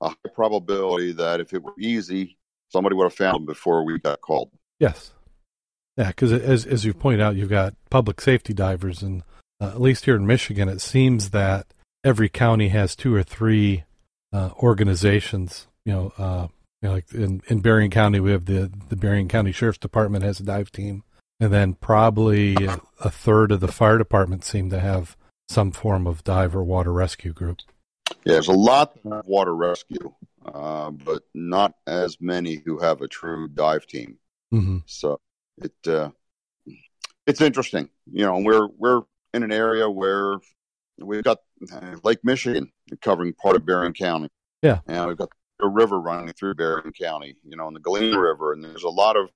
a 0.00 0.08
high 0.10 0.30
probability 0.34 1.12
that 1.12 1.40
if 1.40 1.54
it 1.54 1.62
were 1.62 1.72
easy, 1.78 2.36
somebody 2.70 2.94
would 2.96 3.04
have 3.04 3.14
found 3.14 3.36
them 3.36 3.46
before 3.46 3.84
we 3.84 3.98
got 3.98 4.20
called. 4.20 4.50
Yes. 4.78 5.13
Yeah, 5.96 6.08
because 6.08 6.32
as 6.32 6.66
as 6.66 6.84
you 6.84 6.92
point 6.92 7.20
out, 7.20 7.36
you've 7.36 7.50
got 7.50 7.74
public 7.88 8.20
safety 8.20 8.52
divers, 8.52 9.02
and 9.02 9.22
uh, 9.60 9.68
at 9.68 9.80
least 9.80 10.06
here 10.06 10.16
in 10.16 10.26
Michigan, 10.26 10.68
it 10.68 10.80
seems 10.80 11.30
that 11.30 11.66
every 12.02 12.28
county 12.28 12.68
has 12.68 12.96
two 12.96 13.14
or 13.14 13.22
three 13.22 13.84
uh, 14.32 14.50
organizations. 14.58 15.68
You 15.84 15.92
know, 15.92 16.12
uh, 16.18 16.48
you 16.82 16.88
know, 16.88 16.94
like 16.94 17.12
in 17.12 17.42
in 17.46 17.60
Berrien 17.60 17.90
County, 17.90 18.18
we 18.18 18.32
have 18.32 18.46
the 18.46 18.72
the 18.88 18.96
Berrien 18.96 19.28
County 19.28 19.52
Sheriff's 19.52 19.78
Department 19.78 20.24
has 20.24 20.40
a 20.40 20.42
dive 20.42 20.72
team, 20.72 21.04
and 21.38 21.52
then 21.52 21.74
probably 21.74 22.56
a, 23.00 23.10
third 23.10 23.52
of 23.52 23.60
the 23.60 23.68
fire 23.68 23.98
department 23.98 24.44
seem 24.44 24.70
to 24.70 24.80
have 24.80 25.16
some 25.48 25.70
form 25.70 26.06
of 26.06 26.24
dive 26.24 26.56
or 26.56 26.64
water 26.64 26.92
rescue 26.92 27.32
group. 27.32 27.58
Yeah, 28.24 28.34
there's 28.34 28.48
a 28.48 28.52
lot 28.52 28.98
of 29.04 29.26
water 29.26 29.54
rescue, 29.54 30.12
uh, 30.44 30.90
but 30.90 31.22
not 31.34 31.74
as 31.86 32.20
many 32.20 32.56
who 32.64 32.78
have 32.80 33.00
a 33.00 33.08
true 33.08 33.46
dive 33.48 33.86
team. 33.86 34.18
Mm-hmm. 34.52 34.78
So 34.86 35.20
it 35.58 35.88
uh, 35.88 36.10
it's 37.26 37.40
interesting. 37.40 37.88
You 38.10 38.26
know, 38.26 38.38
we're 38.38 38.68
we're 38.78 39.02
in 39.32 39.42
an 39.42 39.52
area 39.52 39.88
where 39.88 40.36
we've 40.98 41.24
got 41.24 41.38
uh, 41.72 41.96
Lake 42.02 42.20
Michigan 42.22 42.70
covering 43.00 43.34
part 43.34 43.56
of 43.56 43.66
Berrien 43.66 43.92
County. 43.92 44.28
Yeah, 44.62 44.80
and 44.86 45.08
we've 45.08 45.16
got 45.16 45.30
a 45.60 45.68
river 45.68 46.00
running 46.00 46.32
through 46.34 46.54
Berrien 46.54 46.92
County. 46.92 47.36
You 47.44 47.56
know, 47.56 47.66
and 47.66 47.76
the 47.76 47.80
Galien 47.80 48.20
River, 48.20 48.52
and 48.52 48.62
there's 48.62 48.84
a 48.84 48.88
lot 48.88 49.16
of 49.16 49.28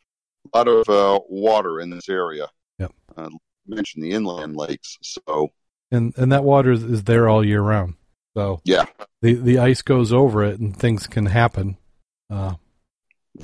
lot 0.55 0.69
of 0.69 0.89
uh, 0.89 1.21
water 1.29 1.81
in 1.81 1.91
this 1.91 2.09
area. 2.09 2.49
Yep. 2.79 2.93
Uh, 3.17 3.31
mentioned 3.67 4.05
the 4.05 4.13
inland 4.13 4.57
lakes, 4.57 4.99
so 5.03 5.53
and 5.91 6.17
and 6.17 6.33
that 6.33 6.45
water 6.45 6.73
is, 6.73 6.83
is 6.83 7.05
there 7.05 7.29
all 7.29 7.45
year 7.45 7.63
round. 7.63 7.95
So 8.37 8.61
yeah, 8.65 8.87
the 9.23 9.35
the 9.35 9.59
ice 9.59 9.83
goes 9.83 10.13
over 10.13 10.45
it, 10.45 10.61
and 10.61 10.77
things 10.77 11.07
can 11.07 11.27
happen. 11.27 11.77
Uh, 12.31 12.55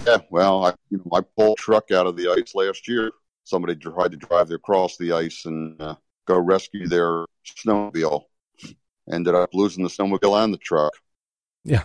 yeah, 0.06 0.18
well, 0.30 0.64
I 0.64 0.74
you 0.90 0.98
know 0.98 1.16
I 1.16 1.20
pulled 1.36 1.58
truck 1.58 1.90
out 1.90 2.06
of 2.06 2.16
the 2.16 2.30
ice 2.30 2.54
last 2.54 2.88
year. 2.88 3.10
Somebody 3.44 3.76
tried 3.76 4.12
to 4.12 4.16
drive 4.16 4.50
across 4.50 4.96
the 4.96 5.12
ice 5.12 5.44
and 5.44 5.80
uh, 5.80 5.96
go 6.26 6.38
rescue 6.38 6.86
their 6.86 7.26
snowmobile. 7.44 8.22
Ended 9.10 9.34
up 9.34 9.50
losing 9.52 9.84
the 9.84 9.90
snowmobile 9.90 10.42
and 10.42 10.54
the 10.54 10.58
truck. 10.58 10.92
Yeah, 11.64 11.84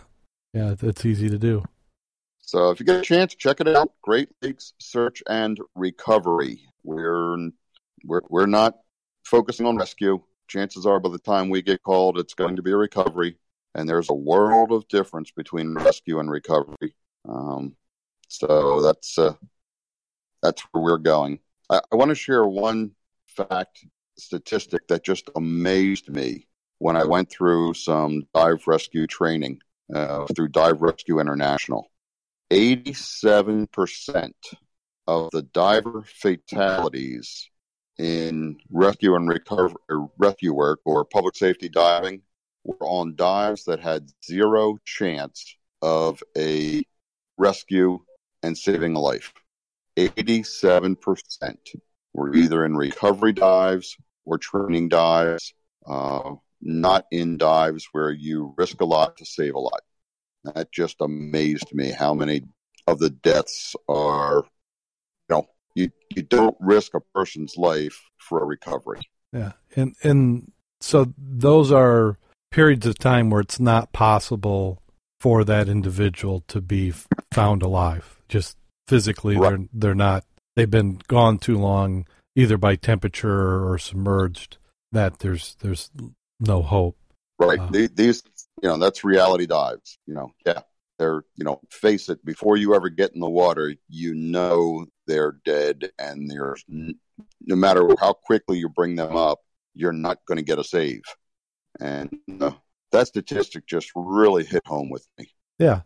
yeah, 0.53 0.75
it's 0.81 1.05
easy 1.05 1.29
to 1.29 1.37
do. 1.37 1.63
So 2.39 2.71
if 2.71 2.79
you 2.79 2.85
get 2.85 2.99
a 2.99 3.01
chance, 3.01 3.35
check 3.35 3.61
it 3.61 3.67
out. 3.67 3.91
Great 4.01 4.29
Lakes 4.41 4.73
Search 4.79 5.21
and 5.27 5.59
Recovery. 5.75 6.61
We're 6.83 7.51
we're 8.03 8.21
we're 8.29 8.45
not 8.45 8.75
focusing 9.23 9.65
on 9.65 9.77
rescue. 9.77 10.21
Chances 10.47 10.85
are, 10.87 10.99
by 10.99 11.09
the 11.09 11.19
time 11.19 11.49
we 11.49 11.61
get 11.61 11.83
called, 11.83 12.17
it's 12.17 12.33
going 12.33 12.55
to 12.55 12.63
be 12.63 12.71
a 12.71 12.77
recovery, 12.77 13.37
and 13.75 13.87
there's 13.87 14.09
a 14.09 14.15
world 14.15 14.71
of 14.71 14.87
difference 14.87 15.29
between 15.29 15.75
rescue 15.75 16.19
and 16.19 16.31
recovery. 16.31 16.95
Um, 17.27 17.75
so 18.29 18.81
that's 18.81 19.17
uh, 19.17 19.33
that's 20.41 20.61
where 20.71 20.83
we're 20.83 20.97
going. 20.97 21.39
I, 21.69 21.81
I 21.91 21.95
want 21.95 22.09
to 22.09 22.15
share 22.15 22.45
one 22.45 22.91
fact 23.25 23.85
statistic 24.17 24.87
that 24.87 25.03
just 25.03 25.29
amazed 25.35 26.09
me 26.09 26.47
when 26.77 26.95
I 26.95 27.03
went 27.03 27.29
through 27.29 27.73
some 27.73 28.23
dive 28.33 28.65
rescue 28.67 29.07
training 29.07 29.59
uh, 29.93 30.25
through 30.35 30.49
Dive 30.49 30.81
Rescue 30.81 31.19
International. 31.19 31.91
87% 32.51 34.33
of 35.07 35.29
the 35.31 35.41
diver 35.41 36.03
fatalities 36.05 37.49
in 37.97 38.57
rescue 38.71 39.15
and 39.15 39.27
recovery 39.27 39.75
rescue 40.17 40.53
work 40.53 40.79
or 40.85 41.03
public 41.03 41.35
safety 41.35 41.69
diving 41.69 42.21
were 42.63 42.77
on 42.81 43.15
dives 43.15 43.65
that 43.65 43.79
had 43.79 44.09
zero 44.25 44.77
chance 44.85 45.55
of 45.81 46.21
a 46.37 46.81
rescue 47.37 47.99
and 48.43 48.57
saving 48.57 48.95
a 48.95 48.99
life. 48.99 49.33
87% 49.97 51.57
were 52.13 52.35
either 52.35 52.65
in 52.65 52.75
recovery 52.75 53.33
dives 53.33 53.97
or 54.25 54.37
training 54.37 54.89
dives, 54.89 55.53
uh, 55.85 56.35
not 56.61 57.05
in 57.11 57.37
dives 57.37 57.87
where 57.91 58.11
you 58.11 58.53
risk 58.57 58.81
a 58.81 58.85
lot 58.85 59.17
to 59.17 59.25
save 59.25 59.55
a 59.55 59.59
lot. 59.59 59.81
That 60.43 60.71
just 60.71 61.01
amazed 61.01 61.73
me 61.73 61.91
how 61.91 62.13
many 62.13 62.43
of 62.87 62.99
the 62.99 63.09
deaths 63.09 63.75
are, 63.87 64.43
you 65.29 65.35
know, 65.35 65.47
you, 65.75 65.91
you 66.15 66.23
don't 66.23 66.55
risk 66.59 66.93
a 66.93 67.01
person's 67.01 67.57
life 67.57 68.01
for 68.17 68.41
a 68.41 68.45
recovery. 68.45 69.01
Yeah. 69.33 69.53
And, 69.75 69.95
and 70.03 70.51
so 70.81 71.13
those 71.17 71.71
are 71.71 72.17
periods 72.51 72.85
of 72.85 72.97
time 72.97 73.29
where 73.29 73.41
it's 73.41 73.59
not 73.59 73.91
possible 73.91 74.81
for 75.19 75.43
that 75.43 75.67
individual 75.67 76.43
to 76.47 76.61
be 76.61 76.93
found 77.31 77.61
alive. 77.61 78.18
Just 78.29 78.57
physically, 78.87 79.37
right. 79.37 79.49
they're 79.49 79.67
they're 79.73 79.95
not. 79.95 80.23
They've 80.55 80.69
been 80.69 81.01
gone 81.07 81.37
too 81.37 81.57
long, 81.57 82.05
either 82.35 82.57
by 82.57 82.75
temperature 82.75 83.67
or 83.67 83.77
submerged. 83.77 84.57
That 84.91 85.19
there's 85.19 85.55
there's 85.61 85.91
no 86.39 86.61
hope. 86.61 86.97
Right. 87.37 87.59
Uh, 87.59 87.87
These, 87.93 88.23
you 88.61 88.69
know, 88.69 88.77
that's 88.77 89.03
reality 89.03 89.45
dives. 89.45 89.97
You 90.05 90.13
know, 90.15 90.31
yeah, 90.45 90.61
they're 90.97 91.23
you 91.35 91.45
know, 91.45 91.59
face 91.69 92.09
it. 92.09 92.23
Before 92.23 92.57
you 92.57 92.75
ever 92.75 92.89
get 92.89 93.13
in 93.13 93.19
the 93.19 93.29
water, 93.29 93.73
you 93.87 94.13
know 94.13 94.85
they're 95.07 95.35
dead, 95.43 95.91
and 95.97 96.29
there's 96.29 96.63
no 96.67 97.55
matter 97.55 97.87
how 97.99 98.13
quickly 98.13 98.59
you 98.59 98.69
bring 98.69 98.95
them 98.95 99.15
up, 99.15 99.39
you're 99.73 99.93
not 99.93 100.19
going 100.25 100.37
to 100.37 100.43
get 100.43 100.59
a 100.59 100.63
save. 100.63 101.01
And 101.79 102.19
uh, 102.41 102.51
that 102.91 103.07
statistic 103.07 103.65
just 103.65 103.91
really 103.95 104.43
hit 104.43 104.65
home 104.65 104.89
with 104.89 105.07
me. 105.17 105.31
Yeah. 105.57 105.81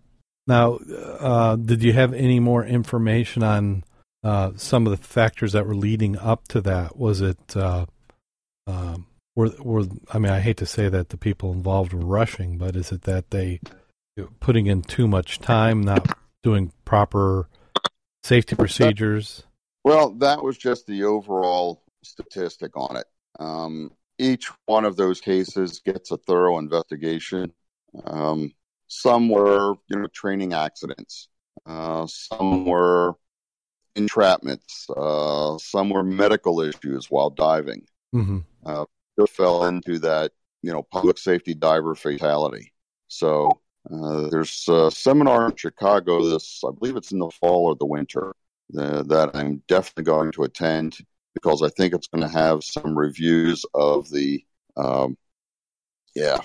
Now, 0.45 0.75
uh, 0.75 1.55
did 1.55 1.83
you 1.83 1.93
have 1.93 2.13
any 2.13 2.39
more 2.39 2.65
information 2.65 3.43
on 3.43 3.83
uh, 4.23 4.51
some 4.55 4.85
of 4.85 4.91
the 4.91 5.05
factors 5.05 5.53
that 5.53 5.65
were 5.65 5.75
leading 5.75 6.17
up 6.17 6.47
to 6.49 6.61
that? 6.61 6.97
Was 6.97 7.21
it, 7.21 7.55
uh, 7.55 7.85
um, 8.67 9.07
were, 9.35 9.51
were, 9.59 9.85
I 10.11 10.19
mean, 10.19 10.31
I 10.31 10.41
hate 10.41 10.57
to 10.57 10.65
say 10.65 10.89
that 10.89 11.09
the 11.09 11.17
people 11.17 11.51
involved 11.51 11.93
were 11.93 12.05
rushing, 12.05 12.57
but 12.57 12.75
is 12.75 12.91
it 12.91 13.03
that 13.03 13.31
they 13.31 13.59
putting 14.39 14.67
in 14.67 14.81
too 14.81 15.07
much 15.07 15.39
time, 15.39 15.81
not 15.81 16.17
doing 16.43 16.71
proper 16.85 17.47
safety 18.23 18.55
procedures? 18.55 19.43
Well, 19.83 20.11
that 20.15 20.43
was 20.43 20.57
just 20.57 20.87
the 20.87 21.03
overall 21.03 21.83
statistic 22.03 22.71
on 22.75 22.97
it. 22.97 23.05
Um, 23.39 23.91
each 24.19 24.51
one 24.65 24.85
of 24.85 24.95
those 24.95 25.19
cases 25.19 25.79
gets 25.79 26.11
a 26.11 26.17
thorough 26.17 26.59
investigation. 26.59 27.53
Um, 28.05 28.53
some 28.93 29.29
were, 29.29 29.75
you 29.87 29.97
know, 29.97 30.07
training 30.07 30.53
accidents. 30.53 31.27
Uh, 31.65 32.05
some 32.07 32.65
were 32.65 33.13
entrapments. 33.95 34.89
Uh, 34.95 35.57
some 35.57 35.89
were 35.89 36.03
medical 36.03 36.61
issues 36.61 37.09
while 37.09 37.29
diving. 37.29 37.85
Mm-hmm. 38.13 38.39
Uh, 38.65 38.85
fell 39.29 39.65
into 39.65 39.99
that, 39.99 40.31
you 40.61 40.71
know, 40.71 40.83
public 40.83 41.17
safety 41.17 41.53
diver 41.53 41.95
fatality. 41.95 42.73
So 43.07 43.61
uh, 43.91 44.29
there's 44.29 44.65
a 44.69 44.91
seminar 44.91 45.47
in 45.47 45.55
Chicago. 45.55 46.23
This, 46.29 46.61
I 46.65 46.71
believe, 46.77 46.95
it's 46.95 47.11
in 47.11 47.19
the 47.19 47.29
fall 47.29 47.65
or 47.65 47.75
the 47.75 47.85
winter. 47.85 48.33
Uh, 48.77 49.03
that 49.03 49.31
I'm 49.35 49.61
definitely 49.67 50.05
going 50.05 50.31
to 50.31 50.43
attend 50.43 50.97
because 51.33 51.61
I 51.61 51.69
think 51.69 51.93
it's 51.93 52.07
going 52.07 52.23
to 52.27 52.33
have 52.33 52.63
some 52.63 52.97
reviews 52.97 53.65
of 53.73 54.09
the, 54.09 54.43
um, 54.77 55.17
yeah, 56.15 56.37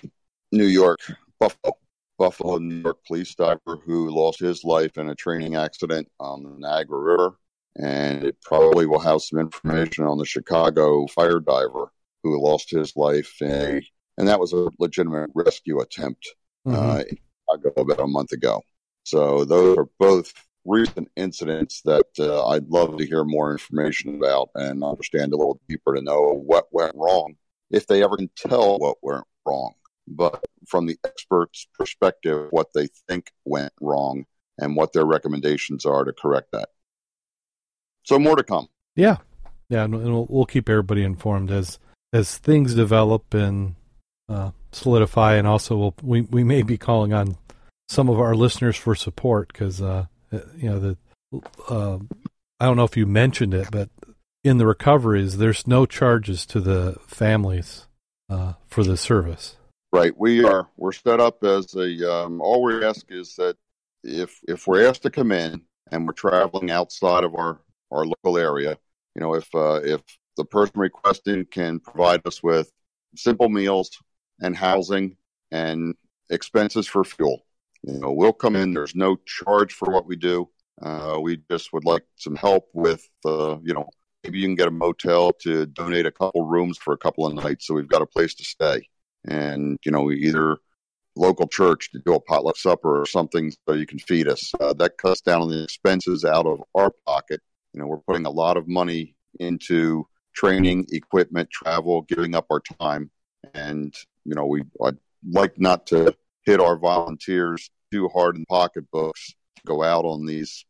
New 0.52 0.66
York 0.66 1.00
Buffalo 1.38 1.77
Buffalo, 2.18 2.58
New 2.58 2.82
York 2.82 2.98
police 3.06 3.34
diver 3.34 3.78
who 3.84 4.10
lost 4.10 4.40
his 4.40 4.64
life 4.64 4.98
in 4.98 5.08
a 5.08 5.14
training 5.14 5.54
accident 5.54 6.08
on 6.18 6.42
the 6.42 6.50
Niagara 6.58 6.98
River, 6.98 7.38
and 7.76 8.24
it 8.24 8.36
probably 8.42 8.86
will 8.86 8.98
have 8.98 9.22
some 9.22 9.38
information 9.38 10.04
on 10.04 10.18
the 10.18 10.26
Chicago 10.26 11.06
fire 11.06 11.40
diver 11.40 11.92
who 12.22 12.42
lost 12.42 12.70
his 12.70 12.94
life 12.96 13.32
in 13.40 13.50
a, 13.50 13.82
and 14.18 14.26
that 14.28 14.40
was 14.40 14.52
a 14.52 14.68
legitimate 14.78 15.30
rescue 15.34 15.80
attempt 15.80 16.34
uh, 16.66 16.70
mm-hmm. 16.70 16.90
uh, 16.90 16.98
in 16.98 17.18
Chicago 17.48 17.80
about 17.80 18.00
a 18.00 18.06
month 18.06 18.32
ago. 18.32 18.62
So 19.04 19.44
those 19.44 19.78
are 19.78 19.88
both 19.98 20.34
recent 20.64 21.08
incidents 21.16 21.80
that 21.82 22.06
uh, 22.18 22.48
I'd 22.48 22.68
love 22.68 22.98
to 22.98 23.06
hear 23.06 23.24
more 23.24 23.52
information 23.52 24.16
about 24.16 24.50
and 24.54 24.84
understand 24.84 25.32
a 25.32 25.36
little 25.36 25.60
deeper 25.68 25.94
to 25.94 26.02
know 26.02 26.34
what 26.34 26.66
went 26.72 26.94
wrong, 26.94 27.36
if 27.70 27.86
they 27.86 28.02
ever 28.02 28.16
can 28.16 28.30
tell 28.36 28.78
what 28.78 28.98
went 29.02 29.24
wrong. 29.46 29.72
But 30.10 30.44
from 30.66 30.86
the 30.86 30.96
experts' 31.04 31.68
perspective, 31.78 32.48
what 32.50 32.68
they 32.74 32.88
think 33.08 33.30
went 33.44 33.72
wrong 33.80 34.24
and 34.58 34.76
what 34.76 34.92
their 34.92 35.04
recommendations 35.04 35.84
are 35.84 36.04
to 36.04 36.12
correct 36.12 36.48
that. 36.52 36.70
So 38.04 38.18
more 38.18 38.36
to 38.36 38.42
come. 38.42 38.68
Yeah, 38.96 39.18
yeah, 39.68 39.84
and 39.84 39.94
we'll, 39.94 40.26
we'll 40.28 40.46
keep 40.46 40.68
everybody 40.68 41.04
informed 41.04 41.50
as 41.50 41.78
as 42.12 42.38
things 42.38 42.74
develop 42.74 43.34
and 43.34 43.74
uh, 44.28 44.52
solidify, 44.72 45.34
and 45.34 45.46
also 45.46 45.76
we'll, 45.76 45.94
we 46.02 46.22
we 46.22 46.42
may 46.42 46.62
be 46.62 46.78
calling 46.78 47.12
on 47.12 47.36
some 47.88 48.08
of 48.08 48.18
our 48.18 48.34
listeners 48.34 48.76
for 48.76 48.94
support 48.94 49.48
because 49.48 49.82
uh, 49.82 50.06
you 50.56 50.70
know 50.70 50.78
the 50.78 50.96
uh, 51.68 51.98
I 52.58 52.64
don't 52.64 52.76
know 52.76 52.84
if 52.84 52.96
you 52.96 53.06
mentioned 53.06 53.54
it, 53.54 53.68
but 53.70 53.90
in 54.42 54.58
the 54.58 54.66
recoveries, 54.66 55.36
there's 55.36 55.66
no 55.66 55.84
charges 55.84 56.46
to 56.46 56.60
the 56.60 56.96
families 57.06 57.86
uh, 58.30 58.54
for 58.66 58.82
the 58.82 58.96
service. 58.96 59.57
Right. 59.92 60.12
We 60.16 60.44
are 60.44 60.68
we're 60.76 60.92
set 60.92 61.18
up 61.20 61.42
as 61.44 61.74
a 61.74 62.12
um, 62.12 62.40
all 62.42 62.62
we 62.62 62.84
ask 62.84 63.06
is 63.10 63.34
that 63.36 63.56
if 64.04 64.38
if 64.46 64.66
we're 64.66 64.86
asked 64.86 65.02
to 65.02 65.10
come 65.10 65.32
in 65.32 65.62
and 65.90 66.06
we're 66.06 66.12
traveling 66.12 66.70
outside 66.70 67.24
of 67.24 67.34
our 67.34 67.60
our 67.90 68.04
local 68.04 68.36
area, 68.36 68.78
you 69.14 69.20
know, 69.22 69.34
if 69.34 69.48
uh, 69.54 69.80
if 69.82 70.02
the 70.36 70.44
person 70.44 70.78
requesting 70.78 71.46
can 71.46 71.80
provide 71.80 72.20
us 72.26 72.42
with 72.42 72.70
simple 73.16 73.48
meals 73.48 73.90
and 74.40 74.54
housing 74.56 75.16
and 75.52 75.94
expenses 76.30 76.86
for 76.86 77.02
fuel, 77.02 77.46
you 77.82 77.98
know, 77.98 78.12
we'll 78.12 78.32
come 78.34 78.56
in. 78.56 78.74
There's 78.74 78.94
no 78.94 79.16
charge 79.26 79.72
for 79.72 79.90
what 79.90 80.06
we 80.06 80.16
do. 80.16 80.48
Uh, 80.82 81.18
we 81.20 81.38
just 81.50 81.72
would 81.72 81.84
like 81.84 82.04
some 82.16 82.36
help 82.36 82.68
with, 82.74 83.08
uh, 83.24 83.56
you 83.62 83.74
know, 83.74 83.88
maybe 84.22 84.38
you 84.38 84.46
can 84.46 84.54
get 84.54 84.68
a 84.68 84.70
motel 84.70 85.32
to 85.42 85.66
donate 85.66 86.06
a 86.06 86.12
couple 86.12 86.44
rooms 86.46 86.78
for 86.78 86.92
a 86.92 86.98
couple 86.98 87.26
of 87.26 87.34
nights 87.34 87.66
so 87.66 87.74
we've 87.74 87.88
got 87.88 88.02
a 88.02 88.06
place 88.06 88.34
to 88.34 88.44
stay. 88.44 88.88
And, 89.24 89.78
you 89.84 89.92
know, 89.92 90.10
either 90.10 90.56
local 91.16 91.48
church 91.48 91.90
to 91.92 92.00
do 92.04 92.14
a 92.14 92.20
potluck 92.20 92.56
supper 92.56 93.00
or 93.00 93.06
something 93.06 93.52
so 93.68 93.74
you 93.74 93.86
can 93.86 93.98
feed 93.98 94.28
us. 94.28 94.52
Uh, 94.60 94.72
that 94.74 94.98
cuts 94.98 95.20
down 95.20 95.42
on 95.42 95.50
the 95.50 95.62
expenses 95.62 96.24
out 96.24 96.46
of 96.46 96.62
our 96.74 96.92
pocket. 97.06 97.40
You 97.74 97.80
know, 97.80 97.86
we're 97.86 97.98
putting 97.98 98.26
a 98.26 98.30
lot 98.30 98.56
of 98.56 98.68
money 98.68 99.16
into 99.40 100.06
training, 100.34 100.86
equipment, 100.90 101.50
travel, 101.50 102.02
giving 102.02 102.34
up 102.34 102.46
our 102.50 102.62
time. 102.80 103.10
And, 103.54 103.94
you 104.24 104.34
know, 104.34 104.46
we, 104.46 104.62
I'd 104.84 104.98
like 105.28 105.58
not 105.58 105.86
to 105.88 106.14
hit 106.44 106.60
our 106.60 106.78
volunteers 106.78 107.68
too 107.92 108.08
hard 108.08 108.36
in 108.36 108.44
pocketbooks, 108.46 109.34
go 109.66 109.82
out 109.82 110.04
on 110.04 110.24
these 110.24 110.64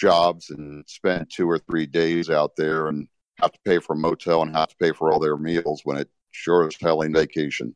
jobs 0.00 0.50
and 0.50 0.84
spend 0.86 1.30
two 1.30 1.48
or 1.48 1.58
three 1.58 1.86
days 1.86 2.30
out 2.30 2.56
there 2.56 2.88
and 2.88 3.08
have 3.38 3.52
to 3.52 3.58
pay 3.64 3.78
for 3.78 3.94
a 3.94 3.98
motel 3.98 4.42
and 4.42 4.54
have 4.54 4.68
to 4.68 4.76
pay 4.76 4.92
for 4.92 5.12
all 5.12 5.20
their 5.20 5.36
meals 5.36 5.82
when 5.84 5.98
it 5.98 6.08
sure 6.30 6.68
is 6.68 6.76
hell 6.80 7.02
vacation. 7.02 7.74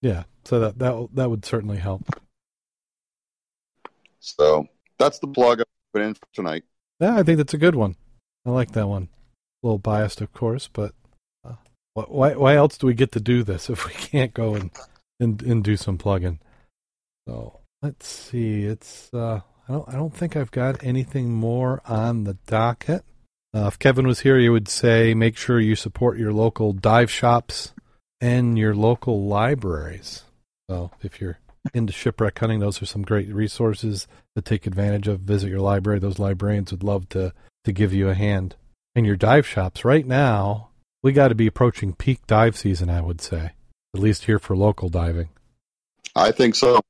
Yeah, 0.00 0.24
so 0.44 0.60
that 0.60 0.78
that 0.78 1.08
that 1.14 1.30
would 1.30 1.44
certainly 1.44 1.78
help. 1.78 2.04
So 4.20 4.66
that's 4.98 5.18
the 5.18 5.28
plug 5.28 5.60
I 5.60 5.64
put 5.92 6.02
in 6.02 6.14
for 6.14 6.26
tonight. 6.32 6.64
Yeah, 7.00 7.16
I 7.16 7.22
think 7.22 7.38
that's 7.38 7.54
a 7.54 7.58
good 7.58 7.74
one. 7.74 7.96
I 8.46 8.50
like 8.50 8.72
that 8.72 8.88
one. 8.88 9.08
A 9.62 9.66
little 9.66 9.78
biased, 9.78 10.20
of 10.20 10.32
course, 10.32 10.68
but 10.72 10.92
uh, 11.44 11.54
why 11.94 12.34
why 12.34 12.54
else 12.54 12.78
do 12.78 12.86
we 12.86 12.94
get 12.94 13.12
to 13.12 13.20
do 13.20 13.42
this 13.42 13.68
if 13.68 13.86
we 13.86 13.92
can't 13.94 14.34
go 14.34 14.54
and 14.54 14.70
and, 15.18 15.42
and 15.42 15.64
do 15.64 15.76
some 15.76 15.98
plugging? 15.98 16.38
So 17.26 17.60
let's 17.82 18.06
see. 18.06 18.64
It's 18.64 19.12
uh, 19.12 19.40
I 19.68 19.72
don't 19.72 19.88
I 19.88 19.92
don't 19.92 20.14
think 20.14 20.36
I've 20.36 20.52
got 20.52 20.82
anything 20.84 21.32
more 21.32 21.82
on 21.86 22.24
the 22.24 22.34
docket. 22.46 23.04
Uh, 23.54 23.66
if 23.66 23.78
Kevin 23.78 24.06
was 24.06 24.20
here, 24.20 24.38
he 24.38 24.48
would 24.48 24.68
say 24.68 25.14
make 25.14 25.36
sure 25.36 25.58
you 25.58 25.74
support 25.74 26.18
your 26.18 26.32
local 26.32 26.72
dive 26.72 27.10
shops 27.10 27.72
and 28.20 28.58
your 28.58 28.74
local 28.74 29.24
libraries. 29.26 30.24
So 30.68 30.90
if 31.02 31.20
you're 31.20 31.38
into 31.74 31.92
shipwreck 31.92 32.38
hunting, 32.38 32.60
those 32.60 32.82
are 32.82 32.86
some 32.86 33.02
great 33.02 33.28
resources 33.32 34.06
to 34.36 34.42
take 34.42 34.66
advantage 34.66 35.08
of. 35.08 35.20
Visit 35.20 35.48
your 35.48 35.60
library; 35.60 35.98
those 35.98 36.18
librarians 36.18 36.70
would 36.70 36.82
love 36.82 37.08
to 37.10 37.32
to 37.64 37.72
give 37.72 37.92
you 37.92 38.08
a 38.08 38.14
hand. 38.14 38.56
And 38.94 39.06
your 39.06 39.16
dive 39.16 39.46
shops 39.46 39.84
right 39.84 40.06
now, 40.06 40.70
we 41.02 41.12
got 41.12 41.28
to 41.28 41.34
be 41.34 41.46
approaching 41.46 41.94
peak 41.94 42.26
dive 42.26 42.56
season. 42.56 42.90
I 42.90 43.00
would 43.00 43.20
say, 43.20 43.52
at 43.94 44.00
least 44.00 44.24
here 44.24 44.38
for 44.38 44.56
local 44.56 44.88
diving. 44.88 45.28
I 46.14 46.32
think 46.32 46.54
so. 46.54 46.80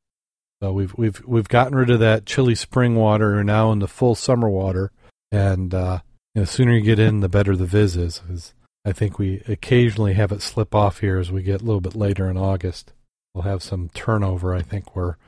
So 0.62 0.72
we've 0.72 0.94
we've 0.96 1.22
we've 1.24 1.48
gotten 1.48 1.76
rid 1.76 1.90
of 1.90 2.00
that 2.00 2.26
chilly 2.26 2.54
spring 2.54 2.96
water. 2.96 3.32
We're 3.32 3.42
now 3.42 3.70
in 3.72 3.78
the 3.78 3.88
full 3.88 4.14
summer 4.14 4.48
water, 4.48 4.90
and 5.30 5.72
uh, 5.72 6.00
you 6.34 6.40
know, 6.40 6.44
the 6.46 6.50
sooner 6.50 6.72
you 6.72 6.80
get 6.80 6.98
in, 6.98 7.20
the 7.20 7.28
better 7.28 7.54
the 7.54 7.66
viz 7.66 7.96
is. 7.96 8.18
Because 8.18 8.54
I 8.88 8.92
think 8.92 9.18
we 9.18 9.42
occasionally 9.46 10.14
have 10.14 10.32
it 10.32 10.40
slip 10.40 10.74
off 10.74 11.00
here 11.00 11.18
as 11.18 11.30
we 11.30 11.42
get 11.42 11.60
a 11.60 11.64
little 11.64 11.82
bit 11.82 11.94
later 11.94 12.30
in 12.30 12.38
August. 12.38 12.94
We'll 13.34 13.44
have 13.44 13.62
some 13.62 13.90
turnover. 13.90 14.54
I 14.54 14.62
think 14.62 14.96
where 14.96 15.18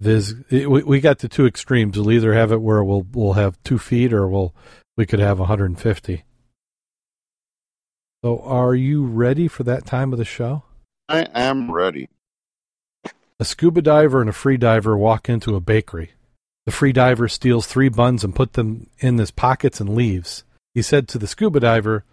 it, 0.00 0.70
we, 0.70 0.84
we 0.84 1.00
got 1.00 1.18
to 1.18 1.28
two 1.28 1.44
extremes. 1.44 1.98
We'll 1.98 2.12
either 2.12 2.32
have 2.32 2.52
it 2.52 2.62
where 2.62 2.84
we'll 2.84 3.04
we'll 3.12 3.32
have 3.32 3.60
two 3.64 3.78
feet, 3.78 4.12
or 4.12 4.28
we'll 4.28 4.54
we 4.96 5.04
could 5.04 5.18
have 5.18 5.40
150. 5.40 6.24
So, 8.24 8.38
are 8.38 8.74
you 8.76 9.04
ready 9.04 9.48
for 9.48 9.64
that 9.64 9.84
time 9.84 10.12
of 10.12 10.20
the 10.20 10.24
show? 10.24 10.62
I 11.08 11.26
am 11.34 11.72
ready. 11.72 12.08
A 13.40 13.44
scuba 13.44 13.82
diver 13.82 14.20
and 14.20 14.30
a 14.30 14.32
free 14.32 14.56
diver 14.56 14.96
walk 14.96 15.28
into 15.28 15.56
a 15.56 15.60
bakery. 15.60 16.12
The 16.66 16.72
free 16.72 16.92
diver 16.92 17.26
steals 17.26 17.66
three 17.66 17.88
buns 17.88 18.22
and 18.22 18.32
put 18.32 18.52
them 18.52 18.86
in 19.00 19.18
his 19.18 19.32
pockets 19.32 19.80
and 19.80 19.96
leaves. 19.96 20.44
He 20.72 20.82
said 20.82 21.08
to 21.08 21.18
the 21.18 21.26
scuba 21.26 21.58
diver, 21.58 22.04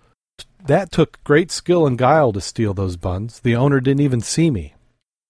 That 0.65 0.91
took 0.91 1.23
great 1.23 1.51
skill 1.51 1.87
and 1.87 1.97
guile 1.97 2.33
to 2.33 2.41
steal 2.41 2.73
those 2.73 2.97
buns. 2.97 3.39
The 3.39 3.55
owner 3.55 3.79
didn't 3.79 4.01
even 4.01 4.21
see 4.21 4.51
me. 4.51 4.75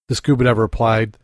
The 0.07 0.15
scuba 0.15 0.43
diver 0.43 0.63
replied, 0.63 1.17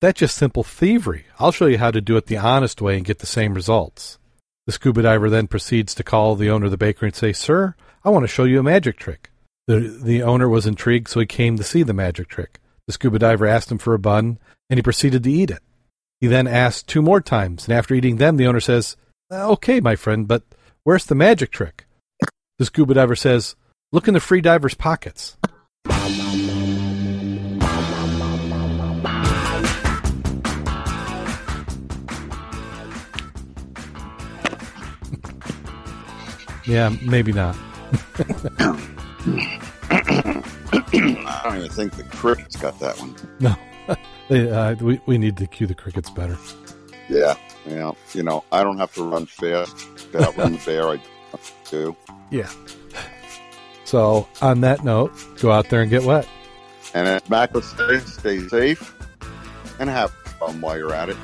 That's 0.00 0.20
just 0.20 0.36
simple 0.36 0.62
thievery. 0.62 1.26
I'll 1.38 1.52
show 1.52 1.66
you 1.66 1.78
how 1.78 1.90
to 1.90 2.00
do 2.00 2.16
it 2.16 2.26
the 2.26 2.38
honest 2.38 2.80
way 2.80 2.96
and 2.96 3.04
get 3.04 3.18
the 3.18 3.26
same 3.26 3.54
results. 3.54 4.18
The 4.66 4.72
scuba 4.72 5.02
diver 5.02 5.28
then 5.28 5.48
proceeds 5.48 5.94
to 5.96 6.04
call 6.04 6.36
the 6.36 6.50
owner 6.50 6.66
of 6.66 6.70
the 6.70 6.76
bakery 6.76 7.08
and 7.08 7.16
say, 7.16 7.32
Sir, 7.32 7.74
I 8.04 8.10
want 8.10 8.22
to 8.22 8.28
show 8.28 8.44
you 8.44 8.60
a 8.60 8.62
magic 8.62 8.98
trick. 8.98 9.30
The, 9.66 9.80
the 10.02 10.22
owner 10.22 10.48
was 10.48 10.66
intrigued, 10.66 11.08
so 11.08 11.20
he 11.20 11.26
came 11.26 11.56
to 11.56 11.64
see 11.64 11.82
the 11.82 11.92
magic 11.92 12.28
trick. 12.28 12.60
The 12.86 12.92
scuba 12.92 13.18
diver 13.18 13.46
asked 13.46 13.70
him 13.70 13.78
for 13.78 13.94
a 13.94 13.98
bun, 13.98 14.38
and 14.68 14.78
he 14.78 14.82
proceeded 14.82 15.24
to 15.24 15.30
eat 15.30 15.50
it. 15.50 15.62
He 16.20 16.26
then 16.26 16.46
asked 16.46 16.86
two 16.86 17.02
more 17.02 17.20
times, 17.20 17.66
and 17.66 17.76
after 17.76 17.94
eating 17.94 18.16
them, 18.16 18.36
the 18.36 18.46
owner 18.46 18.60
says, 18.60 18.96
uh, 19.30 19.50
Okay, 19.52 19.80
my 19.80 19.96
friend, 19.96 20.28
but 20.28 20.42
where's 20.84 21.06
the 21.06 21.14
magic 21.14 21.50
trick? 21.50 21.86
The 22.60 22.66
scuba 22.66 22.92
diver 22.92 23.16
says, 23.16 23.56
Look 23.90 24.06
in 24.06 24.12
the 24.12 24.20
free 24.20 24.42
diver's 24.42 24.74
pockets. 24.74 25.38
yeah, 36.66 36.94
maybe 37.02 37.32
not. 37.32 37.56
I 37.88 38.60
don't 41.44 41.56
even 41.56 41.70
think 41.70 41.96
the 41.96 42.04
crickets 42.10 42.56
got 42.56 42.78
that 42.80 42.98
one. 42.98 43.16
No, 43.40 43.56
uh, 44.52 44.74
we 44.82 45.00
we 45.06 45.16
need 45.16 45.38
to 45.38 45.46
cue 45.46 45.66
the 45.66 45.74
crickets 45.74 46.10
better. 46.10 46.36
Yeah, 47.08 47.36
yeah. 47.66 47.92
You 48.12 48.22
know, 48.22 48.44
I 48.52 48.62
don't 48.62 48.76
have 48.76 48.92
to 48.96 49.10
run 49.10 49.24
fast 49.24 49.88
to 50.12 50.26
outrun 50.26 50.52
the 50.52 50.58
bear. 50.66 50.86
I 50.90 51.00
do. 51.70 51.96
Yeah. 52.30 52.50
So 53.84 54.28
on 54.40 54.60
that 54.60 54.84
note, 54.84 55.12
go 55.40 55.50
out 55.50 55.68
there 55.68 55.82
and 55.82 55.90
get 55.90 56.04
wet. 56.04 56.28
And 56.94 57.08
as 57.08 57.28
Mack 57.28 57.50
stay 57.62 58.40
safe 58.48 58.94
and 59.78 59.90
have 59.90 60.12
fun 60.38 60.60
while 60.60 60.78
you're 60.78 60.94
at 60.94 61.08
it. 61.08 61.16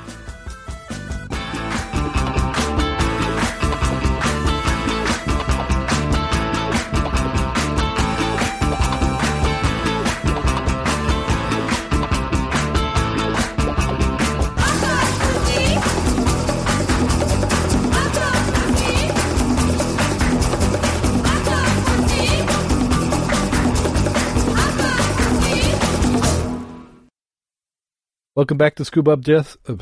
Welcome 28.36 28.58
back 28.58 28.74
to 28.74 28.84
Scuba 28.84 29.12
Obsessed. 29.12 29.56
Uh, 29.66 29.76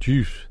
juice. 0.00 0.48